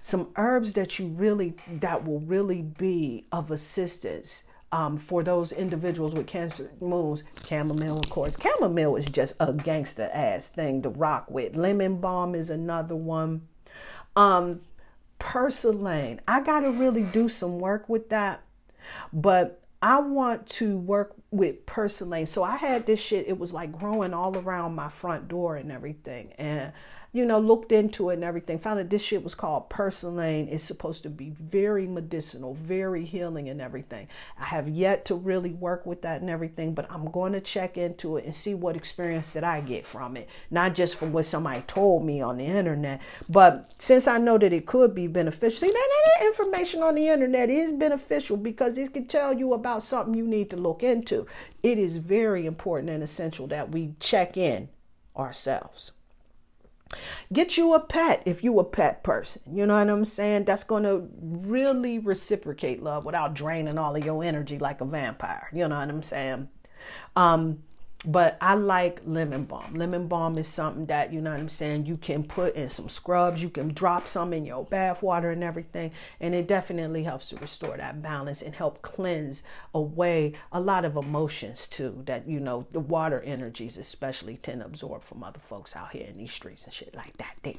some 0.00 0.30
herbs 0.36 0.72
that 0.74 0.98
you 0.98 1.06
really 1.06 1.54
that 1.68 2.04
will 2.04 2.20
really 2.20 2.62
be 2.62 3.26
of 3.32 3.50
assistance 3.50 4.44
um, 4.72 4.96
for 4.96 5.22
those 5.22 5.52
individuals 5.52 6.14
with 6.14 6.26
cancer 6.26 6.70
moons, 6.80 7.24
chamomile, 7.46 7.98
of 7.98 8.08
course. 8.08 8.36
Chamomile 8.40 8.96
is 8.96 9.06
just 9.06 9.34
a 9.40 9.52
gangster 9.52 10.08
ass 10.12 10.48
thing 10.50 10.82
to 10.82 10.88
rock 10.88 11.30
with. 11.30 11.56
Lemon 11.56 12.00
balm 12.00 12.34
is 12.34 12.50
another 12.50 12.94
one. 12.94 13.48
Um, 14.14 14.60
purslane, 15.18 16.20
I 16.28 16.40
got 16.40 16.60
to 16.60 16.70
really 16.70 17.04
do 17.04 17.28
some 17.28 17.58
work 17.58 17.88
with 17.88 18.10
that, 18.10 18.42
but 19.12 19.60
I 19.82 20.00
want 20.00 20.46
to 20.48 20.76
work 20.76 21.14
with 21.30 21.64
purslane. 21.66 22.26
So 22.26 22.44
I 22.44 22.56
had 22.56 22.86
this 22.86 23.00
shit, 23.00 23.28
it 23.28 23.38
was 23.38 23.52
like 23.52 23.72
growing 23.72 24.14
all 24.14 24.36
around 24.36 24.74
my 24.74 24.88
front 24.88 25.28
door 25.28 25.56
and 25.56 25.72
everything. 25.72 26.32
And 26.38 26.72
you 27.12 27.24
know, 27.24 27.40
looked 27.40 27.72
into 27.72 28.10
it 28.10 28.14
and 28.14 28.24
everything, 28.24 28.58
found 28.58 28.78
that 28.78 28.90
this 28.90 29.02
shit 29.02 29.24
was 29.24 29.34
called 29.34 29.68
purslane. 29.68 30.48
It's 30.48 30.62
supposed 30.62 31.02
to 31.02 31.10
be 31.10 31.30
very 31.30 31.86
medicinal, 31.86 32.54
very 32.54 33.04
healing 33.04 33.48
and 33.48 33.60
everything. 33.60 34.06
I 34.38 34.44
have 34.44 34.68
yet 34.68 35.04
to 35.06 35.16
really 35.16 35.52
work 35.52 35.84
with 35.86 36.02
that 36.02 36.20
and 36.20 36.30
everything, 36.30 36.72
but 36.72 36.90
I'm 36.90 37.10
going 37.10 37.32
to 37.32 37.40
check 37.40 37.76
into 37.76 38.16
it 38.16 38.24
and 38.24 38.34
see 38.34 38.54
what 38.54 38.76
experience 38.76 39.32
that 39.32 39.42
I 39.42 39.60
get 39.60 39.84
from 39.84 40.16
it. 40.16 40.28
Not 40.50 40.74
just 40.76 40.96
from 40.96 41.12
what 41.12 41.24
somebody 41.24 41.62
told 41.62 42.04
me 42.04 42.20
on 42.20 42.36
the 42.36 42.46
internet, 42.46 43.00
but 43.28 43.72
since 43.78 44.06
I 44.06 44.18
know 44.18 44.38
that 44.38 44.52
it 44.52 44.66
could 44.66 44.94
be 44.94 45.08
beneficial, 45.08 45.58
see, 45.58 45.72
that, 45.72 45.88
that 46.18 46.26
information 46.26 46.82
on 46.82 46.94
the 46.94 47.08
internet 47.08 47.50
is 47.50 47.72
beneficial 47.72 48.36
because 48.36 48.78
it 48.78 48.94
can 48.94 49.06
tell 49.06 49.32
you 49.32 49.52
about 49.52 49.82
something 49.82 50.14
you 50.14 50.26
need 50.26 50.48
to 50.50 50.56
look 50.56 50.84
into. 50.84 51.26
It 51.62 51.76
is 51.76 51.96
very 51.96 52.46
important 52.46 52.90
and 52.90 53.02
essential 53.02 53.48
that 53.48 53.72
we 53.72 53.94
check 53.98 54.36
in 54.36 54.68
ourselves. 55.16 55.92
Get 57.32 57.56
you 57.56 57.74
a 57.74 57.80
pet 57.80 58.22
if 58.26 58.42
you 58.42 58.58
a 58.58 58.64
pet 58.64 59.02
person. 59.02 59.42
You 59.54 59.66
know 59.66 59.76
what 59.76 59.88
I'm 59.88 60.04
saying? 60.04 60.44
That's 60.44 60.64
going 60.64 60.82
to 60.82 61.08
really 61.20 61.98
reciprocate 61.98 62.82
love 62.82 63.04
without 63.04 63.34
draining 63.34 63.78
all 63.78 63.94
of 63.94 64.04
your 64.04 64.22
energy 64.24 64.58
like 64.58 64.80
a 64.80 64.84
vampire. 64.84 65.48
You 65.52 65.68
know 65.68 65.78
what 65.78 65.88
I'm 65.88 66.02
saying? 66.02 66.48
Um, 67.14 67.62
but 68.04 68.38
I 68.40 68.54
like 68.54 69.02
lemon 69.04 69.44
balm. 69.44 69.74
Lemon 69.74 70.06
balm 70.06 70.38
is 70.38 70.48
something 70.48 70.86
that, 70.86 71.12
you 71.12 71.20
know 71.20 71.30
what 71.30 71.40
I'm 71.40 71.48
saying, 71.48 71.86
you 71.86 71.96
can 71.96 72.24
put 72.24 72.54
in 72.54 72.70
some 72.70 72.88
scrubs, 72.88 73.42
you 73.42 73.50
can 73.50 73.74
drop 73.74 74.06
some 74.06 74.32
in 74.32 74.46
your 74.46 74.64
bath 74.64 75.02
water 75.02 75.30
and 75.30 75.44
everything, 75.44 75.92
and 76.20 76.34
it 76.34 76.46
definitely 76.46 77.04
helps 77.04 77.28
to 77.28 77.36
restore 77.36 77.76
that 77.76 78.02
balance 78.02 78.42
and 78.42 78.54
help 78.54 78.82
cleanse 78.82 79.42
away 79.74 80.32
a 80.52 80.60
lot 80.60 80.84
of 80.84 80.96
emotions 80.96 81.68
too 81.68 82.02
that, 82.06 82.26
you 82.26 82.40
know, 82.40 82.66
the 82.72 82.80
water 82.80 83.20
energies 83.20 83.76
especially 83.76 84.36
tend 84.36 84.60
to 84.60 84.66
absorb 84.66 85.04
from 85.04 85.22
other 85.22 85.40
folks 85.40 85.76
out 85.76 85.92
here 85.92 86.06
in 86.06 86.16
these 86.16 86.32
streets 86.32 86.64
and 86.64 86.72
shit 86.72 86.94
like 86.94 87.16
that 87.18 87.36
there. 87.42 87.54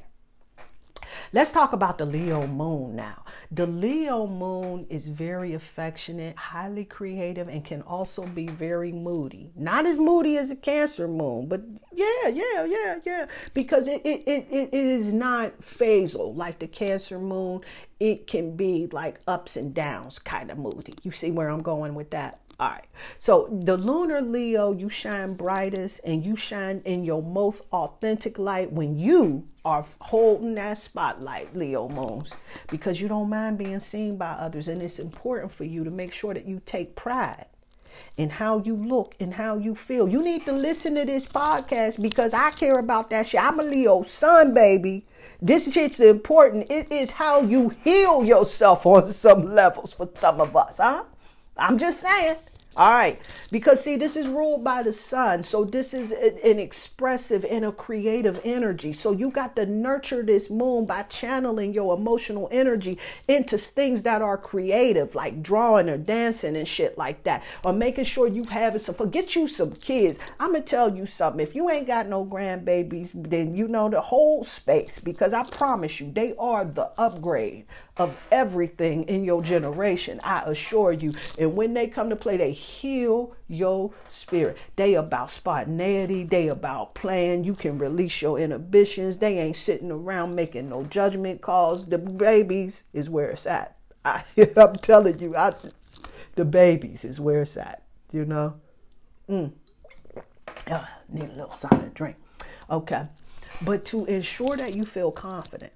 Let's 1.32 1.52
talk 1.52 1.72
about 1.72 1.98
the 1.98 2.06
Leo 2.06 2.46
moon 2.46 2.96
now. 2.96 3.24
The 3.50 3.66
Leo 3.66 4.26
moon 4.26 4.86
is 4.88 5.08
very 5.08 5.54
affectionate, 5.54 6.36
highly 6.36 6.84
creative, 6.84 7.48
and 7.48 7.64
can 7.64 7.82
also 7.82 8.26
be 8.26 8.46
very 8.46 8.92
moody. 8.92 9.50
Not 9.56 9.86
as 9.86 9.98
moody 9.98 10.36
as 10.36 10.50
a 10.50 10.56
Cancer 10.56 11.08
moon, 11.08 11.48
but 11.48 11.62
yeah, 11.92 12.28
yeah, 12.28 12.64
yeah, 12.64 12.98
yeah. 13.04 13.26
Because 13.54 13.88
it, 13.88 14.02
it, 14.04 14.22
it, 14.26 14.46
it 14.50 14.74
is 14.74 15.12
not 15.12 15.60
phasal 15.60 16.36
like 16.36 16.58
the 16.58 16.66
Cancer 16.68 17.18
moon. 17.18 17.60
It 18.00 18.26
can 18.26 18.56
be 18.56 18.88
like 18.90 19.20
ups 19.26 19.56
and 19.56 19.74
downs 19.74 20.18
kind 20.18 20.50
of 20.50 20.58
moody. 20.58 20.94
You 21.02 21.12
see 21.12 21.30
where 21.30 21.48
I'm 21.48 21.62
going 21.62 21.94
with 21.94 22.10
that? 22.10 22.40
All 22.58 22.70
right. 22.70 22.84
So 23.18 23.48
the 23.50 23.76
lunar 23.76 24.20
Leo, 24.20 24.72
you 24.72 24.88
shine 24.88 25.34
brightest 25.34 26.00
and 26.04 26.24
you 26.24 26.36
shine 26.36 26.82
in 26.84 27.04
your 27.04 27.22
most 27.22 27.62
authentic 27.72 28.38
light 28.38 28.72
when 28.72 28.96
you 28.98 29.48
are 29.64 29.84
holding 30.00 30.54
that 30.56 30.78
spotlight, 30.78 31.56
Leo 31.56 31.88
moons, 31.88 32.34
because 32.70 33.00
you 33.00 33.08
don't 33.08 33.28
mind 33.28 33.58
being 33.58 33.80
seen 33.80 34.16
by 34.16 34.32
others. 34.32 34.68
And 34.68 34.82
it's 34.82 34.98
important 34.98 35.52
for 35.52 35.64
you 35.64 35.84
to 35.84 35.90
make 35.90 36.12
sure 36.12 36.34
that 36.34 36.46
you 36.46 36.60
take 36.64 36.96
pride 36.96 37.46
in 38.16 38.30
how 38.30 38.58
you 38.58 38.74
look 38.74 39.14
and 39.20 39.34
how 39.34 39.56
you 39.56 39.74
feel. 39.74 40.08
You 40.08 40.22
need 40.22 40.44
to 40.46 40.52
listen 40.52 40.94
to 40.96 41.04
this 41.04 41.26
podcast 41.26 42.00
because 42.00 42.34
I 42.34 42.50
care 42.50 42.78
about 42.78 43.10
that 43.10 43.26
shit. 43.26 43.42
I'm 43.42 43.60
a 43.60 43.62
Leo 43.62 44.02
sun, 44.02 44.54
baby. 44.54 45.04
This 45.40 45.72
shit's 45.72 46.00
important. 46.00 46.70
It 46.70 46.90
is 46.90 47.12
how 47.12 47.42
you 47.42 47.70
heal 47.70 48.24
yourself 48.24 48.84
on 48.86 49.06
some 49.06 49.54
levels 49.54 49.94
for 49.94 50.08
some 50.14 50.40
of 50.40 50.56
us, 50.56 50.78
huh? 50.78 51.04
I'm 51.56 51.78
just 51.78 52.00
saying. 52.00 52.36
All 52.74 52.90
right. 52.90 53.20
Because, 53.50 53.84
see, 53.84 53.96
this 53.96 54.16
is 54.16 54.26
ruled 54.28 54.64
by 54.64 54.82
the 54.82 54.92
sun. 54.92 55.42
So, 55.42 55.64
this 55.64 55.92
is 55.92 56.10
an 56.10 56.58
expressive 56.58 57.44
and 57.44 57.66
a 57.66 57.72
creative 57.72 58.40
energy. 58.44 58.94
So, 58.94 59.12
you 59.12 59.30
got 59.30 59.56
to 59.56 59.66
nurture 59.66 60.22
this 60.22 60.48
moon 60.48 60.86
by 60.86 61.02
channeling 61.02 61.74
your 61.74 61.94
emotional 61.94 62.48
energy 62.50 62.98
into 63.28 63.58
things 63.58 64.04
that 64.04 64.22
are 64.22 64.38
creative, 64.38 65.14
like 65.14 65.42
drawing 65.42 65.90
or 65.90 65.98
dancing 65.98 66.56
and 66.56 66.66
shit 66.66 66.96
like 66.96 67.24
that, 67.24 67.44
or 67.62 67.74
making 67.74 68.04
sure 68.04 68.26
you 68.26 68.44
have 68.44 68.80
some. 68.80 68.94
Forget 68.94 69.36
you 69.36 69.48
some 69.48 69.72
kids. 69.72 70.18
I'm 70.40 70.52
going 70.52 70.62
to 70.62 70.68
tell 70.68 70.96
you 70.96 71.04
something. 71.04 71.42
If 71.42 71.54
you 71.54 71.68
ain't 71.68 71.86
got 71.86 72.08
no 72.08 72.24
grandbabies, 72.24 73.12
then 73.14 73.54
you 73.54 73.68
know 73.68 73.90
the 73.90 74.00
whole 74.00 74.44
space 74.44 74.98
because 74.98 75.34
I 75.34 75.44
promise 75.44 76.00
you, 76.00 76.10
they 76.10 76.34
are 76.38 76.64
the 76.64 76.90
upgrade 76.96 77.66
of 77.96 78.16
everything 78.30 79.04
in 79.04 79.24
your 79.24 79.42
generation. 79.42 80.20
I 80.24 80.42
assure 80.46 80.92
you. 80.92 81.12
And 81.38 81.54
when 81.54 81.74
they 81.74 81.88
come 81.88 82.08
to 82.10 82.16
play, 82.16 82.36
they 82.36 82.52
heal 82.52 83.36
your 83.48 83.92
spirit. 84.08 84.56
They 84.76 84.94
about 84.94 85.30
spontaneity. 85.30 86.24
They 86.24 86.48
about 86.48 86.94
playing. 86.94 87.44
You 87.44 87.54
can 87.54 87.78
release 87.78 88.22
your 88.22 88.38
inhibitions. 88.38 89.18
They 89.18 89.38
ain't 89.38 89.56
sitting 89.56 89.90
around 89.90 90.34
making 90.34 90.70
no 90.70 90.84
judgment 90.84 91.42
calls. 91.42 91.86
The 91.86 91.98
babies 91.98 92.84
is 92.92 93.10
where 93.10 93.30
it's 93.30 93.46
at. 93.46 93.76
I, 94.04 94.24
am 94.56 94.76
telling 94.76 95.18
you, 95.18 95.36
I, 95.36 95.54
the 96.34 96.44
babies 96.44 97.04
is 97.04 97.20
where 97.20 97.42
it's 97.42 97.56
at. 97.56 97.82
You 98.10 98.24
know. 98.24 98.54
Mm. 99.28 99.52
Uh, 100.66 100.84
need 101.08 101.30
a 101.30 101.32
little 101.32 101.48
to 101.48 101.90
drink. 101.92 102.16
Okay. 102.70 103.06
But 103.62 103.84
to 103.86 104.06
ensure 104.06 104.56
that 104.56 104.74
you 104.74 104.84
feel 104.84 105.10
confident 105.10 105.72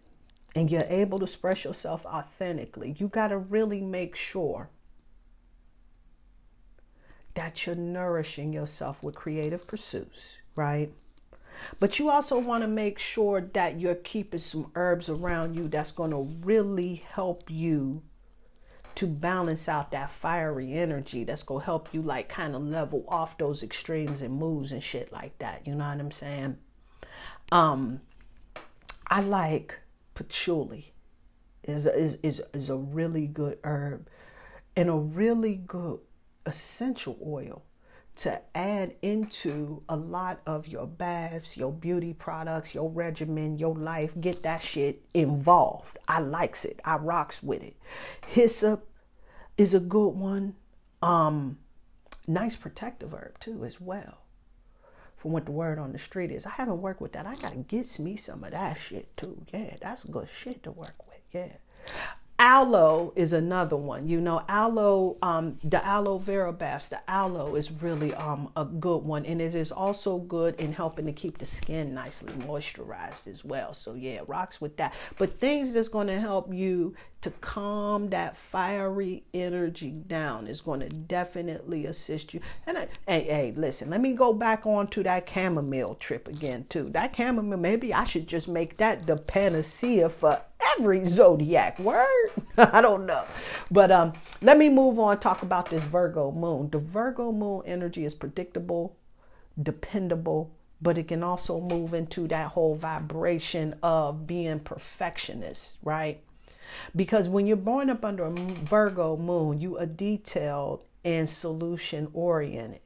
and 0.56 0.70
you're 0.70 0.86
able 0.88 1.18
to 1.18 1.24
express 1.24 1.64
yourself 1.64 2.06
authentically, 2.06 2.96
you 2.98 3.08
got 3.08 3.28
to 3.28 3.36
really 3.36 3.82
make 3.82 4.16
sure 4.16 4.70
that 7.34 7.66
you're 7.66 7.76
nourishing 7.76 8.54
yourself 8.54 9.02
with 9.02 9.14
creative 9.14 9.66
pursuits, 9.66 10.38
right? 10.56 10.90
But 11.78 11.98
you 11.98 12.08
also 12.08 12.38
want 12.38 12.62
to 12.62 12.68
make 12.68 12.98
sure 12.98 13.42
that 13.42 13.78
you're 13.78 13.94
keeping 13.94 14.40
some 14.40 14.70
herbs 14.74 15.10
around 15.10 15.54
you 15.54 15.68
that's 15.68 15.92
going 15.92 16.10
to 16.10 16.26
really 16.42 17.04
help 17.10 17.50
you 17.50 18.02
to 18.94 19.06
balance 19.06 19.68
out 19.68 19.90
that 19.90 20.10
fiery 20.10 20.72
energy 20.72 21.22
that's 21.24 21.42
going 21.42 21.60
to 21.60 21.66
help 21.66 21.92
you 21.92 22.00
like 22.00 22.30
kind 22.30 22.54
of 22.54 22.62
level 22.62 23.04
off 23.08 23.36
those 23.36 23.62
extremes 23.62 24.22
and 24.22 24.34
moods 24.34 24.72
and 24.72 24.82
shit 24.82 25.12
like 25.12 25.38
that. 25.38 25.66
You 25.66 25.74
know 25.74 25.86
what 25.86 26.00
I'm 26.00 26.10
saying? 26.10 26.56
Um 27.52 28.00
I 29.08 29.20
like 29.20 29.80
patchouli 30.16 30.92
is 31.62 31.86
is 31.86 32.14
is 32.22 32.42
is 32.52 32.68
a 32.68 32.76
really 32.76 33.26
good 33.26 33.58
herb 33.62 34.08
and 34.74 34.90
a 34.90 34.96
really 34.96 35.54
good 35.54 36.00
essential 36.44 37.18
oil 37.24 37.62
to 38.16 38.40
add 38.56 38.94
into 39.02 39.82
a 39.90 39.96
lot 39.96 40.40
of 40.46 40.66
your 40.66 40.86
baths, 40.86 41.56
your 41.56 41.70
beauty 41.70 42.14
products, 42.14 42.74
your 42.74 42.90
regimen, 42.90 43.58
your 43.58 43.74
life. 43.74 44.14
Get 44.18 44.42
that 44.42 44.62
shit 44.62 45.02
involved. 45.12 45.98
I 46.08 46.20
likes 46.20 46.64
it. 46.64 46.80
I 46.82 46.96
rocks 46.96 47.42
with 47.42 47.62
it. 47.62 47.76
Hyssop 48.26 48.88
is 49.58 49.74
a 49.74 49.80
good 49.80 50.14
one. 50.14 50.54
Um, 51.02 51.58
nice 52.26 52.56
protective 52.56 53.12
herb 53.12 53.38
too 53.38 53.64
as 53.66 53.80
well. 53.80 54.25
From 55.26 55.32
what 55.32 55.46
the 55.46 55.50
word 55.50 55.80
on 55.80 55.90
the 55.90 55.98
street 55.98 56.30
is, 56.30 56.46
I 56.46 56.50
haven't 56.50 56.80
worked 56.80 57.00
with 57.00 57.14
that. 57.14 57.26
I 57.26 57.34
gotta 57.34 57.56
get 57.56 57.98
me 57.98 58.14
some 58.14 58.44
of 58.44 58.52
that 58.52 58.74
shit 58.78 59.16
too. 59.16 59.44
Yeah, 59.52 59.74
that's 59.80 60.04
good 60.04 60.28
shit 60.28 60.62
to 60.62 60.70
work 60.70 61.04
with. 61.08 61.20
Yeah. 61.32 61.54
Aloe 62.38 63.14
is 63.16 63.32
another 63.32 63.76
one. 63.76 64.08
You 64.08 64.20
know, 64.20 64.42
aloe, 64.48 65.16
um, 65.22 65.56
the 65.64 65.84
aloe 65.84 66.18
vera 66.18 66.52
baths, 66.52 66.88
the 66.88 67.00
aloe 67.10 67.54
is 67.54 67.72
really 67.72 68.12
um, 68.14 68.50
a 68.56 68.64
good 68.64 68.98
one. 68.98 69.24
And 69.24 69.40
it 69.40 69.54
is 69.54 69.72
also 69.72 70.18
good 70.18 70.54
in 70.60 70.72
helping 70.72 71.06
to 71.06 71.12
keep 71.12 71.38
the 71.38 71.46
skin 71.46 71.94
nicely 71.94 72.32
moisturized 72.34 73.26
as 73.26 73.44
well. 73.44 73.72
So, 73.72 73.94
yeah, 73.94 74.20
rocks 74.26 74.60
with 74.60 74.76
that. 74.76 74.94
But 75.18 75.32
things 75.32 75.72
that's 75.72 75.88
going 75.88 76.08
to 76.08 76.20
help 76.20 76.52
you 76.52 76.94
to 77.22 77.30
calm 77.40 78.10
that 78.10 78.36
fiery 78.36 79.24
energy 79.32 79.90
down 79.90 80.46
is 80.46 80.60
going 80.60 80.80
to 80.80 80.88
definitely 80.88 81.86
assist 81.86 82.34
you. 82.34 82.40
And 82.66 82.76
I, 82.76 82.88
hey, 83.08 83.22
hey, 83.22 83.54
listen, 83.56 83.88
let 83.88 84.00
me 84.00 84.12
go 84.12 84.32
back 84.32 84.66
on 84.66 84.88
to 84.88 85.02
that 85.04 85.28
chamomile 85.28 85.94
trip 85.96 86.28
again, 86.28 86.66
too. 86.68 86.90
That 86.90 87.16
chamomile, 87.16 87.58
maybe 87.58 87.94
I 87.94 88.04
should 88.04 88.26
just 88.28 88.46
make 88.46 88.76
that 88.76 89.06
the 89.06 89.16
panacea 89.16 90.10
for 90.10 90.42
every 90.76 91.06
zodiac 91.06 91.78
word. 91.78 92.30
I 92.58 92.80
don't 92.80 93.06
know. 93.06 93.24
But 93.70 93.90
um 93.90 94.12
let 94.42 94.58
me 94.58 94.68
move 94.68 94.98
on 94.98 95.18
talk 95.18 95.42
about 95.42 95.70
this 95.70 95.82
virgo 95.82 96.30
moon. 96.30 96.70
The 96.70 96.78
virgo 96.78 97.32
moon 97.32 97.62
energy 97.66 98.04
is 98.04 98.14
predictable 98.14 98.96
dependable 99.60 100.52
but 100.82 100.98
it 100.98 101.08
can 101.08 101.22
also 101.22 101.58
move 101.58 101.94
into 101.94 102.28
that 102.28 102.48
whole 102.48 102.74
vibration 102.74 103.74
of 103.82 104.26
being 104.26 104.60
perfectionist 104.60 105.78
right? 105.82 106.22
Because 106.94 107.28
when 107.28 107.46
you're 107.46 107.56
born 107.56 107.88
up 107.90 108.04
under 108.04 108.24
a 108.24 108.30
virgo 108.30 109.16
moon 109.16 109.60
you 109.60 109.78
are 109.78 109.86
detailed 109.86 110.82
and 111.04 111.28
solution 111.28 112.08
oriented 112.12 112.80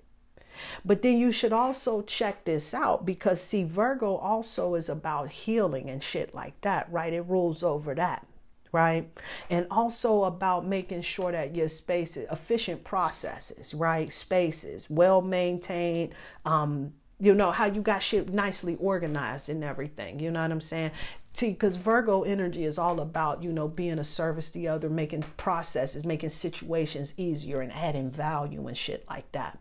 but 0.84 1.02
then 1.02 1.18
you 1.18 1.32
should 1.32 1.52
also 1.52 2.02
check 2.02 2.44
this 2.44 2.74
out 2.74 3.04
because, 3.04 3.40
see, 3.40 3.64
Virgo 3.64 4.16
also 4.16 4.74
is 4.74 4.88
about 4.88 5.30
healing 5.30 5.88
and 5.90 6.02
shit 6.02 6.34
like 6.34 6.60
that, 6.62 6.90
right? 6.90 7.12
It 7.12 7.22
rules 7.22 7.62
over 7.62 7.94
that, 7.94 8.26
right? 8.72 9.10
And 9.48 9.66
also 9.70 10.24
about 10.24 10.66
making 10.66 11.02
sure 11.02 11.32
that 11.32 11.54
your 11.54 11.68
space 11.68 12.16
is 12.16 12.28
efficient 12.30 12.84
processes, 12.84 13.74
right? 13.74 14.12
Spaces, 14.12 14.88
well 14.88 15.22
maintained, 15.22 16.14
um, 16.44 16.92
you 17.20 17.34
know, 17.34 17.50
how 17.50 17.66
you 17.66 17.82
got 17.82 18.02
shit 18.02 18.32
nicely 18.32 18.76
organized 18.76 19.50
and 19.50 19.62
everything. 19.62 20.18
You 20.20 20.30
know 20.30 20.40
what 20.40 20.50
I'm 20.50 20.60
saying? 20.60 20.92
See, 21.32 21.50
because 21.50 21.76
Virgo 21.76 22.22
energy 22.22 22.64
is 22.64 22.76
all 22.78 23.00
about, 23.00 23.42
you 23.42 23.52
know, 23.52 23.68
being 23.68 23.98
a 23.98 24.04
service 24.04 24.50
to 24.50 24.58
the 24.58 24.68
other, 24.68 24.90
making 24.90 25.22
processes, 25.36 26.04
making 26.04 26.30
situations 26.30 27.14
easier 27.16 27.60
and 27.60 27.72
adding 27.72 28.10
value 28.10 28.66
and 28.66 28.76
shit 28.76 29.04
like 29.08 29.30
that. 29.32 29.58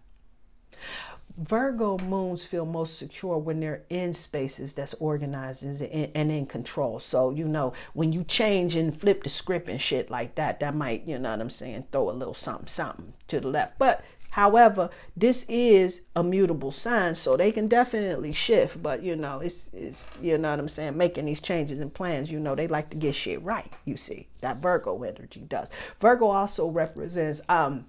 Virgo 1.37 1.97
moons 1.99 2.43
feel 2.43 2.65
most 2.65 2.97
secure 2.97 3.37
when 3.37 3.61
they're 3.61 3.83
in 3.89 4.13
spaces 4.13 4.73
that's 4.73 4.93
organized 4.95 5.63
and 5.63 6.31
in 6.31 6.45
control. 6.45 6.99
So, 6.99 7.29
you 7.29 7.47
know, 7.47 7.71
when 7.93 8.11
you 8.11 8.25
change 8.25 8.75
and 8.75 8.99
flip 8.99 9.23
the 9.23 9.29
script 9.29 9.69
and 9.69 9.81
shit 9.81 10.11
like 10.11 10.35
that, 10.35 10.59
that 10.59 10.75
might, 10.75 11.07
you 11.07 11.17
know 11.17 11.31
what 11.31 11.39
I'm 11.39 11.49
saying, 11.49 11.87
throw 11.91 12.09
a 12.09 12.11
little 12.11 12.33
something, 12.33 12.67
something 12.67 13.13
to 13.29 13.39
the 13.39 13.47
left. 13.47 13.79
But 13.79 14.03
However, 14.31 14.91
this 15.17 15.45
is 15.49 16.03
a 16.15 16.23
mutable 16.23 16.71
sign, 16.71 17.15
so 17.15 17.35
they 17.35 17.51
can 17.51 17.67
definitely 17.67 18.31
shift. 18.31 18.81
But 18.81 19.01
you 19.01 19.15
know, 19.15 19.39
it's 19.39 19.69
it's 19.73 20.17
you 20.21 20.37
know 20.37 20.51
what 20.51 20.59
I'm 20.59 20.69
saying, 20.69 20.97
making 20.97 21.25
these 21.25 21.41
changes 21.41 21.79
and 21.79 21.93
plans. 21.93 22.31
You 22.31 22.39
know, 22.39 22.53
they 22.53 22.67
like 22.67 22.91
to 22.91 22.97
get 22.97 23.15
shit 23.15 23.41
right. 23.41 23.73
You 23.85 23.97
see 23.97 24.27
that 24.41 24.57
Virgo 24.57 25.01
energy 25.01 25.41
does. 25.41 25.71
Virgo 25.99 26.27
also 26.27 26.67
represents 26.67 27.41
um 27.49 27.87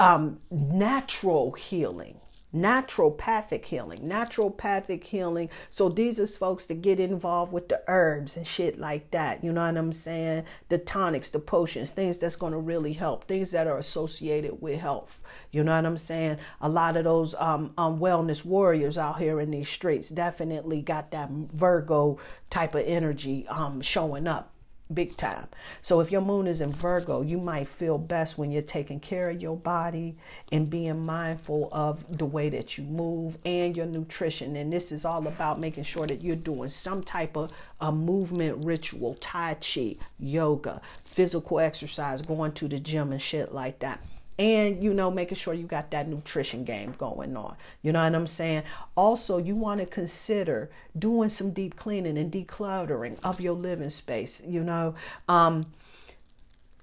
um, 0.00 0.40
natural 0.50 1.52
healing. 1.52 2.16
naturopathic 2.54 3.64
healing 3.64 4.00
naturopathic 4.00 5.04
healing. 5.04 5.48
So 5.68 5.88
these 5.88 6.18
are 6.18 6.26
folks 6.26 6.66
that 6.66 6.82
get 6.82 6.98
involved 6.98 7.52
with 7.52 7.68
the 7.68 7.80
herbs 7.86 8.36
and 8.36 8.44
shit 8.46 8.78
like 8.80 9.12
that. 9.12 9.44
You 9.44 9.52
know 9.52 9.64
what 9.66 9.76
i'm 9.76 9.92
saying? 9.92 10.44
The 10.68 10.78
tonics 10.78 11.30
the 11.30 11.38
potions 11.38 11.92
things 11.92 12.18
that's 12.18 12.34
going 12.36 12.52
to 12.52 12.58
really 12.58 12.94
help 12.94 13.28
things 13.28 13.52
that 13.52 13.68
are 13.68 13.78
associated 13.78 14.60
with 14.60 14.80
health. 14.80 15.20
You 15.52 15.62
know 15.62 15.76
what 15.76 15.86
i'm 15.86 15.98
saying? 15.98 16.38
A 16.60 16.68
lot 16.68 16.96
of 16.96 17.04
those 17.04 17.34
um, 17.36 17.72
um 17.78 18.00
wellness 18.00 18.44
warriors 18.44 18.98
out 18.98 19.18
here 19.20 19.40
in 19.40 19.52
these 19.52 19.68
streets 19.68 20.08
definitely 20.08 20.82
got 20.82 21.12
that 21.12 21.30
virgo 21.30 22.18
type 22.50 22.74
of 22.74 22.82
energy 22.84 23.46
um 23.48 23.80
showing 23.80 24.26
up 24.26 24.52
big 24.92 25.16
time. 25.16 25.46
So 25.80 26.00
if 26.00 26.10
your 26.10 26.20
moon 26.20 26.46
is 26.46 26.60
in 26.60 26.72
Virgo, 26.72 27.22
you 27.22 27.38
might 27.38 27.68
feel 27.68 27.98
best 27.98 28.38
when 28.38 28.50
you're 28.50 28.62
taking 28.62 29.00
care 29.00 29.30
of 29.30 29.40
your 29.40 29.56
body 29.56 30.16
and 30.50 30.68
being 30.68 31.04
mindful 31.04 31.68
of 31.72 32.18
the 32.18 32.26
way 32.26 32.48
that 32.50 32.76
you 32.76 32.84
move 32.84 33.38
and 33.44 33.76
your 33.76 33.86
nutrition. 33.86 34.56
And 34.56 34.72
this 34.72 34.92
is 34.92 35.04
all 35.04 35.26
about 35.26 35.60
making 35.60 35.84
sure 35.84 36.06
that 36.06 36.22
you're 36.22 36.36
doing 36.36 36.68
some 36.68 37.02
type 37.02 37.36
of 37.36 37.52
a 37.80 37.92
movement 37.92 38.64
ritual, 38.64 39.16
tai 39.20 39.54
chi, 39.54 39.96
yoga, 40.18 40.80
physical 41.04 41.60
exercise, 41.60 42.22
going 42.22 42.52
to 42.52 42.68
the 42.68 42.78
gym 42.78 43.12
and 43.12 43.22
shit 43.22 43.52
like 43.52 43.78
that 43.80 44.02
and 44.38 44.82
you 44.82 44.94
know 44.94 45.10
making 45.10 45.36
sure 45.36 45.54
you 45.54 45.66
got 45.66 45.90
that 45.90 46.08
nutrition 46.08 46.64
game 46.64 46.94
going 46.98 47.36
on. 47.36 47.56
You 47.82 47.92
know 47.92 48.02
what 48.02 48.14
i'm 48.14 48.26
saying? 48.26 48.62
Also 48.96 49.38
you 49.38 49.54
want 49.54 49.80
to 49.80 49.86
consider 49.86 50.70
doing 50.98 51.28
some 51.28 51.52
deep 51.52 51.76
cleaning 51.76 52.18
and 52.18 52.32
decluttering 52.32 53.18
of 53.22 53.40
your 53.40 53.54
living 53.54 53.90
space 53.90 54.42
you 54.46 54.62
know? 54.62 54.94
Um 55.28 55.66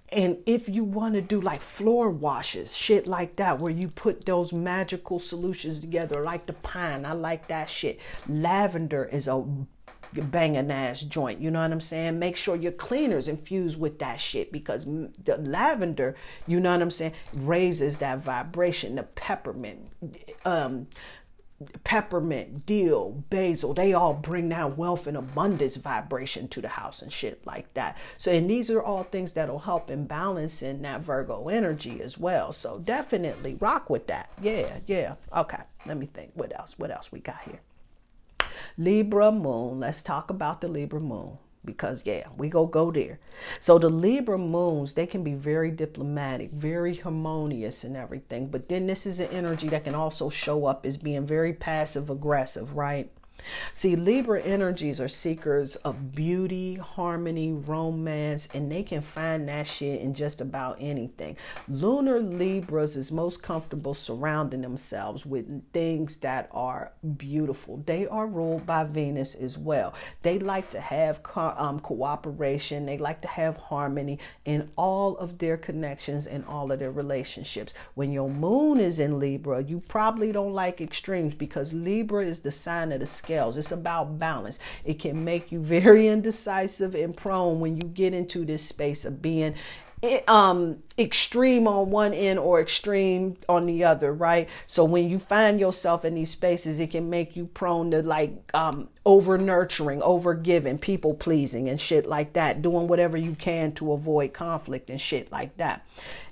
and 0.10 0.38
if 0.46 0.70
you 0.70 0.86
want 0.86 1.16
to 1.16 1.22
do 1.22 1.42
like 1.42 1.62
floor 1.62 2.10
washes, 2.10 2.76
shit 2.76 3.08
like 3.08 3.36
that, 3.38 3.60
where 3.60 3.72
you 3.72 3.90
put 3.90 4.26
those 4.26 4.54
magical 4.54 5.20
solutions 5.20 5.82
together, 5.82 6.24
like 6.24 6.46
the 6.46 6.54
pine, 6.54 7.06
I 7.06 7.12
like 7.12 7.48
that 7.48 7.70
shit. 7.70 8.00
Lavender 8.30 9.04
is 9.04 9.28
a 9.28 9.46
banging 10.14 10.72
ass 10.72 11.02
joint. 11.02 11.40
You 11.40 11.52
know 11.52 11.62
what 11.62 11.72
I'm 11.72 11.82
saying? 11.82 12.20
Make 12.20 12.36
sure 12.36 12.56
your 12.56 12.72
cleaners 12.72 13.28
infused 13.28 13.80
with 13.80 14.00
that 14.00 14.20
shit 14.20 14.52
because 14.52 14.86
the 14.86 15.38
lavender, 15.40 16.16
you 16.48 16.60
know 16.60 16.72
what 16.72 16.82
I'm 16.82 16.92
saying, 16.92 17.14
raises 17.34 18.00
that 18.00 18.20
vibration. 18.20 18.96
The 18.96 19.04
peppermint, 19.04 19.90
um, 20.46 20.88
peppermint, 21.84 22.66
dill, 22.66 23.24
basil, 23.30 23.74
they 23.74 23.94
all 23.94 24.14
bring 24.14 24.50
that 24.50 24.78
wealth 24.78 25.08
and 25.08 25.18
abundance 25.18 25.76
vibration 25.76 26.48
to 26.50 26.62
the 26.62 26.68
house 26.68 27.02
and 27.02 27.12
shit 27.12 27.46
like 27.46 27.74
that. 27.74 27.98
So, 28.18 28.32
and 28.32 28.50
these 28.50 28.70
are 28.70 28.82
all 28.82 29.04
things 29.04 29.34
that'll 29.34 29.60
help 29.60 29.90
in 29.90 30.06
balancing 30.06 30.82
that 30.84 31.02
Virgo 31.02 31.50
energy 31.50 32.02
as 32.02 32.18
well. 32.18 32.52
So, 32.52 32.80
definitely 32.80 33.56
rock 33.56 33.90
with 33.90 34.08
that. 34.08 34.30
Yeah, 34.42 34.78
yeah. 34.86 35.16
Okay, 35.36 35.62
let 35.86 35.98
me 35.98 36.06
think. 36.06 36.32
What 36.36 36.58
else? 36.58 36.76
What 36.78 36.92
else 36.92 37.12
we 37.12 37.20
got 37.20 37.42
here? 37.44 37.60
Libra 38.78 39.32
moon. 39.32 39.80
Let's 39.80 40.04
talk 40.04 40.30
about 40.30 40.62
the 40.62 40.68
Libra 40.68 41.00
moon 41.00 41.38
because 41.68 42.04
yeah, 42.06 42.28
we 42.38 42.50
go 42.50 42.66
go 42.66 42.92
there. 42.92 43.20
So 43.60 43.78
the 43.78 43.90
Libra 43.90 44.38
moons, 44.38 44.94
they 44.94 45.06
can 45.06 45.24
be 45.24 45.34
very 45.34 45.70
diplomatic, 45.70 46.52
very 46.52 46.96
harmonious 46.96 47.84
and 47.84 47.96
everything. 47.96 48.48
But 48.48 48.70
then 48.70 48.88
this 48.88 49.06
is 49.06 49.20
an 49.20 49.30
energy 49.30 49.68
that 49.68 49.84
can 49.84 49.94
also 49.94 50.30
show 50.30 50.66
up 50.66 50.86
as 50.86 50.98
being 50.98 51.28
very 51.28 51.54
passive 51.54 52.10
aggressive, 52.10 52.76
right? 52.76 53.12
See, 53.74 53.96
Libra 53.96 54.42
energies 54.42 55.00
are 55.00 55.08
seekers 55.08 55.76
of 55.78 56.16
beauty, 56.16 56.76
harmony, 56.76 57.54
romance, 57.54 58.48
and 58.54 58.72
they 58.72 58.84
can 58.84 59.02
find 59.02 59.48
that 59.48 59.68
shit 59.68 60.02
in 60.02 60.14
just 60.14 60.42
about 60.42 60.78
anything. 60.80 61.38
Lunar 61.68 62.20
Libras 62.20 62.98
is 62.98 63.12
most 63.12 63.42
comfortable 63.42 63.94
surrounding 63.94 64.62
themselves 64.62 65.26
with 65.26 65.72
things 65.72 66.18
that 66.18 66.50
are 66.52 66.92
beautiful. 67.18 67.84
They 67.86 68.08
are 68.08 68.28
ruled 68.28 68.66
by 68.66 68.84
Venus 68.84 69.36
as 69.36 69.58
well. 69.58 69.94
They 70.24 70.40
like 70.40 70.72
to 70.72 70.80
have 70.82 71.24
co- 71.24 71.54
um, 71.58 71.80
cooperation, 71.80 72.86
they 72.86 72.98
like 72.98 73.22
to 73.22 73.28
have 73.28 73.58
harmony 73.58 74.20
in 74.46 74.70
all 74.76 75.18
of 75.18 75.38
their 75.38 75.58
connections 75.58 76.28
and 76.28 76.44
all 76.46 76.72
of 76.72 76.80
their 76.80 76.92
relationships. 76.92 77.74
When 77.94 78.12
your 78.12 78.30
moon 78.30 78.80
is 78.80 79.00
in 79.00 79.20
Libra, 79.20 79.64
you 79.64 79.82
probably 79.88 80.32
don't 80.32 80.54
like 80.54 80.82
extremes 80.82 81.34
because 81.34 81.74
Libra 81.74 82.26
is 82.26 82.42
the 82.42 82.52
sign 82.52 82.92
of 82.92 83.00
the 83.00 83.06
scales. 83.28 83.58
It's 83.58 83.74
about 83.74 84.18
balance. 84.18 84.58
It 84.86 85.00
can 85.00 85.26
make 85.26 85.52
you 85.52 85.60
very 85.60 86.08
indecisive 86.16 86.96
and 86.96 87.16
prone 87.16 87.60
when 87.60 87.76
you 87.76 87.84
get 87.84 88.14
into 88.14 88.46
this 88.46 88.64
space 88.64 89.04
of 89.04 89.22
being 89.22 89.56
um 90.28 90.84
extreme 91.00 91.68
on 91.68 91.90
one 91.90 92.14
end 92.14 92.38
or 92.38 92.62
extreme 92.62 93.36
on 93.50 93.66
the 93.66 93.84
other 93.84 94.14
right 94.14 94.48
so 94.68 94.84
when 94.84 95.10
you 95.10 95.18
find 95.18 95.60
yourself 95.60 96.06
in 96.06 96.14
these 96.14 96.30
spaces 96.30 96.80
it 96.80 96.92
can 96.92 97.10
make 97.10 97.36
you 97.36 97.48
prone 97.48 97.90
to 97.90 98.04
like 98.04 98.32
um 98.54 98.88
over 99.08 99.40
nurturing 99.40 100.00
over 100.04 100.36
giving 100.36 100.78
people 100.78 101.16
pleasing 101.16 101.68
and 101.68 101.82
shit 101.82 102.06
like 102.06 102.34
that 102.34 102.62
doing 102.62 102.88
whatever 102.88 103.18
you 103.18 103.34
can 103.34 103.72
to 103.72 103.92
avoid 103.92 104.34
conflict 104.34 104.92
and 104.92 105.02
shit 105.02 105.32
like 105.32 105.58
that 105.58 105.84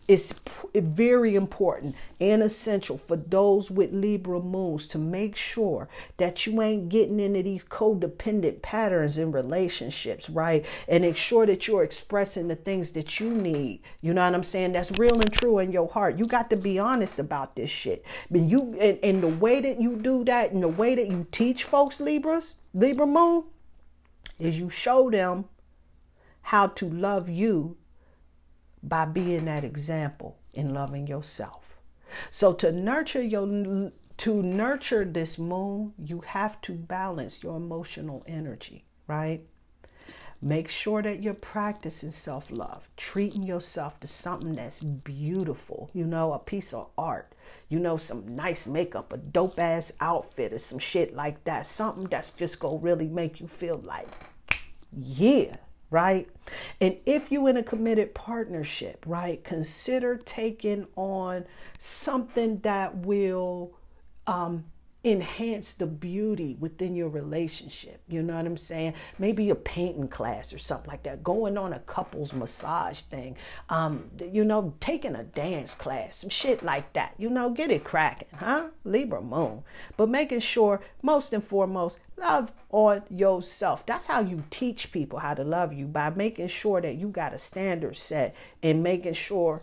it's 0.07 0.35
very 0.73 1.35
important 1.35 1.95
and 2.19 2.43
essential 2.43 2.97
for 2.97 3.17
those 3.17 3.71
with 3.71 3.91
Libra 3.91 4.39
moons 4.39 4.87
to 4.89 4.99
make 4.99 5.35
sure 5.35 5.89
that 6.17 6.45
you 6.45 6.61
ain't 6.61 6.89
getting 6.89 7.19
into 7.19 7.41
these 7.41 7.63
codependent 7.63 8.61
patterns 8.61 9.17
in 9.17 9.31
relationships, 9.31 10.29
right? 10.29 10.63
And 10.87 11.03
make 11.03 11.17
sure 11.17 11.47
that 11.47 11.67
you're 11.67 11.83
expressing 11.83 12.47
the 12.47 12.55
things 12.55 12.91
that 12.91 13.19
you 13.19 13.31
need. 13.31 13.81
You 14.01 14.13
know 14.13 14.23
what 14.23 14.35
I'm 14.35 14.43
saying? 14.43 14.73
That's 14.73 14.91
real 14.99 15.15
and 15.15 15.33
true 15.33 15.57
in 15.57 15.71
your 15.71 15.89
heart. 15.89 16.17
You 16.17 16.27
got 16.27 16.51
to 16.51 16.55
be 16.55 16.77
honest 16.77 17.17
about 17.17 17.55
this 17.55 17.71
shit. 17.71 18.05
But 18.29 18.41
you 18.41 18.77
and, 18.79 18.99
and 19.01 19.23
the 19.23 19.27
way 19.27 19.59
that 19.61 19.81
you 19.81 19.95
do 19.95 20.23
that 20.25 20.51
and 20.51 20.61
the 20.61 20.67
way 20.67 20.93
that 20.93 21.09
you 21.09 21.25
teach 21.31 21.63
folks 21.63 21.99
Libras, 21.99 22.55
Libra 22.75 23.07
moon, 23.07 23.45
is 24.37 24.59
you 24.59 24.69
show 24.69 25.09
them 25.09 25.45
how 26.41 26.67
to 26.67 26.87
love 26.87 27.27
you 27.27 27.75
by 28.87 29.05
being 29.05 29.45
that 29.45 29.63
example 29.63 30.37
in 30.53 30.73
loving 30.73 31.07
yourself. 31.07 31.77
So 32.29 32.53
to 32.53 32.71
nurture 32.71 33.21
your 33.21 33.91
to 34.17 34.41
nurture 34.41 35.03
this 35.03 35.37
moon, 35.37 35.93
you 35.97 36.21
have 36.21 36.61
to 36.61 36.73
balance 36.73 37.43
your 37.43 37.57
emotional 37.57 38.23
energy, 38.27 38.85
right? 39.07 39.45
Make 40.41 40.69
sure 40.69 41.01
that 41.01 41.23
you're 41.23 41.33
practicing 41.33 42.11
self 42.11 42.51
love, 42.51 42.87
treating 42.95 43.43
yourself 43.43 43.99
to 44.01 44.07
something 44.07 44.55
that's 44.55 44.79
beautiful, 44.79 45.89
you 45.93 46.05
know, 46.05 46.33
a 46.33 46.39
piece 46.39 46.73
of 46.73 46.89
art, 46.97 47.33
you 47.67 47.79
know, 47.79 47.97
some 47.97 48.35
nice 48.35 48.65
makeup, 48.65 49.11
a 49.11 49.17
dope 49.17 49.59
ass 49.59 49.91
outfit, 49.99 50.53
or 50.53 50.59
some 50.59 50.79
shit 50.79 51.15
like 51.15 51.43
that. 51.45 51.65
Something 51.65 52.05
that's 52.05 52.31
just 52.31 52.59
gonna 52.59 52.77
really 52.77 53.07
make 53.07 53.39
you 53.39 53.47
feel 53.47 53.81
like, 53.83 54.07
yeah, 54.95 55.57
right? 55.89 56.27
And 56.81 56.97
if 57.05 57.31
you're 57.31 57.49
in 57.49 57.57
a 57.57 57.63
committed 57.63 58.13
partnership, 58.13 59.03
right, 59.07 59.43
consider 59.43 60.17
taking 60.17 60.87
on 60.95 61.45
something 61.77 62.59
that 62.59 62.97
will 62.97 63.73
um, 64.27 64.65
enhance 65.05 65.75
the 65.75 65.85
beauty 65.85 66.57
within 66.59 66.95
your 66.95 67.09
relationship. 67.09 68.01
You 68.07 68.23
know 68.23 68.35
what 68.35 68.47
I'm 68.47 68.57
saying? 68.57 68.95
Maybe 69.19 69.51
a 69.51 69.55
painting 69.55 70.07
class 70.07 70.51
or 70.51 70.57
something 70.57 70.89
like 70.89 71.03
that. 71.03 71.23
Going 71.23 71.59
on 71.59 71.73
a 71.73 71.79
couples 71.79 72.33
massage 72.33 73.01
thing. 73.01 73.37
Um, 73.69 74.09
you 74.19 74.43
know, 74.43 74.73
taking 74.79 75.15
a 75.15 75.23
dance 75.23 75.75
class, 75.75 76.17
some 76.17 76.31
shit 76.31 76.63
like 76.63 76.91
that. 76.93 77.13
You 77.19 77.29
know, 77.29 77.51
get 77.51 77.69
it 77.69 77.83
cracking, 77.83 78.29
huh? 78.35 78.69
Libra 78.83 79.21
moon. 79.21 79.63
But 79.95 80.09
making 80.09 80.39
sure, 80.39 80.81
most 81.03 81.33
and 81.33 81.43
foremost, 81.43 81.99
love 82.17 82.51
on 82.71 83.03
yourself. 83.09 83.85
That's 83.85 84.07
how 84.07 84.21
you 84.21 84.43
teach 84.49 84.91
people 84.91 85.19
how 85.19 85.35
to 85.35 85.43
love 85.43 85.71
you 85.71 85.85
by 85.85 86.09
making 86.09 86.47
sure 86.47 86.81
that 86.81 86.95
you 86.95 87.09
got 87.09 87.33
a 87.33 87.39
standard 87.39 87.95
set 87.95 88.35
and 88.63 88.81
making 88.81 89.13
sure 89.13 89.61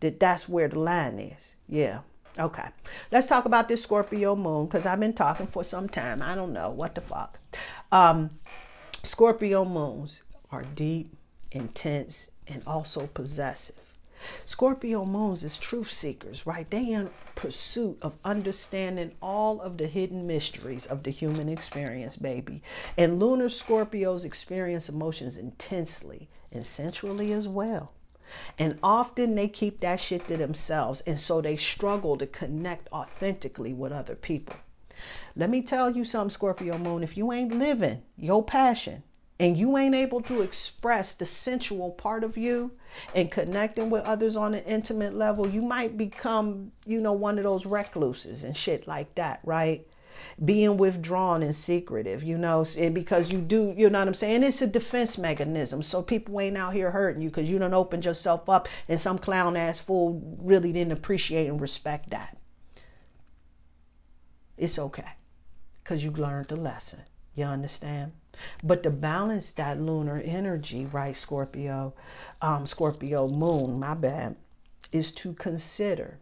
that 0.00 0.18
that's 0.18 0.48
where 0.48 0.68
the 0.68 0.78
line 0.78 1.18
is. 1.18 1.54
Yeah. 1.68 2.00
Okay, 2.38 2.68
let's 3.10 3.26
talk 3.26 3.44
about 3.44 3.68
this 3.68 3.82
Scorpio 3.82 4.36
moon 4.36 4.66
because 4.66 4.86
I've 4.86 5.00
been 5.00 5.12
talking 5.12 5.46
for 5.46 5.64
some 5.64 5.88
time. 5.88 6.22
I 6.22 6.34
don't 6.34 6.52
know 6.52 6.70
what 6.70 6.94
the 6.94 7.00
fuck. 7.00 7.38
Um, 7.90 8.30
Scorpio 9.02 9.64
moons 9.64 10.22
are 10.52 10.62
deep, 10.62 11.16
intense, 11.50 12.30
and 12.46 12.62
also 12.66 13.06
possessive. 13.08 13.90
Scorpio 14.44 15.04
moons 15.04 15.42
is 15.42 15.56
truth 15.56 15.90
seekers, 15.90 16.46
right? 16.46 16.70
They 16.70 16.92
in 16.92 17.10
pursuit 17.34 17.98
of 18.02 18.18
understanding 18.24 19.12
all 19.22 19.60
of 19.60 19.78
the 19.78 19.86
hidden 19.86 20.26
mysteries 20.26 20.86
of 20.86 21.02
the 21.02 21.10
human 21.10 21.48
experience, 21.48 22.16
baby. 22.16 22.62
And 22.96 23.18
lunar 23.18 23.48
Scorpios 23.48 24.24
experience 24.24 24.88
emotions 24.88 25.36
intensely 25.36 26.28
and 26.52 26.66
sensually 26.66 27.32
as 27.32 27.48
well. 27.48 27.92
And 28.58 28.78
often 28.82 29.34
they 29.34 29.48
keep 29.48 29.80
that 29.80 30.00
shit 30.00 30.26
to 30.28 30.36
themselves. 30.36 31.00
And 31.02 31.18
so 31.18 31.40
they 31.40 31.56
struggle 31.56 32.16
to 32.18 32.26
connect 32.26 32.92
authentically 32.92 33.72
with 33.72 33.92
other 33.92 34.14
people. 34.14 34.56
Let 35.36 35.50
me 35.50 35.62
tell 35.62 35.90
you 35.90 36.04
something, 36.04 36.30
Scorpio 36.30 36.78
Moon. 36.78 37.02
If 37.02 37.16
you 37.16 37.32
ain't 37.32 37.54
living 37.54 38.02
your 38.16 38.44
passion 38.44 39.02
and 39.38 39.56
you 39.56 39.78
ain't 39.78 39.94
able 39.94 40.20
to 40.22 40.42
express 40.42 41.14
the 41.14 41.24
sensual 41.24 41.92
part 41.92 42.24
of 42.24 42.36
you, 42.36 42.72
and 43.14 43.30
connecting 43.30 43.90
with 43.90 44.04
others 44.04 44.36
on 44.36 44.54
an 44.54 44.64
intimate 44.64 45.14
level, 45.14 45.46
you 45.46 45.62
might 45.62 45.96
become, 45.96 46.72
you 46.86 47.00
know, 47.00 47.12
one 47.12 47.38
of 47.38 47.44
those 47.44 47.66
recluses 47.66 48.44
and 48.44 48.56
shit 48.56 48.86
like 48.86 49.14
that, 49.14 49.40
right? 49.44 49.86
Being 50.44 50.76
withdrawn 50.76 51.42
and 51.42 51.54
secretive, 51.54 52.22
you 52.22 52.38
know, 52.38 52.64
because 52.92 53.32
you 53.32 53.38
do, 53.38 53.74
you 53.76 53.90
know 53.90 53.98
what 53.98 54.08
I'm 54.08 54.14
saying? 54.14 54.42
It's 54.42 54.62
a 54.62 54.66
defense 54.66 55.18
mechanism. 55.18 55.82
So 55.82 56.02
people 56.02 56.40
ain't 56.40 56.56
out 56.56 56.74
here 56.74 56.90
hurting 56.90 57.22
you 57.22 57.30
because 57.30 57.48
you 57.48 57.58
don't 57.58 57.74
open 57.74 58.02
yourself 58.02 58.48
up 58.48 58.68
and 58.88 59.00
some 59.00 59.18
clown 59.18 59.56
ass 59.56 59.78
fool 59.78 60.20
really 60.40 60.72
didn't 60.72 60.92
appreciate 60.92 61.48
and 61.48 61.60
respect 61.60 62.10
that. 62.10 62.36
It's 64.56 64.78
okay 64.78 65.12
because 65.82 66.04
you 66.04 66.10
learned 66.10 66.48
the 66.48 66.56
lesson. 66.56 67.00
You 67.34 67.44
understand? 67.44 68.12
But 68.62 68.82
to 68.82 68.90
balance 68.90 69.50
that 69.52 69.80
lunar 69.80 70.20
energy, 70.24 70.86
right, 70.86 71.16
Scorpio, 71.16 71.94
um, 72.42 72.66
Scorpio 72.66 73.28
moon, 73.28 73.78
my 73.78 73.94
bad, 73.94 74.36
is 74.92 75.12
to 75.12 75.32
consider 75.34 76.18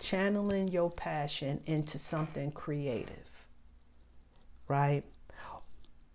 channeling 0.00 0.68
your 0.68 0.90
passion 0.90 1.60
into 1.66 1.98
something 1.98 2.50
creative, 2.50 3.44
right? 4.66 5.04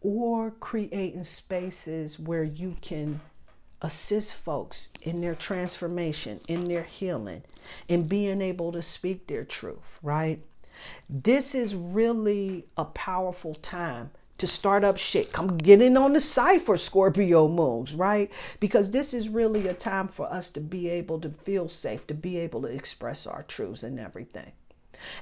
Or 0.01 0.51
creating 0.51 1.23
spaces 1.23 2.19
where 2.19 2.43
you 2.43 2.75
can 2.81 3.21
assist 3.81 4.33
folks 4.33 4.89
in 5.01 5.21
their 5.21 5.35
transformation, 5.35 6.41
in 6.47 6.65
their 6.65 6.83
healing, 6.83 7.43
in 7.87 8.07
being 8.07 8.41
able 8.41 8.71
to 8.71 8.81
speak 8.81 9.27
their 9.27 9.45
truth, 9.45 9.99
right? 10.01 10.39
This 11.09 11.55
is 11.55 11.75
really 11.75 12.65
a 12.75 12.85
powerful 12.85 13.55
time 13.55 14.11
to 14.37 14.47
start 14.47 14.83
up 14.83 14.97
shit. 14.97 15.31
Come 15.31 15.57
get 15.57 15.81
in 15.81 15.97
on 15.97 16.13
the 16.13 16.19
cipher, 16.19 16.77
Scorpio 16.77 17.47
moons, 17.47 17.93
right? 17.93 18.31
Because 18.59 18.91
this 18.91 19.13
is 19.13 19.29
really 19.29 19.67
a 19.67 19.73
time 19.73 20.07
for 20.07 20.31
us 20.31 20.51
to 20.51 20.61
be 20.61 20.89
able 20.89 21.19
to 21.21 21.29
feel 21.29 21.69
safe, 21.69 22.05
to 22.07 22.13
be 22.13 22.37
able 22.37 22.61
to 22.63 22.67
express 22.67 23.25
our 23.25 23.43
truths 23.43 23.83
and 23.83 23.99
everything. 23.99 24.51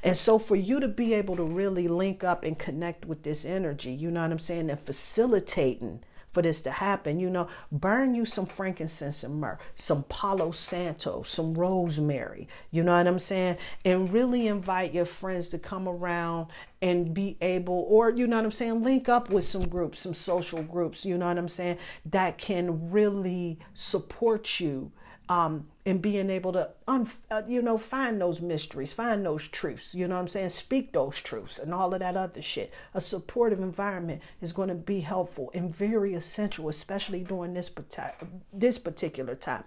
And 0.02 0.16
so 0.16 0.40
for 0.40 0.56
you 0.56 0.80
to 0.80 0.88
be 0.88 1.14
able 1.14 1.36
to 1.36 1.44
really 1.44 1.88
link 1.88 2.24
up 2.24 2.44
and 2.44 2.58
connect 2.58 3.06
with 3.06 3.24
this 3.24 3.46
energy, 3.46 3.92
you 3.92 4.12
know 4.12 4.22
what 4.22 4.32
I'm 4.32 4.40
saying, 4.40 4.70
and 4.70 4.80
facilitating 4.80 6.04
for 6.34 6.42
this 6.42 6.62
to 6.64 6.72
happen, 6.72 7.20
you 7.20 7.30
know, 7.30 7.48
burn 7.72 8.16
you 8.16 8.26
some 8.26 8.46
frankincense 8.48 9.24
and 9.24 9.40
myrrh, 9.40 9.60
some 9.76 10.04
Palo 10.04 10.52
Santo, 10.52 11.24
some 11.24 11.54
rosemary, 11.54 12.48
you 12.72 12.84
know 12.84 12.98
what 12.98 13.08
I'm 13.08 13.20
saying? 13.20 13.58
And 13.86 14.12
really 14.12 14.48
invite 14.48 14.94
your 14.94 15.06
friends 15.06 15.50
to 15.50 15.60
come 15.60 15.88
around 15.88 16.48
and 16.82 17.14
be 17.14 17.38
able, 17.40 17.86
or, 17.88 18.10
you 18.10 18.28
know 18.28 18.36
what 18.38 18.46
I'm 18.46 18.52
saying, 18.52 18.84
link 18.84 19.08
up 19.08 19.30
with 19.30 19.46
some 19.46 19.68
groups, 19.68 20.02
some 20.02 20.16
social 20.16 20.64
groups, 20.64 21.06
you 21.06 21.18
know 21.18 21.28
what 21.28 21.38
I'm 21.38 21.48
saying, 21.48 21.78
that 22.08 22.38
can 22.38 22.92
really 22.92 23.60
support 23.74 24.60
you 24.60 24.92
um, 25.30 25.68
and 25.86 26.02
being 26.02 26.30
able 26.30 26.54
to, 26.54 26.70
un, 26.88 27.10
uh, 27.30 27.42
you 27.48 27.62
know, 27.62 27.78
find 27.78 28.22
those 28.22 28.42
mysteries, 28.42 28.94
find 28.94 29.26
those 29.26 29.48
truths, 29.50 29.94
you 29.94 30.08
know 30.08 30.16
what 30.16 30.22
I'm 30.22 30.28
saying? 30.30 30.50
Speak 30.50 30.94
those 30.94 31.20
truths 31.20 31.60
and 31.60 31.74
all 31.74 31.94
of 31.94 32.00
that 32.00 32.16
other 32.16 32.42
shit. 32.42 32.72
A 32.94 33.02
supportive 33.02 33.60
environment 33.60 34.22
is 34.42 34.54
going 34.54 34.70
to 34.70 34.76
be 34.76 35.02
helpful 35.02 35.52
and 35.54 35.76
very 35.76 36.14
essential, 36.14 36.70
especially 36.70 37.22
during 37.22 37.54
this, 37.54 37.70
this 38.54 38.78
particular 38.78 39.36
time. 39.36 39.64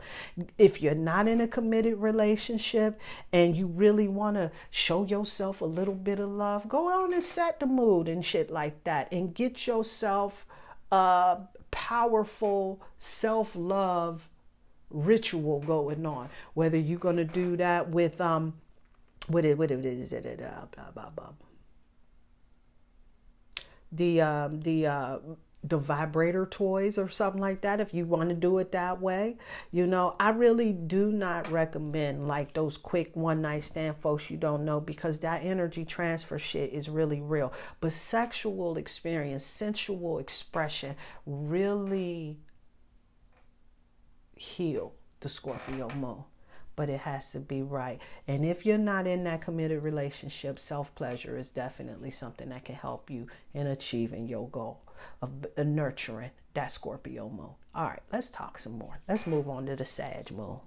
If 0.56 0.80
you're 0.80 0.94
not 0.94 1.28
in 1.28 1.40
a 1.40 1.48
committed 1.48 1.98
relationship 1.98 2.98
and 3.32 3.54
you 3.54 3.66
really 3.66 4.08
want 4.08 4.36
to 4.36 4.50
show 4.70 5.04
yourself 5.04 5.60
a 5.60 5.66
little 5.66 5.94
bit 5.94 6.18
of 6.18 6.30
love, 6.30 6.68
go 6.68 6.88
on 6.88 7.12
and 7.12 7.22
set 7.22 7.60
the 7.60 7.66
mood 7.66 8.08
and 8.08 8.24
shit 8.24 8.50
like 8.50 8.84
that 8.84 9.12
and 9.12 9.34
get 9.34 9.66
yourself 9.66 10.46
a 10.90 11.40
powerful 11.70 12.80
self 12.96 13.54
love 13.54 14.30
ritual 14.90 15.60
going 15.60 16.06
on. 16.06 16.28
Whether 16.54 16.78
you're 16.78 16.98
going 16.98 17.16
to 17.16 17.24
do 17.24 17.56
that 17.56 17.90
with 17.90 18.20
um, 18.20 18.54
what 19.28 19.44
it 19.44 19.58
what 19.58 19.70
it 19.70 19.84
is 19.84 20.12
it 20.12 20.26
uh, 20.26 20.66
blah, 20.74 20.90
blah, 20.94 21.10
blah. 21.10 21.30
the 23.92 24.20
um 24.20 24.60
the 24.60 24.86
uh 24.86 25.18
the 25.64 25.78
vibrator 25.78 26.46
toys 26.46 26.96
or 26.96 27.08
something 27.08 27.40
like 27.40 27.62
that 27.62 27.80
if 27.80 27.92
you 27.92 28.04
want 28.04 28.28
to 28.28 28.34
do 28.34 28.58
it 28.58 28.70
that 28.70 29.00
way 29.00 29.36
you 29.72 29.84
know 29.86 30.14
i 30.20 30.30
really 30.30 30.72
do 30.72 31.10
not 31.10 31.50
recommend 31.50 32.28
like 32.28 32.52
those 32.52 32.76
quick 32.76 33.16
one 33.16 33.42
night 33.42 33.64
stand 33.64 33.96
folks 33.96 34.30
you 34.30 34.36
don't 34.36 34.64
know 34.64 34.80
because 34.80 35.18
that 35.20 35.42
energy 35.42 35.84
transfer 35.84 36.38
shit 36.38 36.72
is 36.72 36.88
really 36.88 37.20
real 37.20 37.52
but 37.80 37.92
sexual 37.92 38.76
experience 38.76 39.44
sensual 39.44 40.18
expression 40.18 40.94
really 41.26 42.38
heal 44.36 44.92
the 45.20 45.28
Scorpio 45.28 45.88
moon. 45.90 46.24
But 46.76 46.90
it 46.90 47.00
has 47.00 47.32
to 47.32 47.40
be 47.40 47.62
right. 47.62 47.98
And 48.28 48.44
if 48.44 48.66
you're 48.66 48.76
not 48.76 49.06
in 49.06 49.24
that 49.24 49.40
committed 49.40 49.82
relationship, 49.82 50.58
self 50.58 50.94
pleasure 50.94 51.38
is 51.38 51.48
definitely 51.48 52.10
something 52.10 52.50
that 52.50 52.66
can 52.66 52.74
help 52.74 53.10
you 53.10 53.28
in 53.54 53.66
achieving 53.66 54.28
your 54.28 54.48
goal 54.48 54.82
of 55.22 55.30
nurturing 55.56 56.30
that 56.54 56.72
Scorpio 56.72 57.28
moon. 57.30 57.50
All 57.74 57.84
right, 57.84 58.02
let's 58.12 58.30
talk 58.30 58.58
some 58.58 58.78
more. 58.78 58.98
Let's 59.08 59.26
move 59.26 59.48
on 59.48 59.66
to 59.66 59.76
the 59.76 59.84
Sag 59.84 60.30
moon. 60.30 60.58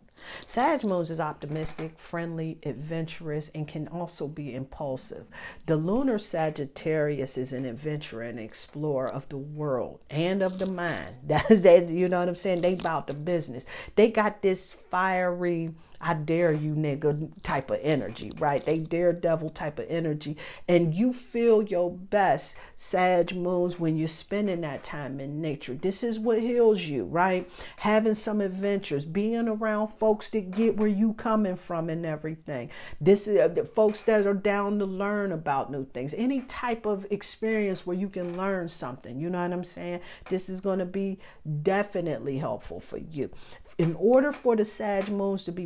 Sag 0.45 0.83
moons 0.83 1.11
is 1.11 1.19
optimistic, 1.19 1.99
friendly, 1.99 2.57
adventurous, 2.63 3.49
and 3.55 3.67
can 3.67 3.87
also 3.87 4.27
be 4.27 4.53
impulsive. 4.53 5.27
The 5.65 5.75
lunar 5.75 6.19
Sagittarius 6.19 7.37
is 7.37 7.53
an 7.53 7.65
adventurer 7.65 8.23
and 8.23 8.39
explorer 8.39 9.09
of 9.09 9.29
the 9.29 9.37
world 9.37 9.99
and 10.09 10.41
of 10.41 10.59
the 10.59 10.65
mind. 10.65 11.15
That's 11.23 11.61
that, 11.61 11.89
you 11.89 12.09
know 12.09 12.19
what 12.19 12.29
I'm 12.29 12.35
saying? 12.35 12.61
They 12.61 12.73
about 12.73 13.07
the 13.07 13.13
business. 13.13 13.65
They 13.95 14.09
got 14.09 14.41
this 14.41 14.73
fiery 14.73 15.73
I 16.01 16.13
dare 16.13 16.53
you 16.53 16.75
nigga 16.75 17.29
type 17.43 17.69
of 17.69 17.79
energy, 17.81 18.31
right? 18.39 18.65
They 18.65 18.77
daredevil 18.77 19.49
type 19.49 19.79
of 19.79 19.85
energy. 19.89 20.37
And 20.67 20.93
you 20.93 21.11
feel 21.11 21.61
your 21.63 21.91
best, 21.91 22.57
Sag 22.75 23.35
moons, 23.35 23.79
when 23.79 23.97
you're 23.97 24.07
spending 24.07 24.61
that 24.61 24.83
time 24.83 25.19
in 25.19 25.41
nature. 25.41 25.73
This 25.73 26.03
is 26.03 26.17
what 26.19 26.39
heals 26.39 26.81
you, 26.81 27.03
right? 27.03 27.49
Having 27.79 28.15
some 28.15 28.39
adventures, 28.39 29.05
being 29.05 29.47
around 29.47 29.89
folks 29.89 30.29
that 30.29 30.51
get 30.51 30.77
where 30.77 30.87
you 30.87 31.13
coming 31.13 31.57
from 31.57 31.89
and 31.89 32.05
everything. 32.05 32.69
This 33.01 33.27
is 33.27 33.39
uh, 33.39 33.49
the 33.49 33.65
folks 33.65 34.03
that 34.03 34.25
are 34.25 34.33
down 34.33 34.79
to 34.79 34.85
learn 34.85 35.33
about 35.33 35.71
new 35.71 35.85
things. 35.85 36.13
Any 36.13 36.41
type 36.41 36.85
of 36.85 37.05
experience 37.09 37.85
where 37.85 37.97
you 37.97 38.07
can 38.09 38.37
learn 38.37 38.69
something. 38.69 39.19
You 39.19 39.29
know 39.29 39.41
what 39.41 39.51
I'm 39.51 39.63
saying? 39.65 39.99
This 40.29 40.47
is 40.47 40.61
going 40.61 40.79
to 40.79 40.85
be 40.85 41.19
definitely 41.61 42.37
helpful 42.37 42.79
for 42.79 42.97
you 42.97 43.31
in 43.79 43.95
order 43.95 44.33
for 44.33 44.57
the 44.57 44.65
Sag 44.65 45.07
moons 45.07 45.43
to 45.45 45.53
be 45.53 45.65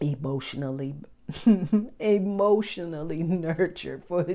emotionally 0.00 0.94
emotionally 2.00 3.22
nurtured 3.22 4.04
for 4.04 4.26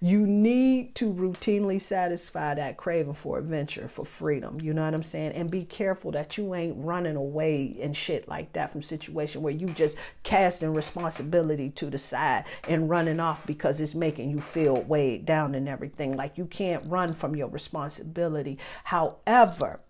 you 0.00 0.26
need 0.26 0.94
to 0.94 1.12
routinely 1.12 1.80
satisfy 1.80 2.54
that 2.54 2.76
craving 2.76 3.14
for 3.14 3.38
adventure 3.38 3.88
for 3.88 4.04
freedom 4.04 4.60
you 4.60 4.74
know 4.74 4.84
what 4.84 4.94
i'm 4.94 5.02
saying? 5.02 5.32
And 5.32 5.50
be 5.50 5.64
careful 5.64 6.10
that 6.12 6.36
you 6.36 6.54
ain't 6.54 6.76
running 6.76 7.16
away 7.16 7.76
and 7.80 7.96
shit 7.96 8.28
like 8.28 8.52
that 8.52 8.70
from 8.70 8.82
situation 8.82 9.42
where 9.42 9.52
you 9.52 9.68
just 9.68 9.96
casting 10.22 10.74
responsibility 10.74 11.70
to 11.70 11.88
the 11.88 11.98
side 11.98 12.44
and 12.68 12.90
running 12.90 13.20
off 13.20 13.46
because 13.46 13.80
it's 13.80 13.94
making 13.94 14.30
you 14.30 14.40
feel 14.40 14.82
weighed 14.82 15.24
down 15.24 15.54
and 15.54 15.68
everything. 15.68 16.16
Like 16.16 16.38
you 16.38 16.46
can't 16.46 16.84
run 16.86 17.12
from 17.12 17.36
your 17.36 17.48
responsibility. 17.48 18.58
However 18.84 19.80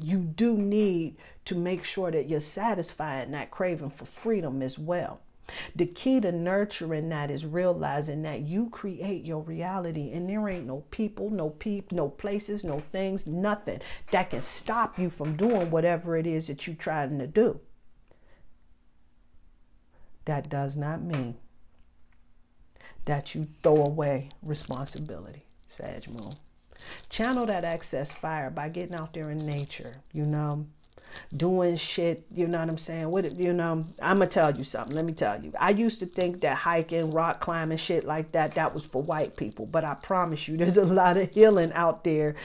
you 0.00 0.18
do 0.18 0.56
need 0.56 1.16
to 1.44 1.54
make 1.54 1.84
sure 1.84 2.10
that 2.10 2.28
you're 2.28 2.40
satisfying 2.40 3.30
that 3.30 3.50
craving 3.50 3.90
for 3.90 4.04
freedom 4.04 4.60
as 4.62 4.78
well. 4.78 5.20
The 5.74 5.86
key 5.86 6.20
to 6.20 6.32
nurturing 6.32 7.08
that 7.08 7.30
is 7.30 7.46
realizing 7.46 8.22
that 8.22 8.42
you 8.42 8.68
create 8.68 9.24
your 9.24 9.40
reality 9.40 10.12
and 10.12 10.28
there 10.28 10.46
ain't 10.48 10.66
no 10.66 10.84
people, 10.90 11.30
no 11.30 11.50
peep, 11.50 11.90
no 11.90 12.08
places, 12.08 12.64
no 12.64 12.80
things, 12.80 13.26
nothing 13.26 13.80
that 14.10 14.30
can 14.30 14.42
stop 14.42 14.98
you 14.98 15.08
from 15.08 15.36
doing 15.36 15.70
whatever 15.70 16.16
it 16.16 16.26
is 16.26 16.48
that 16.48 16.66
you're 16.66 16.76
trying 16.76 17.18
to 17.18 17.26
do. 17.26 17.60
That 20.26 20.50
does 20.50 20.76
not 20.76 21.00
mean 21.02 21.36
that 23.06 23.34
you 23.34 23.48
throw 23.62 23.76
away 23.76 24.28
responsibility, 24.42 25.46
Sag 25.66 26.08
Moon. 26.08 26.34
Channel 27.08 27.46
that 27.46 27.64
excess 27.64 28.12
fire 28.12 28.50
by 28.50 28.68
getting 28.68 28.94
out 28.94 29.14
there 29.14 29.30
in 29.30 29.38
nature, 29.38 29.96
you 30.12 30.24
know, 30.24 30.66
doing 31.36 31.76
shit, 31.76 32.24
you 32.34 32.46
know 32.46 32.60
what 32.60 32.68
I'm 32.68 32.78
saying? 32.78 33.10
What 33.10 33.36
you 33.36 33.52
know, 33.52 33.86
I'm 34.00 34.18
gonna 34.18 34.26
tell 34.26 34.56
you 34.56 34.64
something. 34.64 34.94
Let 34.94 35.04
me 35.04 35.12
tell 35.12 35.42
you. 35.42 35.52
I 35.58 35.70
used 35.70 35.98
to 36.00 36.06
think 36.06 36.40
that 36.42 36.58
hiking, 36.58 37.10
rock 37.10 37.40
climbing, 37.40 37.78
shit 37.78 38.04
like 38.04 38.32
that, 38.32 38.54
that 38.54 38.74
was 38.74 38.86
for 38.86 39.02
white 39.02 39.36
people. 39.36 39.66
But 39.66 39.84
I 39.84 39.94
promise 39.94 40.48
you, 40.48 40.56
there's 40.58 40.76
a 40.76 40.84
lot 40.84 41.16
of 41.16 41.32
healing 41.32 41.72
out 41.72 42.04
there 42.04 42.36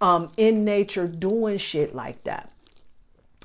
um, 0.00 0.32
in 0.36 0.64
nature 0.64 1.06
doing 1.06 1.58
shit 1.58 1.94
like 1.94 2.22
that. 2.24 2.51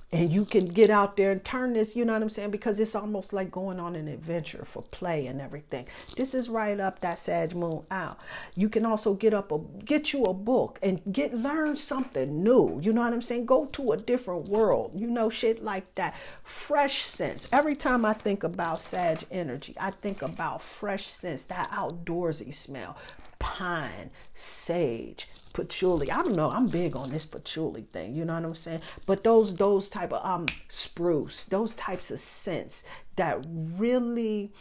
And 0.10 0.32
you 0.32 0.46
can 0.46 0.68
get 0.68 0.90
out 0.90 1.18
there 1.18 1.32
and 1.32 1.44
turn 1.44 1.74
this, 1.74 1.94
you 1.94 2.06
know 2.06 2.14
what 2.14 2.22
I'm 2.22 2.30
saying? 2.30 2.52
Because 2.52 2.80
it's 2.80 2.96
almost 2.96 3.34
like 3.34 3.52
going 3.52 3.78
on 3.78 3.94
an 3.94 4.08
adventure 4.08 4.64
for 4.64 4.84
play 4.84 5.28
and 5.28 5.42
everything. 5.42 5.86
This 6.16 6.34
is 6.34 6.48
right 6.48 6.80
up 6.80 7.02
that 7.02 7.20
Sag 7.20 7.54
Moon 7.54 7.84
out. 7.92 8.22
You 8.56 8.70
can 8.70 8.86
also 8.86 9.14
get 9.16 9.34
up 9.34 9.52
a 9.52 9.60
get 9.84 10.14
you 10.14 10.24
a 10.24 10.34
book 10.34 10.80
and 10.82 11.02
get 11.12 11.34
learn 11.34 11.76
something 11.76 12.42
new. 12.42 12.80
You 12.82 12.94
know 12.94 13.02
what 13.02 13.12
I'm 13.12 13.22
saying? 13.22 13.48
Go 13.48 13.66
to 13.66 13.92
a 13.92 13.98
different 13.98 14.48
world. 14.48 14.94
You 14.96 15.08
know, 15.08 15.30
shit 15.30 15.62
like 15.62 15.94
that. 15.96 16.16
Fresh 16.42 17.04
scents. 17.04 17.50
Every 17.52 17.76
time 17.76 18.06
I 18.06 18.14
think 18.14 18.44
about 18.44 18.80
Sag 18.80 19.26
energy, 19.30 19.76
I 19.78 19.92
think 19.92 20.22
about 20.22 20.62
fresh 20.62 21.06
scents, 21.06 21.44
that 21.46 21.70
outdoorsy 21.72 22.54
smell. 22.54 22.96
Pine, 23.40 24.10
sage, 24.34 25.28
patchouli. 25.58 26.12
I 26.12 26.22
don't 26.22 26.36
know. 26.36 26.52
I'm 26.52 26.68
big 26.68 26.96
on 26.96 27.10
this 27.10 27.26
patchouli 27.26 27.88
thing. 27.92 28.14
You 28.16 28.26
know 28.26 28.36
what 28.36 28.46
I'm 28.46 28.56
saying? 28.56 28.82
But 29.08 29.24
those 29.24 29.56
those 29.56 29.90
type 29.90 30.14
of 30.14 30.24
um 30.24 30.46
spruce, 30.70 31.46
those 31.46 31.74
types 31.74 32.12
of 32.12 32.20
scents 32.20 32.84
that 33.16 33.44
really 33.50 34.54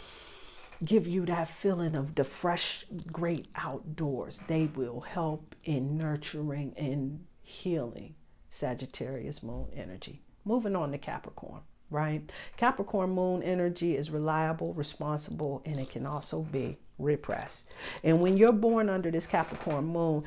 give 0.84 1.07
you 1.07 1.26
that 1.26 1.49
feeling 1.49 1.94
of 1.94 2.14
the 2.14 2.24
fresh, 2.24 2.86
great 3.12 3.49
outdoors. 3.55 4.40
They 4.49 4.66
will 4.74 5.03
help 5.03 5.55
in 5.64 5.99
nurturing 5.99 6.72
and 6.76 7.26
healing 7.42 8.14
Sagittarius 8.51 9.42
moon 9.42 9.68
energy. 9.74 10.22
Moving 10.44 10.76
on 10.76 10.92
to 10.92 10.99
Capricorn 10.99 11.61
right? 11.88 12.32
Capricorn 12.57 13.11
moon 13.11 13.44
energy 13.44 13.97
is 13.97 14.11
reliable, 14.11 14.74
responsible, 14.74 15.62
and 15.64 15.78
it 15.78 15.88
can 15.88 16.05
also 16.05 16.40
be 16.40 16.78
repressed. 16.99 17.66
And 18.03 18.20
when 18.20 18.36
you're 18.36 18.53
born 18.53 18.88
under 18.88 19.11
this 19.11 19.26
Capricorn 19.26 19.84
moon, 19.86 20.24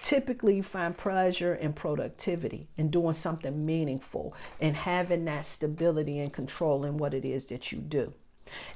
typically 0.00 0.56
you 0.56 0.62
find 0.62 0.96
pleasure 0.96 1.54
and 1.54 1.74
productivity 1.74 2.68
in 2.76 2.90
doing 2.90 3.14
something 3.14 3.64
meaningful 3.64 4.34
and 4.60 4.76
having 4.76 5.24
that 5.26 5.46
stability 5.46 6.18
and 6.18 6.32
control 6.32 6.84
in 6.84 6.96
what 6.96 7.14
it 7.14 7.24
is 7.24 7.46
that 7.46 7.72
you 7.72 7.78
do. 7.78 8.12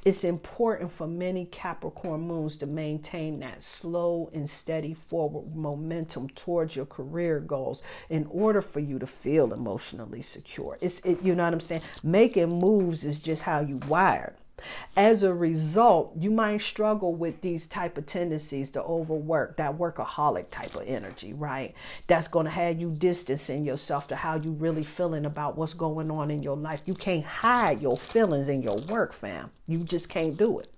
It's 0.05 0.25
important 0.25 0.93
for 0.93 1.07
many 1.07 1.45
Capricorn 1.45 2.23
moons 2.23 2.57
to 2.59 2.67
maintain 2.67 3.41
that 3.41 3.63
slow 3.63 4.31
and 4.33 4.49
steady 4.49 4.95
forward 4.95 5.55
momentum 5.55 6.31
towards 6.31 6.75
your 6.75 6.87
career 6.87 7.41
goals 7.41 7.83
in 8.09 8.27
order 8.31 8.63
for 8.63 8.81
you 8.81 8.99
to 8.99 9.07
feel 9.07 9.53
emotionally 9.53 10.23
secure. 10.23 10.79
It's 10.81 11.01
it, 11.01 11.23
you 11.23 11.35
know 11.35 11.45
what 11.45 11.53
I'm 11.53 11.61
saying? 11.61 11.83
Making 12.03 12.59
moves 12.59 13.05
is 13.05 13.19
just 13.19 13.43
how 13.43 13.61
you 13.61 13.77
wired. 13.89 14.35
As 14.97 15.23
a 15.23 15.35
result, 15.35 16.13
you 16.19 16.31
might 16.31 16.61
struggle 16.61 17.15
with 17.15 17.41
these 17.41 17.67
type 17.67 17.99
of 17.99 18.07
tendencies 18.07 18.71
to 18.71 18.83
overwork, 18.83 19.57
that 19.57 19.79
workaholic 19.79 20.51
type 20.51 20.75
of 20.75 20.87
energy, 20.87 21.33
right? 21.33 21.75
That's 22.07 22.29
going 22.29 22.45
to 22.45 22.51
have 22.51 22.81
you 22.81 22.91
distancing 22.91 23.65
yourself 23.65 24.09
to 24.09 24.17
how 24.17 24.37
you 24.37 24.53
really 24.53 24.85
feeling 24.85 25.27
about 25.27 25.57
what's 25.57 25.75
going 25.75 26.11
on 26.11 26.31
in 26.31 26.43
your 26.43 26.57
life. 26.57 26.83
You 26.87 26.95
can't 26.95 27.25
hide 27.25 27.83
your 27.83 27.97
feelings 27.97 28.49
in 28.49 28.63
your 28.63 28.77
work, 28.77 29.13
fam. 29.13 29.51
You 29.67 29.79
just 29.85 30.09
can't 30.09 30.37
do 30.37 30.59
it. 30.59 30.69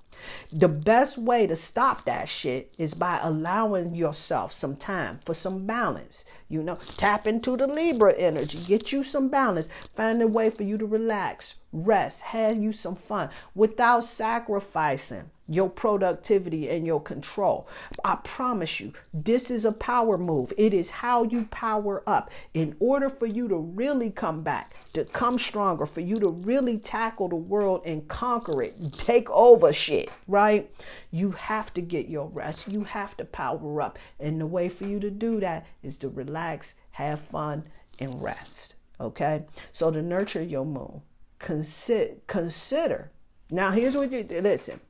The 0.53 0.69
best 0.69 1.19
way 1.19 1.47
to 1.47 1.57
stop 1.57 2.05
that 2.05 2.29
shit 2.29 2.75
is 2.79 2.95
by 2.95 3.19
allowing 3.23 3.95
yourself 3.95 4.53
some 4.53 4.77
time 4.77 5.21
for 5.25 5.35
some 5.35 5.67
balance. 5.67 6.25
You 6.49 6.63
know, 6.63 6.79
tap 6.97 7.27
into 7.27 7.57
the 7.57 7.67
Libra 7.67 8.13
energy, 8.15 8.59
get 8.59 8.93
you 8.93 9.03
some 9.05 9.29
balance, 9.29 9.69
find 9.95 10.21
a 10.21 10.27
way 10.27 10.51
for 10.51 10.65
you 10.65 10.79
to 10.79 10.87
relax, 10.87 11.57
rest, 11.73 12.23
have 12.23 12.57
you 12.57 12.73
some 12.73 12.97
fun 12.97 13.31
without 13.55 14.05
sacrificing 14.05 15.31
your 15.51 15.69
productivity 15.69 16.71
and 16.71 16.87
your 16.87 17.03
control. 17.03 17.67
I 18.05 18.15
promise 18.23 18.79
you, 18.79 18.93
this 19.13 19.51
is 19.51 19.65
a 19.65 19.73
power 19.73 20.17
move. 20.17 20.53
It 20.57 20.73
is 20.73 20.91
how 20.91 21.25
you 21.25 21.47
power 21.47 22.05
up. 22.09 22.31
In 22.55 22.77
order 22.79 23.11
for 23.11 23.27
you 23.27 23.49
to 23.49 23.57
really 23.57 24.11
come 24.11 24.43
back, 24.43 24.77
to 24.93 25.05
come 25.05 25.41
stronger, 25.41 25.87
for 25.87 26.03
you 26.03 26.21
to 26.21 26.29
really 26.29 26.79
tackle 26.79 27.29
the 27.29 27.35
world 27.35 27.83
and 27.85 28.07
conquer 28.07 28.63
it, 28.63 28.93
take 28.93 29.29
over 29.31 29.73
shit, 29.73 30.09
right? 30.29 30.73
You 31.11 31.33
have 31.33 31.75
to 31.75 31.81
get 31.81 32.09
your 32.09 32.29
rest. 32.29 32.69
You 32.69 32.85
have 32.85 33.17
to 33.17 33.25
power 33.25 33.83
up. 33.83 33.99
And 34.21 34.41
the 34.41 34.47
way 34.47 34.69
for 34.69 34.87
you 34.87 35.01
to 35.01 35.11
do 35.11 35.41
that 35.41 35.67
is 35.83 35.97
to 35.99 36.09
relax, 36.09 36.75
have 36.93 37.19
fun, 37.19 37.65
and 37.99 38.23
rest. 38.23 38.77
Okay? 39.01 39.47
So 39.73 39.91
to 39.91 40.01
nurture 40.01 40.45
your 40.45 40.65
moon, 40.65 41.03
consider 41.41 42.15
consider. 42.29 43.11
Now 43.51 43.73
here's 43.73 43.97
what 43.97 44.13
you 44.13 44.25
listen 44.41 44.81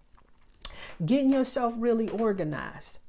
getting 1.05 1.33
yourself 1.33 1.75
really 1.77 2.09
organized 2.09 3.00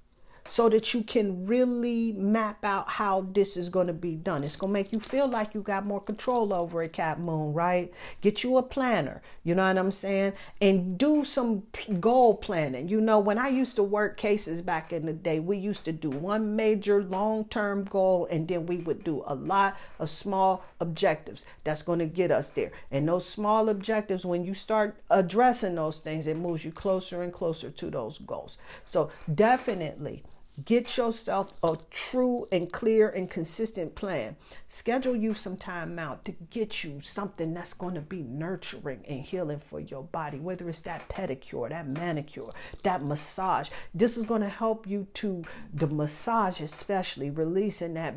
so 0.52 0.68
that 0.68 0.93
you 0.93 1.02
can 1.02 1.45
really 1.45 2.12
map 2.12 2.66
out 2.66 2.89
how 2.89 3.26
this 3.32 3.56
is 3.56 3.70
going 3.70 3.88
to 3.88 3.93
be 3.93 4.16
done. 4.16 4.43
It's 4.43 4.58
going 4.58 4.72
to 4.72 4.74
make 4.74 4.91
you 4.91 4.99
feel 4.99 5.26
like 5.26 5.54
you 5.54 5.62
got 5.62 5.86
more 5.86 6.02
control 6.02 6.54
over 6.54 6.84
it, 6.84 6.91
Cap 6.91 7.20
Moon, 7.20 7.54
right? 7.54 7.89
Get 8.20 8.43
you 8.43 8.58
a 8.58 8.62
planner, 8.62 9.22
you 9.45 9.56
know 9.56 9.66
what 9.66 9.78
I'm 9.78 9.91
saying? 9.91 10.34
And 10.60 10.97
do 10.97 11.24
some 11.24 11.64
goal 12.02 12.36
planning. 12.36 12.89
You 12.89 12.99
know, 12.99 13.18
when 13.18 13.38
I 13.38 13.47
used 13.47 13.78
to 13.78 13.84
work 13.84 14.18
cases 14.18 14.62
back 14.62 14.91
in 14.91 15.06
the 15.06 15.14
day, 15.14 15.39
we 15.39 15.58
used 15.58 15.86
to 15.86 15.93
do 15.93 16.10
one 16.10 16.54
major 16.58 17.02
long 17.02 17.45
term 17.45 17.86
goal 17.86 18.28
and 18.30 18.45
then 18.45 18.66
we 18.66 18.76
would 18.76 19.06
do 19.06 19.24
a 19.28 19.36
lot 19.36 19.78
of 19.99 20.10
small 20.10 20.66
objectives 20.82 21.45
that's 21.64 21.82
going 21.82 21.99
to 21.99 22.06
get 22.06 22.30
us 22.30 22.49
there. 22.49 22.74
And 22.91 23.08
those 23.08 23.26
small 23.26 23.70
objectives, 23.70 24.26
when 24.26 24.43
you 24.43 24.54
start 24.54 24.97
addressing 25.10 25.76
those 25.76 26.02
things, 26.02 26.28
it 26.28 26.36
moves 26.36 26.66
you 26.66 26.74
closer 26.74 27.24
and 27.24 27.32
closer 27.32 27.70
to 27.70 27.89
those 27.89 28.18
goals. 28.18 28.58
So, 28.84 29.12
definitely 29.34 30.26
Get 30.66 30.97
yourself 30.97 31.54
a 31.64 31.78
true 31.89 32.47
and 32.52 32.72
clear 32.72 33.10
and 33.10 33.30
consistent 33.30 33.95
plan. 33.95 34.36
Schedule 34.68 35.16
you 35.16 35.34
some 35.34 35.56
time 35.56 35.97
out 35.97 36.26
to 36.26 36.34
get 36.49 36.84
you 36.84 36.99
something 37.02 37.54
that's 37.54 37.74
going 37.74 37.95
to 37.95 38.02
be 38.02 38.22
nurturing 38.22 39.04
and 39.08 39.22
healing 39.22 39.60
for 39.60 39.80
your 39.80 40.04
body, 40.04 40.39
whether 40.39 40.70
it's 40.70 40.82
that 40.82 41.08
pedicure, 41.08 41.70
that 41.70 41.88
manicure, 41.88 42.49
that 42.84 43.04
massage. 43.04 43.70
This 43.93 44.18
is 44.18 44.26
going 44.26 44.41
to 44.41 44.49
help 44.49 44.86
you 44.86 45.08
to 45.16 45.43
the 45.74 45.88
massage, 45.88 46.60
especially 46.60 47.30
releasing 47.30 47.93
that 47.93 48.16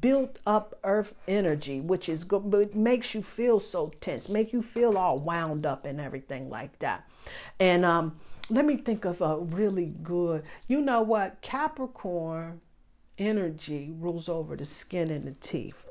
built 0.00 0.38
up 0.46 0.78
earth 0.82 1.14
energy 1.28 1.78
which 1.78 2.08
is 2.08 2.24
good 2.24 2.50
but 2.50 2.74
makes 2.74 3.14
you 3.14 3.22
feel 3.22 3.60
so 3.60 3.92
tense 4.00 4.30
make 4.30 4.50
you 4.50 4.62
feel 4.62 4.96
all 4.96 5.18
wound 5.18 5.66
up 5.66 5.84
and 5.84 6.00
everything 6.00 6.48
like 6.48 6.78
that 6.78 7.06
and 7.60 7.84
um 7.84 8.18
let 8.50 8.64
me 8.64 8.76
think 8.76 9.04
of 9.04 9.20
a 9.20 9.38
really 9.38 9.94
good. 10.02 10.44
You 10.66 10.80
know 10.80 11.02
what? 11.02 11.40
Capricorn 11.40 12.60
energy 13.16 13.92
rules 13.98 14.28
over 14.28 14.56
the 14.56 14.66
skin 14.66 15.10
and 15.10 15.26
the 15.26 15.32
teeth. 15.32 15.86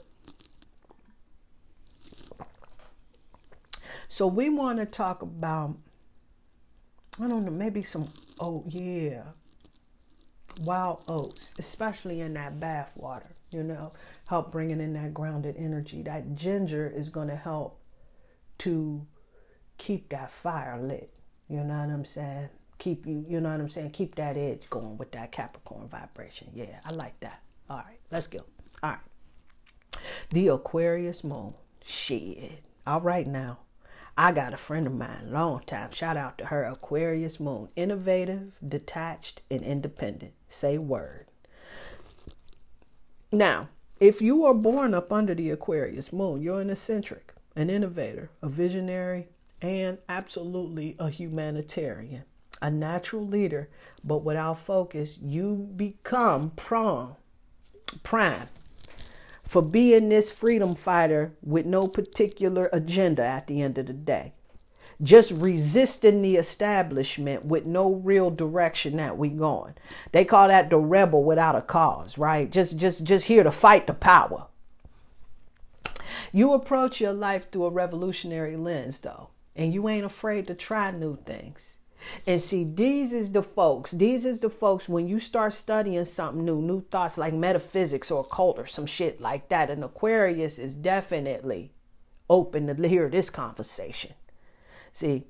So 4.07 4.27
we 4.27 4.49
want 4.49 4.77
to 4.79 4.85
talk 4.85 5.23
about, 5.23 5.77
I 7.19 7.27
don't 7.27 7.45
know, 7.45 7.51
maybe 7.51 7.81
some, 7.81 8.09
oh 8.39 8.63
yeah, 8.67 9.23
wild 10.61 11.03
oats, 11.07 11.53
especially 11.57 12.21
in 12.21 12.33
that 12.35 12.59
bath 12.59 12.91
water, 12.95 13.35
you 13.49 13.63
know, 13.63 13.93
help 14.25 14.51
bringing 14.51 14.79
in 14.81 14.93
that 14.93 15.13
grounded 15.13 15.55
energy. 15.57 16.03
That 16.03 16.35
ginger 16.35 16.91
is 16.95 17.09
going 17.09 17.29
to 17.29 17.35
help 17.35 17.79
to 18.59 19.07
keep 19.77 20.09
that 20.09 20.31
fire 20.31 20.79
lit. 20.79 21.12
You 21.53 21.63
know 21.63 21.75
what 21.75 21.89
I'm 21.91 22.03
saying? 22.03 22.49
Keep 22.79 23.05
you, 23.05 23.23
you 23.29 23.39
know 23.39 23.51
what 23.51 23.61
I'm 23.61 23.69
saying? 23.69 23.91
Keep 23.91 24.15
that 24.15 24.37
edge 24.37 24.67
going 24.71 24.97
with 24.97 25.11
that 25.11 25.31
Capricorn 25.31 25.87
vibration. 25.87 26.47
Yeah, 26.51 26.79
I 26.83 26.93
like 26.93 27.19
that. 27.19 27.43
All 27.69 27.77
right, 27.77 27.99
let's 28.09 28.25
go. 28.25 28.39
All 28.81 28.89
right. 28.89 30.01
The 30.31 30.47
Aquarius 30.47 31.23
moon. 31.23 31.53
Shit. 31.85 32.63
All 32.87 33.01
right 33.01 33.27
now. 33.27 33.59
I 34.17 34.31
got 34.31 34.55
a 34.55 34.57
friend 34.57 34.87
of 34.87 34.95
mine, 34.95 35.31
long 35.31 35.61
time. 35.67 35.91
Shout 35.91 36.17
out 36.17 36.39
to 36.39 36.45
her, 36.45 36.63
Aquarius 36.63 37.39
moon. 37.39 37.69
Innovative, 37.75 38.53
detached, 38.67 39.43
and 39.51 39.61
independent. 39.61 40.33
Say 40.49 40.79
word. 40.79 41.27
Now, 43.31 43.69
if 43.99 44.23
you 44.23 44.43
are 44.45 44.55
born 44.55 44.95
up 44.95 45.11
under 45.11 45.35
the 45.35 45.51
Aquarius 45.51 46.11
moon, 46.11 46.41
you're 46.41 46.61
an 46.61 46.71
eccentric, 46.71 47.31
an 47.55 47.69
innovator, 47.69 48.31
a 48.41 48.49
visionary, 48.49 49.27
and 49.63 49.97
absolutely 50.09 50.95
a 50.99 51.09
humanitarian, 51.09 52.23
a 52.61 52.69
natural 52.69 53.25
leader, 53.25 53.69
but 54.03 54.17
without 54.17 54.59
focus, 54.59 55.17
you 55.21 55.69
become 55.77 56.51
prime, 56.51 57.15
prime 58.03 58.49
for 59.47 59.61
being 59.61 60.09
this 60.09 60.31
freedom 60.31 60.75
fighter 60.75 61.33
with 61.41 61.65
no 61.65 61.87
particular 61.87 62.69
agenda 62.73 63.23
at 63.23 63.47
the 63.47 63.61
end 63.61 63.77
of 63.77 63.87
the 63.87 63.93
day. 63.93 64.33
Just 65.01 65.31
resisting 65.31 66.21
the 66.21 66.35
establishment 66.35 67.45
with 67.45 67.65
no 67.65 67.93
real 67.93 68.29
direction 68.29 68.97
that 68.97 69.17
we 69.17 69.29
going. 69.29 69.75
They 70.11 70.25
call 70.25 70.49
that 70.49 70.69
the 70.69 70.77
rebel 70.77 71.23
without 71.23 71.55
a 71.55 71.61
cause, 71.61 72.17
right? 72.17 72.49
Just 72.49 72.77
just 72.77 73.03
just 73.03 73.25
here 73.25 73.43
to 73.43 73.51
fight 73.51 73.87
the 73.87 73.93
power. 73.93 74.47
You 76.31 76.53
approach 76.53 77.01
your 77.01 77.13
life 77.13 77.51
through 77.51 77.65
a 77.65 77.69
revolutionary 77.71 78.55
lens 78.55 78.99
though 78.99 79.29
and 79.55 79.73
you 79.73 79.87
ain't 79.89 80.05
afraid 80.05 80.47
to 80.47 80.55
try 80.55 80.91
new 80.91 81.17
things. 81.25 81.77
And 82.27 82.41
see, 82.41 82.63
these 82.63 83.13
is 83.13 83.31
the 83.31 83.43
folks, 83.43 83.91
these 83.91 84.25
is 84.25 84.41
the 84.41 84.49
folks 84.49 84.89
when 84.89 85.07
you 85.07 85.19
start 85.19 85.53
studying 85.53 86.03
something 86.05 86.43
new, 86.43 86.61
new 86.61 86.81
thoughts 86.81 87.17
like 87.17 87.33
metaphysics 87.33 88.11
or 88.11 88.21
occult 88.21 88.59
or 88.59 88.65
some 88.65 88.85
shit 88.85 89.21
like 89.21 89.49
that. 89.49 89.69
An 89.69 89.83
Aquarius 89.83 90.59
is 90.59 90.75
definitely 90.75 91.71
open 92.29 92.67
to 92.67 92.87
hear 92.87 93.09
this 93.09 93.29
conversation. 93.29 94.13
See, 94.91 95.25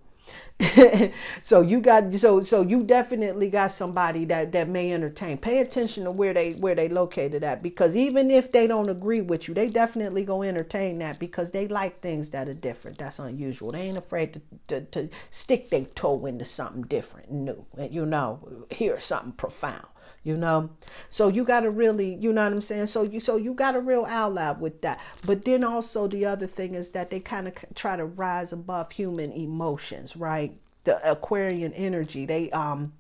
so 1.42 1.62
you 1.62 1.82
got 1.82 2.14
so 2.14 2.42
so 2.42 2.62
you 2.62 2.84
definitely 2.84 3.50
got 3.50 3.72
somebody 3.72 4.26
that 4.26 4.52
that 4.52 4.70
may 4.70 4.94
entertain. 4.94 5.38
Pay 5.38 5.60
attention 5.60 6.04
to 6.04 6.12
where 6.12 6.34
they 6.34 6.54
where 6.54 6.76
they 6.76 6.88
located 6.88 7.44
at 7.44 7.64
because 7.64 7.96
even 7.96 8.30
if 8.32 8.52
they 8.52 8.68
don't 8.68 8.90
agree 8.90 9.22
with 9.22 9.48
you 9.48 9.54
they 9.54 9.68
definitely 9.68 10.24
go 10.24 10.44
entertain 10.44 11.00
that 11.00 11.20
because 11.20 11.52
they 11.52 11.68
like 11.68 12.02
things 12.02 12.30
that 12.30 12.48
are 12.48 12.54
different. 12.54 12.98
That's 12.98 13.20
unusual. 13.20 13.72
They 13.72 13.82
ain't 13.82 13.98
afraid 13.98 14.34
to 14.34 14.42
to, 14.68 14.82
to 14.92 15.10
stick 15.32 15.70
their 15.70 15.86
toe 15.86 16.26
into 16.26 16.46
something 16.46 16.84
different 16.84 17.32
new 17.32 17.66
and 17.78 17.94
you 17.94 18.06
know 18.06 18.66
hear 18.70 19.00
something 19.00 19.34
profound 19.34 19.88
you 20.24 20.38
know? 20.38 20.70
So 21.10 21.28
you 21.28 21.44
got 21.44 21.62
to 21.62 21.70
really 21.70 22.16
you 22.16 22.34
know 22.34 22.44
what 22.44 22.54
i'm 22.54 22.62
saying? 22.62 22.88
So 22.88 23.04
you 23.04 23.20
so 23.20 23.36
you 23.38 23.54
got 23.54 23.76
a 23.76 23.80
real 23.80 24.06
ally 24.06 24.52
with 24.52 24.82
that. 24.82 25.00
But 25.26 25.46
then 25.46 25.64
also 25.64 26.08
the 26.08 26.26
other 26.26 26.48
thing 26.48 26.76
is 26.76 26.92
that 26.92 27.10
they 27.10 27.20
kind 27.20 27.48
of 27.48 27.54
try 27.76 27.96
to 27.96 28.06
rise 28.06 28.54
above 28.54 28.92
human 28.92 29.32
emotions 29.32 30.16
right? 30.16 30.58
The 30.86 31.10
aquarian 31.10 31.72
energy 31.74 32.26
they 32.26 32.52
um 32.52 32.94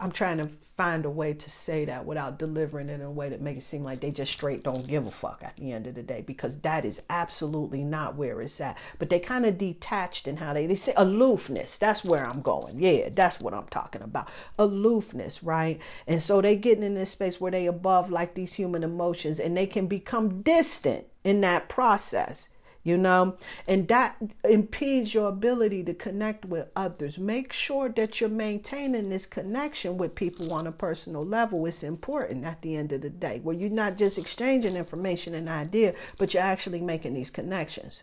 i'm 0.00 0.10
trying 0.10 0.38
to 0.38 0.50
find 0.76 1.04
a 1.04 1.10
way 1.10 1.32
to 1.32 1.50
say 1.50 1.84
that 1.84 2.04
without 2.04 2.38
delivering 2.38 2.88
it 2.88 2.94
in 2.94 3.02
a 3.02 3.10
way 3.10 3.28
that 3.28 3.40
makes 3.40 3.58
it 3.58 3.66
seem 3.66 3.84
like 3.84 4.00
they 4.00 4.10
just 4.10 4.32
straight 4.32 4.64
don't 4.64 4.86
give 4.88 5.06
a 5.06 5.10
fuck 5.10 5.40
at 5.42 5.56
the 5.56 5.72
end 5.72 5.86
of 5.86 5.94
the 5.94 6.02
day 6.02 6.20
because 6.20 6.58
that 6.60 6.84
is 6.84 7.00
absolutely 7.08 7.84
not 7.84 8.16
where 8.16 8.40
it's 8.40 8.60
at. 8.60 8.76
But 8.98 9.08
they 9.08 9.20
kind 9.20 9.46
of 9.46 9.56
detached 9.56 10.26
in 10.26 10.38
how 10.38 10.52
they 10.52 10.66
they 10.66 10.74
say 10.74 10.92
aloofness 10.96 11.78
that's 11.78 12.04
where 12.04 12.26
i'm 12.26 12.42
going. 12.42 12.80
Yeah 12.80 13.08
that's 13.14 13.40
what 13.40 13.54
i'm 13.54 13.68
talking 13.68 14.02
about. 14.02 14.28
Aloofness 14.58 15.42
right? 15.42 15.78
And 16.06 16.20
so 16.20 16.40
they 16.40 16.56
getting 16.56 16.84
in 16.84 16.94
this 16.94 17.10
space 17.10 17.40
where 17.40 17.52
they 17.52 17.66
above 17.66 18.10
like 18.10 18.34
these 18.34 18.54
human 18.54 18.82
emotions 18.82 19.38
and 19.38 19.56
they 19.56 19.66
can 19.66 19.86
become 19.86 20.42
distant 20.42 21.06
in 21.22 21.40
that 21.42 21.68
process 21.68 22.48
you 22.84 22.96
know? 22.96 23.36
And 23.66 23.88
that 23.88 24.16
impedes 24.44 25.14
your 25.14 25.28
ability 25.28 25.82
to 25.84 25.94
connect 25.94 26.44
with 26.44 26.68
others. 26.76 27.18
Make 27.18 27.52
sure 27.52 27.88
that 27.88 28.20
you're 28.20 28.30
maintaining 28.30 29.08
this 29.08 29.26
connection 29.26 29.96
with 29.98 30.14
people 30.14 30.52
on 30.52 30.66
a 30.66 30.72
personal 30.72 31.24
level. 31.24 31.66
It's 31.66 31.82
important 31.82 32.44
at 32.44 32.62
the 32.62 32.76
end 32.76 32.92
of 32.92 33.00
the 33.00 33.10
day. 33.10 33.40
Where 33.42 33.56
you're 33.56 33.70
not 33.70 33.98
just 33.98 34.18
exchanging 34.18 34.76
information 34.76 35.34
and 35.34 35.48
idea 35.48 35.94
but 36.18 36.34
you're 36.34 36.42
actually 36.42 36.80
making 36.80 37.14
these 37.14 37.30
connections. 37.30 38.02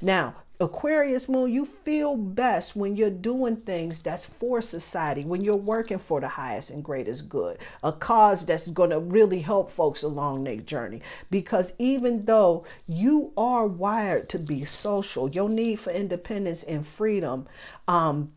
Now 0.00 0.34
Aquarius 0.60 1.28
moon, 1.28 1.52
you 1.52 1.64
feel 1.64 2.16
best 2.16 2.74
when 2.74 2.96
you're 2.96 3.10
doing 3.10 3.54
things 3.56 4.02
that's 4.02 4.24
for 4.24 4.60
society, 4.60 5.24
when 5.24 5.44
you're 5.44 5.54
working 5.54 6.00
for 6.00 6.20
the 6.20 6.26
highest 6.26 6.70
and 6.70 6.82
greatest 6.82 7.28
good, 7.28 7.58
a 7.84 7.92
cause 7.92 8.44
that's 8.44 8.66
going 8.66 8.90
to 8.90 8.98
really 8.98 9.40
help 9.40 9.70
folks 9.70 10.02
along 10.02 10.42
their 10.42 10.56
journey. 10.56 11.00
Because 11.30 11.74
even 11.78 12.24
though 12.24 12.64
you 12.88 13.32
are 13.36 13.68
wired 13.68 14.28
to 14.30 14.38
be 14.40 14.64
social, 14.64 15.30
your 15.30 15.48
need 15.48 15.78
for 15.78 15.90
independence 15.90 16.64
and 16.64 16.84
freedom 16.84 17.46
um, 17.86 18.32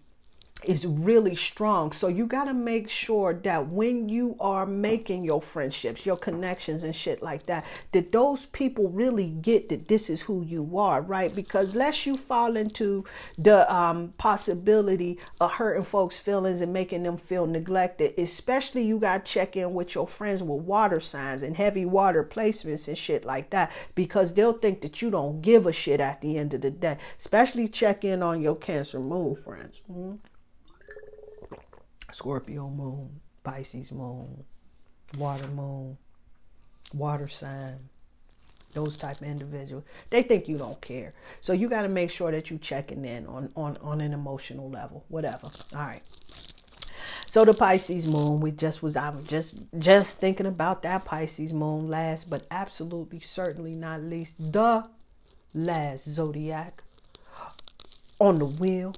is 0.63 0.85
really 0.85 1.35
strong. 1.35 1.91
So 1.91 2.07
you 2.07 2.25
got 2.25 2.45
to 2.45 2.53
make 2.53 2.89
sure 2.89 3.33
that 3.33 3.67
when 3.67 4.09
you 4.09 4.35
are 4.39 4.65
making 4.65 5.23
your 5.23 5.41
friendships, 5.41 6.05
your 6.05 6.17
connections 6.17 6.83
and 6.83 6.95
shit 6.95 7.21
like 7.21 7.45
that, 7.47 7.65
that 7.91 8.11
those 8.11 8.45
people 8.47 8.89
really 8.89 9.27
get 9.27 9.69
that 9.69 9.87
this 9.87 10.09
is 10.09 10.21
who 10.21 10.43
you 10.43 10.77
are, 10.77 11.01
right? 11.01 11.33
Because 11.33 11.75
lest 11.75 12.05
you 12.05 12.15
fall 12.15 12.55
into 12.55 13.03
the 13.37 13.71
um, 13.73 14.13
possibility 14.17 15.19
of 15.39 15.51
hurting 15.51 15.83
folks' 15.83 16.19
feelings 16.19 16.61
and 16.61 16.73
making 16.73 17.03
them 17.03 17.17
feel 17.17 17.45
neglected, 17.45 18.13
especially 18.17 18.83
you 18.83 18.99
got 18.99 19.25
to 19.25 19.31
check 19.31 19.55
in 19.55 19.73
with 19.73 19.95
your 19.95 20.07
friends 20.07 20.43
with 20.43 20.61
water 20.63 20.99
signs 20.99 21.43
and 21.43 21.57
heavy 21.57 21.85
water 21.85 22.23
placements 22.23 22.87
and 22.87 22.97
shit 22.97 23.25
like 23.25 23.49
that 23.49 23.71
because 23.95 24.33
they'll 24.33 24.53
think 24.53 24.81
that 24.81 25.01
you 25.01 25.09
don't 25.09 25.41
give 25.41 25.65
a 25.65 25.71
shit 25.71 25.99
at 25.99 26.21
the 26.21 26.37
end 26.37 26.53
of 26.53 26.61
the 26.61 26.69
day. 26.69 26.97
Especially 27.19 27.67
check 27.67 28.03
in 28.03 28.21
on 28.21 28.41
your 28.41 28.55
Cancer 28.55 28.99
moon 28.99 29.35
friends. 29.35 29.81
Mhm. 29.91 30.19
Scorpio 32.11 32.69
moon, 32.69 33.19
Pisces 33.43 33.91
moon, 33.91 34.43
water 35.17 35.47
moon, 35.47 35.97
water 36.93 37.27
sign, 37.27 37.89
those 38.73 38.97
type 38.97 39.21
of 39.21 39.27
individuals. 39.27 39.83
They 40.09 40.23
think 40.23 40.47
you 40.47 40.57
don't 40.57 40.79
care. 40.81 41.13
So 41.41 41.53
you 41.53 41.69
got 41.69 41.83
to 41.83 41.89
make 41.89 42.09
sure 42.09 42.31
that 42.31 42.49
you 42.49 42.57
checking 42.57 43.05
in 43.05 43.27
on, 43.27 43.51
on, 43.55 43.77
on 43.81 44.01
an 44.01 44.13
emotional 44.13 44.69
level, 44.69 45.05
whatever. 45.09 45.49
All 45.73 45.79
right. 45.79 46.03
So 47.27 47.45
the 47.45 47.53
Pisces 47.53 48.07
moon, 48.07 48.41
we 48.41 48.51
just 48.51 48.83
was 48.83 48.97
I 48.97 49.09
was 49.09 49.25
just 49.25 49.55
just 49.79 50.19
thinking 50.19 50.45
about 50.45 50.81
that 50.83 51.05
Pisces 51.05 51.53
moon 51.53 51.87
last, 51.87 52.29
but 52.29 52.45
absolutely 52.51 53.21
certainly 53.21 53.73
not 53.73 54.01
least 54.01 54.35
the 54.51 54.85
last 55.53 56.09
zodiac 56.09 56.83
on 58.19 58.39
the 58.39 58.45
wheel. 58.45 58.95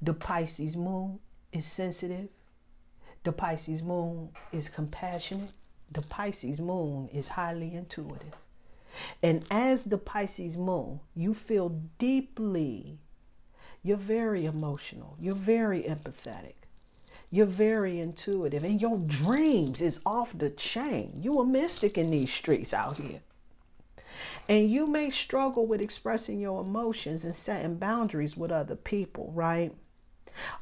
The 0.00 0.14
Pisces 0.14 0.76
moon 0.76 1.18
is 1.56 1.66
sensitive. 1.66 2.28
The 3.24 3.32
Pisces 3.32 3.82
moon 3.82 4.30
is 4.52 4.68
compassionate. 4.68 5.50
The 5.90 6.02
Pisces 6.02 6.60
moon 6.60 7.08
is 7.12 7.28
highly 7.28 7.74
intuitive. 7.74 8.36
And 9.22 9.44
as 9.50 9.84
the 9.84 9.98
Pisces 9.98 10.56
moon, 10.56 11.00
you 11.14 11.34
feel 11.34 11.80
deeply, 11.98 12.98
you're 13.82 13.96
very 13.96 14.46
emotional, 14.46 15.16
you're 15.20 15.34
very 15.34 15.82
empathetic, 15.82 16.54
you're 17.30 17.46
very 17.46 18.00
intuitive, 18.00 18.64
and 18.64 18.80
your 18.80 18.98
dreams 18.98 19.80
is 19.80 20.00
off 20.06 20.36
the 20.36 20.50
chain. 20.50 21.18
You 21.20 21.40
a 21.40 21.46
mystic 21.46 21.98
in 21.98 22.10
these 22.10 22.32
streets 22.32 22.72
out 22.72 22.96
here. 22.96 23.20
And 24.48 24.70
you 24.70 24.86
may 24.86 25.10
struggle 25.10 25.66
with 25.66 25.80
expressing 25.82 26.40
your 26.40 26.60
emotions 26.60 27.24
and 27.24 27.36
setting 27.36 27.76
boundaries 27.76 28.36
with 28.36 28.50
other 28.50 28.76
people, 28.76 29.30
right? 29.34 29.74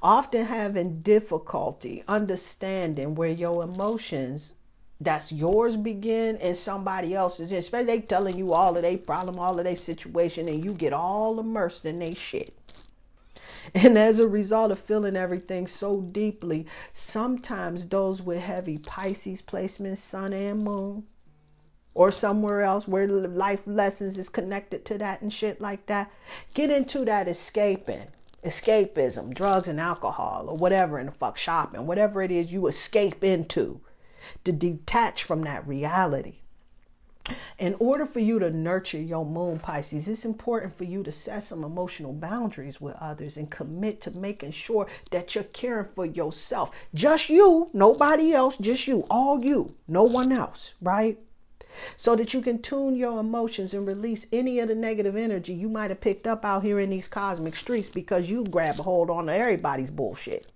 Often 0.03 0.47
having 0.47 1.01
difficulty 1.01 2.03
understanding 2.09 3.15
where 3.15 3.31
your 3.31 3.63
emotions 3.63 4.55
that's 5.01 5.33
yours 5.33 5.77
begin 5.77 6.37
and 6.39 6.57
somebody 6.57 7.15
else's. 7.15 7.53
Especially 7.53 7.87
they 7.87 8.01
telling 8.01 8.39
you 8.39 8.53
all 8.53 8.77
of 8.77 8.83
their 8.83 8.99
problem 8.99 9.39
all 9.39 9.59
of 9.59 9.65
their 9.65 9.77
situation 9.77 10.49
and 10.49 10.65
you 10.65 10.73
get 10.73 10.93
all 10.93 11.39
immersed 11.39 11.85
in 11.85 11.99
their 11.99 12.15
shit. 12.15 12.57
And 13.75 13.99
as 13.99 14.19
a 14.19 14.29
result 14.29 14.71
of 14.71 14.79
feeling 14.79 15.17
everything 15.17 15.67
so 15.67 16.01
deeply 16.01 16.67
sometimes 16.93 17.89
those 17.89 18.21
with 18.21 18.41
heavy 18.43 18.79
pisces 18.79 19.43
placements 19.43 19.99
sun 19.99 20.33
and 20.33 20.63
moon 20.63 21.05
or 21.95 22.11
somewhere 22.11 22.63
else 22.63 22.87
where 22.87 23.09
life 23.09 23.63
lessons 23.67 24.19
is 24.19 24.29
connected 24.29 24.85
to 24.85 24.99
that 24.99 25.23
and 25.23 25.33
shit 25.33 25.61
like 25.61 25.87
that 25.87 26.11
get 26.53 26.71
into 26.71 27.05
that 27.07 27.27
escaping 27.27 28.09
escapism, 28.45 29.35
drugs 29.35 29.69
and 29.69 29.81
alcohol, 29.81 30.47
or 30.49 30.57
whatever 30.57 30.99
in 30.99 31.07
the 31.07 31.13
fuck 31.13 31.37
shopping, 31.39 31.87
whatever 31.87 32.23
it 32.23 32.31
is 32.31 32.53
you 32.53 32.67
escape 32.67 33.25
into 33.25 33.81
to 34.45 34.53
detach 34.53 35.25
from 35.25 35.43
that 35.43 35.67
reality. 35.67 36.37
In 37.59 37.75
order 37.79 38.05
for 38.05 38.21
you 38.21 38.39
to 38.39 38.51
nurture 38.51 39.01
your 39.01 39.25
moon 39.25 39.59
Pisces, 39.59 40.09
it's 40.09 40.27
important 40.27 40.77
for 40.77 40.85
you 40.85 41.03
to 41.03 41.11
set 41.11 41.45
some 41.45 41.65
emotional 41.65 42.13
boundaries 42.13 42.83
with 42.83 42.97
others 42.97 43.39
and 43.39 43.51
commit 43.51 44.03
to 44.03 44.11
making 44.11 44.51
sure 44.51 44.87
that 45.11 45.35
you're 45.35 45.45
caring 45.45 45.89
for 45.95 46.05
yourself. 46.05 46.71
Just 46.93 47.31
you, 47.31 47.71
nobody 47.73 48.35
else, 48.35 48.59
just 48.59 48.87
you, 48.87 49.07
all 49.09 49.43
you, 49.43 49.75
no 49.89 50.03
one 50.03 50.33
else, 50.33 50.75
right? 50.83 51.19
So 51.97 52.17
that 52.17 52.35
you 52.35 52.41
can 52.41 52.61
tune 52.61 52.97
your 52.97 53.21
emotions 53.21 53.75
and 53.75 53.87
release 53.87 54.27
any 54.33 54.61
of 54.61 54.69
the 54.69 54.75
negative 54.75 55.17
energy 55.17 55.53
you 55.53 55.69
might 55.69 55.91
have 55.91 56.01
picked 56.01 56.27
up 56.27 56.45
out 56.45 56.63
here 56.63 56.81
in 56.81 56.91
these 56.91 57.09
cosmic 57.09 57.57
streets 57.57 57.89
because 57.89 58.29
you 58.29 58.45
grab 58.45 58.79
a 58.79 58.83
hold 58.83 59.11
on 59.11 59.29
everybody's 59.29 59.91
bullshit. 59.91 60.51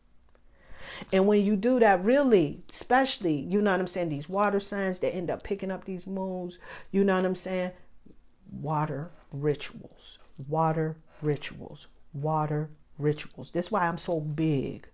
And 1.12 1.26
when 1.26 1.44
you 1.44 1.56
do 1.56 1.78
that, 1.80 2.04
really, 2.04 2.62
especially, 2.68 3.34
you 3.34 3.60
know 3.60 3.70
what 3.70 3.80
I'm 3.80 3.86
saying, 3.86 4.08
these 4.08 4.28
water 4.28 4.60
signs 4.60 4.98
that 5.00 5.14
end 5.14 5.30
up 5.30 5.42
picking 5.42 5.70
up 5.70 5.84
these 5.84 6.06
moons, 6.06 6.58
you 6.90 7.04
know 7.04 7.16
what 7.16 7.24
I'm 7.24 7.34
saying? 7.34 7.72
Water 8.50 9.10
rituals, 9.30 10.18
water 10.48 10.96
rituals, 11.22 11.86
water 12.12 12.70
rituals. 12.98 13.50
That's 13.50 13.70
why 13.70 13.86
I'm 13.86 13.98
so 13.98 14.20
big 14.20 14.88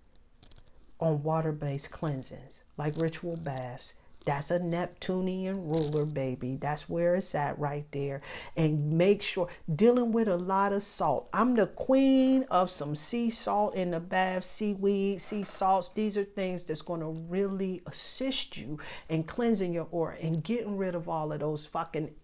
on 0.99 1.23
water 1.23 1.51
based 1.51 1.91
cleansings, 1.91 2.63
like 2.77 2.97
ritual 2.97 3.37
baths 3.37 3.93
that's 4.25 4.49
a 4.49 4.59
Neptunian 4.59 5.67
ruler, 5.67 6.03
baby. 6.05 6.57
That's 6.59 6.89
where 6.89 7.15
it's 7.15 7.35
at 7.35 7.57
right 7.59 7.85
there. 7.91 8.21
And 8.57 8.97
make 8.97 9.21
sure 9.21 9.47
dealing 9.73 10.11
with 10.11 10.27
a 10.27 10.35
lot 10.35 10.73
of 10.73 10.83
salt. 10.83 11.29
I'm 11.31 11.55
the 11.55 11.67
queen 11.67 12.45
of 12.49 12.71
some 12.71 12.95
sea 12.95 13.29
salt 13.29 13.75
in 13.75 13.91
the 13.91 13.99
bath, 13.99 14.43
seaweed, 14.43 15.21
sea 15.21 15.43
salts. 15.43 15.89
These 15.89 16.17
are 16.17 16.23
things 16.23 16.63
that's 16.63 16.81
going 16.81 17.01
to 17.01 17.07
really 17.07 17.83
assist 17.85 18.57
you 18.57 18.79
in 19.09 19.23
cleansing 19.23 19.73
your 19.73 19.87
aura 19.91 20.17
and 20.19 20.43
getting 20.43 20.77
rid 20.77 20.95
of 20.95 21.07
all 21.07 21.31
of 21.31 21.39
those 21.39 21.67
fucking 21.67 22.15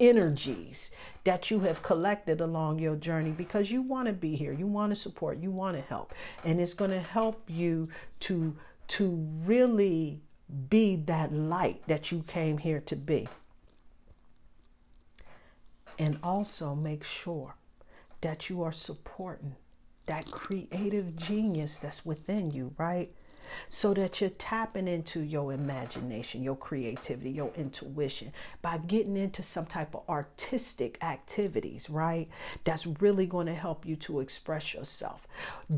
energies 0.00 0.90
that 1.22 1.50
you 1.50 1.60
have 1.60 1.82
collected 1.82 2.40
along 2.40 2.80
your 2.80 2.96
journey 2.96 3.30
because 3.30 3.70
you 3.70 3.80
want 3.80 4.06
to 4.08 4.12
be 4.12 4.34
here 4.34 4.52
you 4.52 4.66
want 4.66 4.90
to 4.90 4.96
support 4.96 5.38
you 5.38 5.52
want 5.52 5.76
to 5.76 5.82
help 5.82 6.12
and 6.42 6.60
it's 6.60 6.74
going 6.74 6.90
to 6.90 6.98
help 6.98 7.44
you 7.48 7.88
to 8.18 8.56
to 8.88 9.24
really 9.44 10.20
be 10.68 10.96
that 10.96 11.32
light 11.32 11.82
that 11.86 12.12
you 12.12 12.24
came 12.26 12.58
here 12.58 12.80
to 12.80 12.96
be. 12.96 13.28
And 15.98 16.18
also 16.22 16.74
make 16.74 17.04
sure 17.04 17.54
that 18.20 18.50
you 18.50 18.62
are 18.62 18.72
supporting 18.72 19.56
that 20.06 20.30
creative 20.30 21.16
genius 21.16 21.78
that's 21.78 22.04
within 22.04 22.50
you, 22.50 22.74
right? 22.76 23.14
So 23.70 23.94
that 23.94 24.20
you're 24.20 24.30
tapping 24.30 24.88
into 24.88 25.20
your 25.20 25.52
imagination, 25.52 26.42
your 26.42 26.56
creativity, 26.56 27.30
your 27.30 27.50
intuition 27.56 28.32
by 28.62 28.78
getting 28.78 29.16
into 29.16 29.42
some 29.42 29.66
type 29.66 29.94
of 29.94 30.02
artistic 30.08 31.02
activities, 31.02 31.88
right? 31.90 32.28
That's 32.64 32.86
really 32.86 33.26
going 33.26 33.46
to 33.46 33.54
help 33.54 33.86
you 33.86 33.96
to 33.96 34.20
express 34.20 34.74
yourself. 34.74 35.26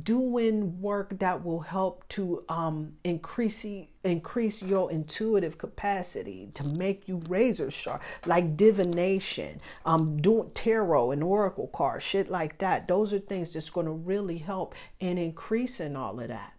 Doing 0.03 0.81
work 0.81 1.19
that 1.19 1.45
will 1.45 1.61
help 1.61 2.07
to 2.11 2.45
um, 2.49 2.95
increase 3.05 3.65
increase 4.07 4.63
your 4.63 4.91
intuitive 4.91 5.59
capacity 5.59 6.51
to 6.55 6.65
make 6.65 7.09
you 7.09 7.21
razor 7.29 7.71
sharp, 7.71 8.03
like 8.25 8.57
divination, 8.57 9.61
um, 9.85 10.21
doing 10.21 10.51
tarot 10.55 11.11
and 11.11 11.23
oracle 11.23 11.69
cards, 11.69 12.05
shit 12.05 12.31
like 12.31 12.59
that. 12.59 12.89
Those 12.89 13.13
are 13.13 13.19
things 13.19 13.53
that's 13.53 13.71
going 13.71 13.87
to 13.87 13.93
really 13.93 14.39
help 14.39 14.75
in 15.01 15.19
increasing 15.19 15.97
all 15.97 16.21
of 16.21 16.29
that. 16.29 16.56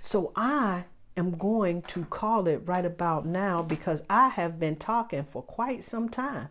So 0.00 0.32
I 0.36 0.84
am 1.16 1.32
going 1.32 1.82
to 1.82 2.04
call 2.04 2.46
it 2.46 2.62
right 2.64 2.84
about 2.84 3.26
now 3.26 3.62
because 3.62 4.02
I 4.08 4.28
have 4.28 4.58
been 4.58 4.76
talking 4.76 5.24
for 5.24 5.42
quite 5.42 5.84
some 5.84 6.08
time. 6.08 6.48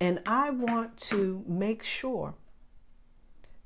And 0.00 0.20
I 0.26 0.50
want 0.50 0.96
to 1.08 1.44
make 1.46 1.82
sure 1.82 2.34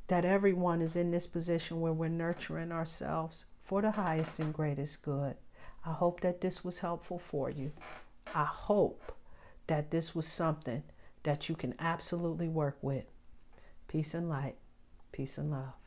that 0.09 0.24
everyone 0.24 0.82
is 0.82 0.97
in 0.97 1.11
this 1.11 1.26
position 1.26 1.80
where 1.80 1.93
we're 1.93 2.09
nurturing 2.09 2.72
ourselves 2.72 3.47
for 3.62 3.82
the 3.82 3.93
highest 3.93 4.40
and 4.40 4.53
greatest 4.53 5.03
good. 5.03 5.36
I 5.84 5.93
hope 5.93 6.20
that 6.20 6.40
this 6.40 6.64
was 6.64 6.80
helpful 6.80 7.18
for 7.18 7.51
you. 7.51 7.72
I 8.34 8.45
hope 8.45 9.16
that 9.66 9.90
this 9.90 10.14
was 10.14 10.26
something 10.26 10.82
that 11.22 11.49
you 11.49 11.55
can 11.55 11.74
absolutely 11.78 12.49
work 12.49 12.78
with. 12.82 13.05
Peace 13.88 14.14
and 14.14 14.28
light. 14.28 14.57
Peace 15.12 15.38
and 15.38 15.51
love. 15.51 15.81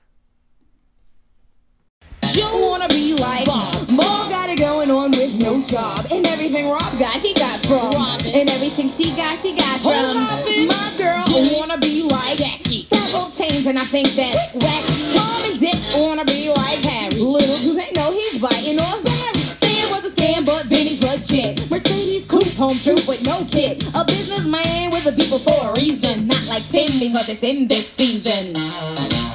You 2.35 2.49
wanna 2.59 2.89
be 2.89 3.13
like 3.13 3.45
Bob. 3.45 3.89
Mom 3.89 4.29
got 4.29 4.49
it 4.49 4.59
going 4.59 4.91
on 4.91 5.11
with 5.11 5.35
no 5.35 5.61
job. 5.61 6.05
And 6.11 6.27
everything 6.27 6.69
Rob 6.69 6.99
got, 6.99 7.11
he 7.21 7.33
got 7.33 7.65
from. 7.65 7.91
Robin. 7.91 8.27
And 8.27 8.49
everything 8.49 8.89
she 8.89 9.15
got, 9.15 9.39
she 9.39 9.55
got 9.55 9.79
from. 9.79 10.27
Robin. 10.27 10.67
My 10.67 10.93
girl 10.97 11.23
wanna 11.57 11.77
be 11.77 12.03
like 12.03 12.37
Jackie. 12.37 12.87
Got 12.91 13.09
gold 13.13 13.33
chains 13.33 13.65
and 13.67 13.79
I 13.79 13.85
think 13.85 14.09
that's 14.15 14.51
wacky. 14.51 15.15
Tom 15.15 15.43
and 15.49 15.57
Dick 15.61 15.79
wanna 15.95 16.25
be 16.25 16.49
like 16.49 16.79
Harry. 16.79 17.11
Little 17.11 17.57
do 17.59 17.73
they 17.73 17.91
know 17.91 18.11
he's 18.11 18.41
biting 18.41 18.81
off 18.81 19.01
Barry. 19.05 19.39
Stan 19.55 19.89
was 19.89 20.03
a 20.03 20.11
scam, 20.11 20.45
but 20.45 20.67
Benny's 20.67 21.01
legit. 21.01 21.71
Mercedes 21.71 22.27
coupe, 22.27 22.53
home 22.55 22.77
truth 22.79 23.07
with 23.07 23.21
no 23.21 23.45
kid. 23.45 23.81
A 23.95 24.03
businessman 24.03 24.91
with 24.91 25.05
a 25.05 25.13
people 25.13 25.39
for 25.39 25.69
a 25.69 25.73
reason. 25.79 26.27
Not 26.27 26.43
like 26.47 26.67
Tim 26.67 26.99
because 26.99 27.29
it's 27.29 27.43
in 27.43 27.69
this 27.69 27.87
season. 27.93 29.34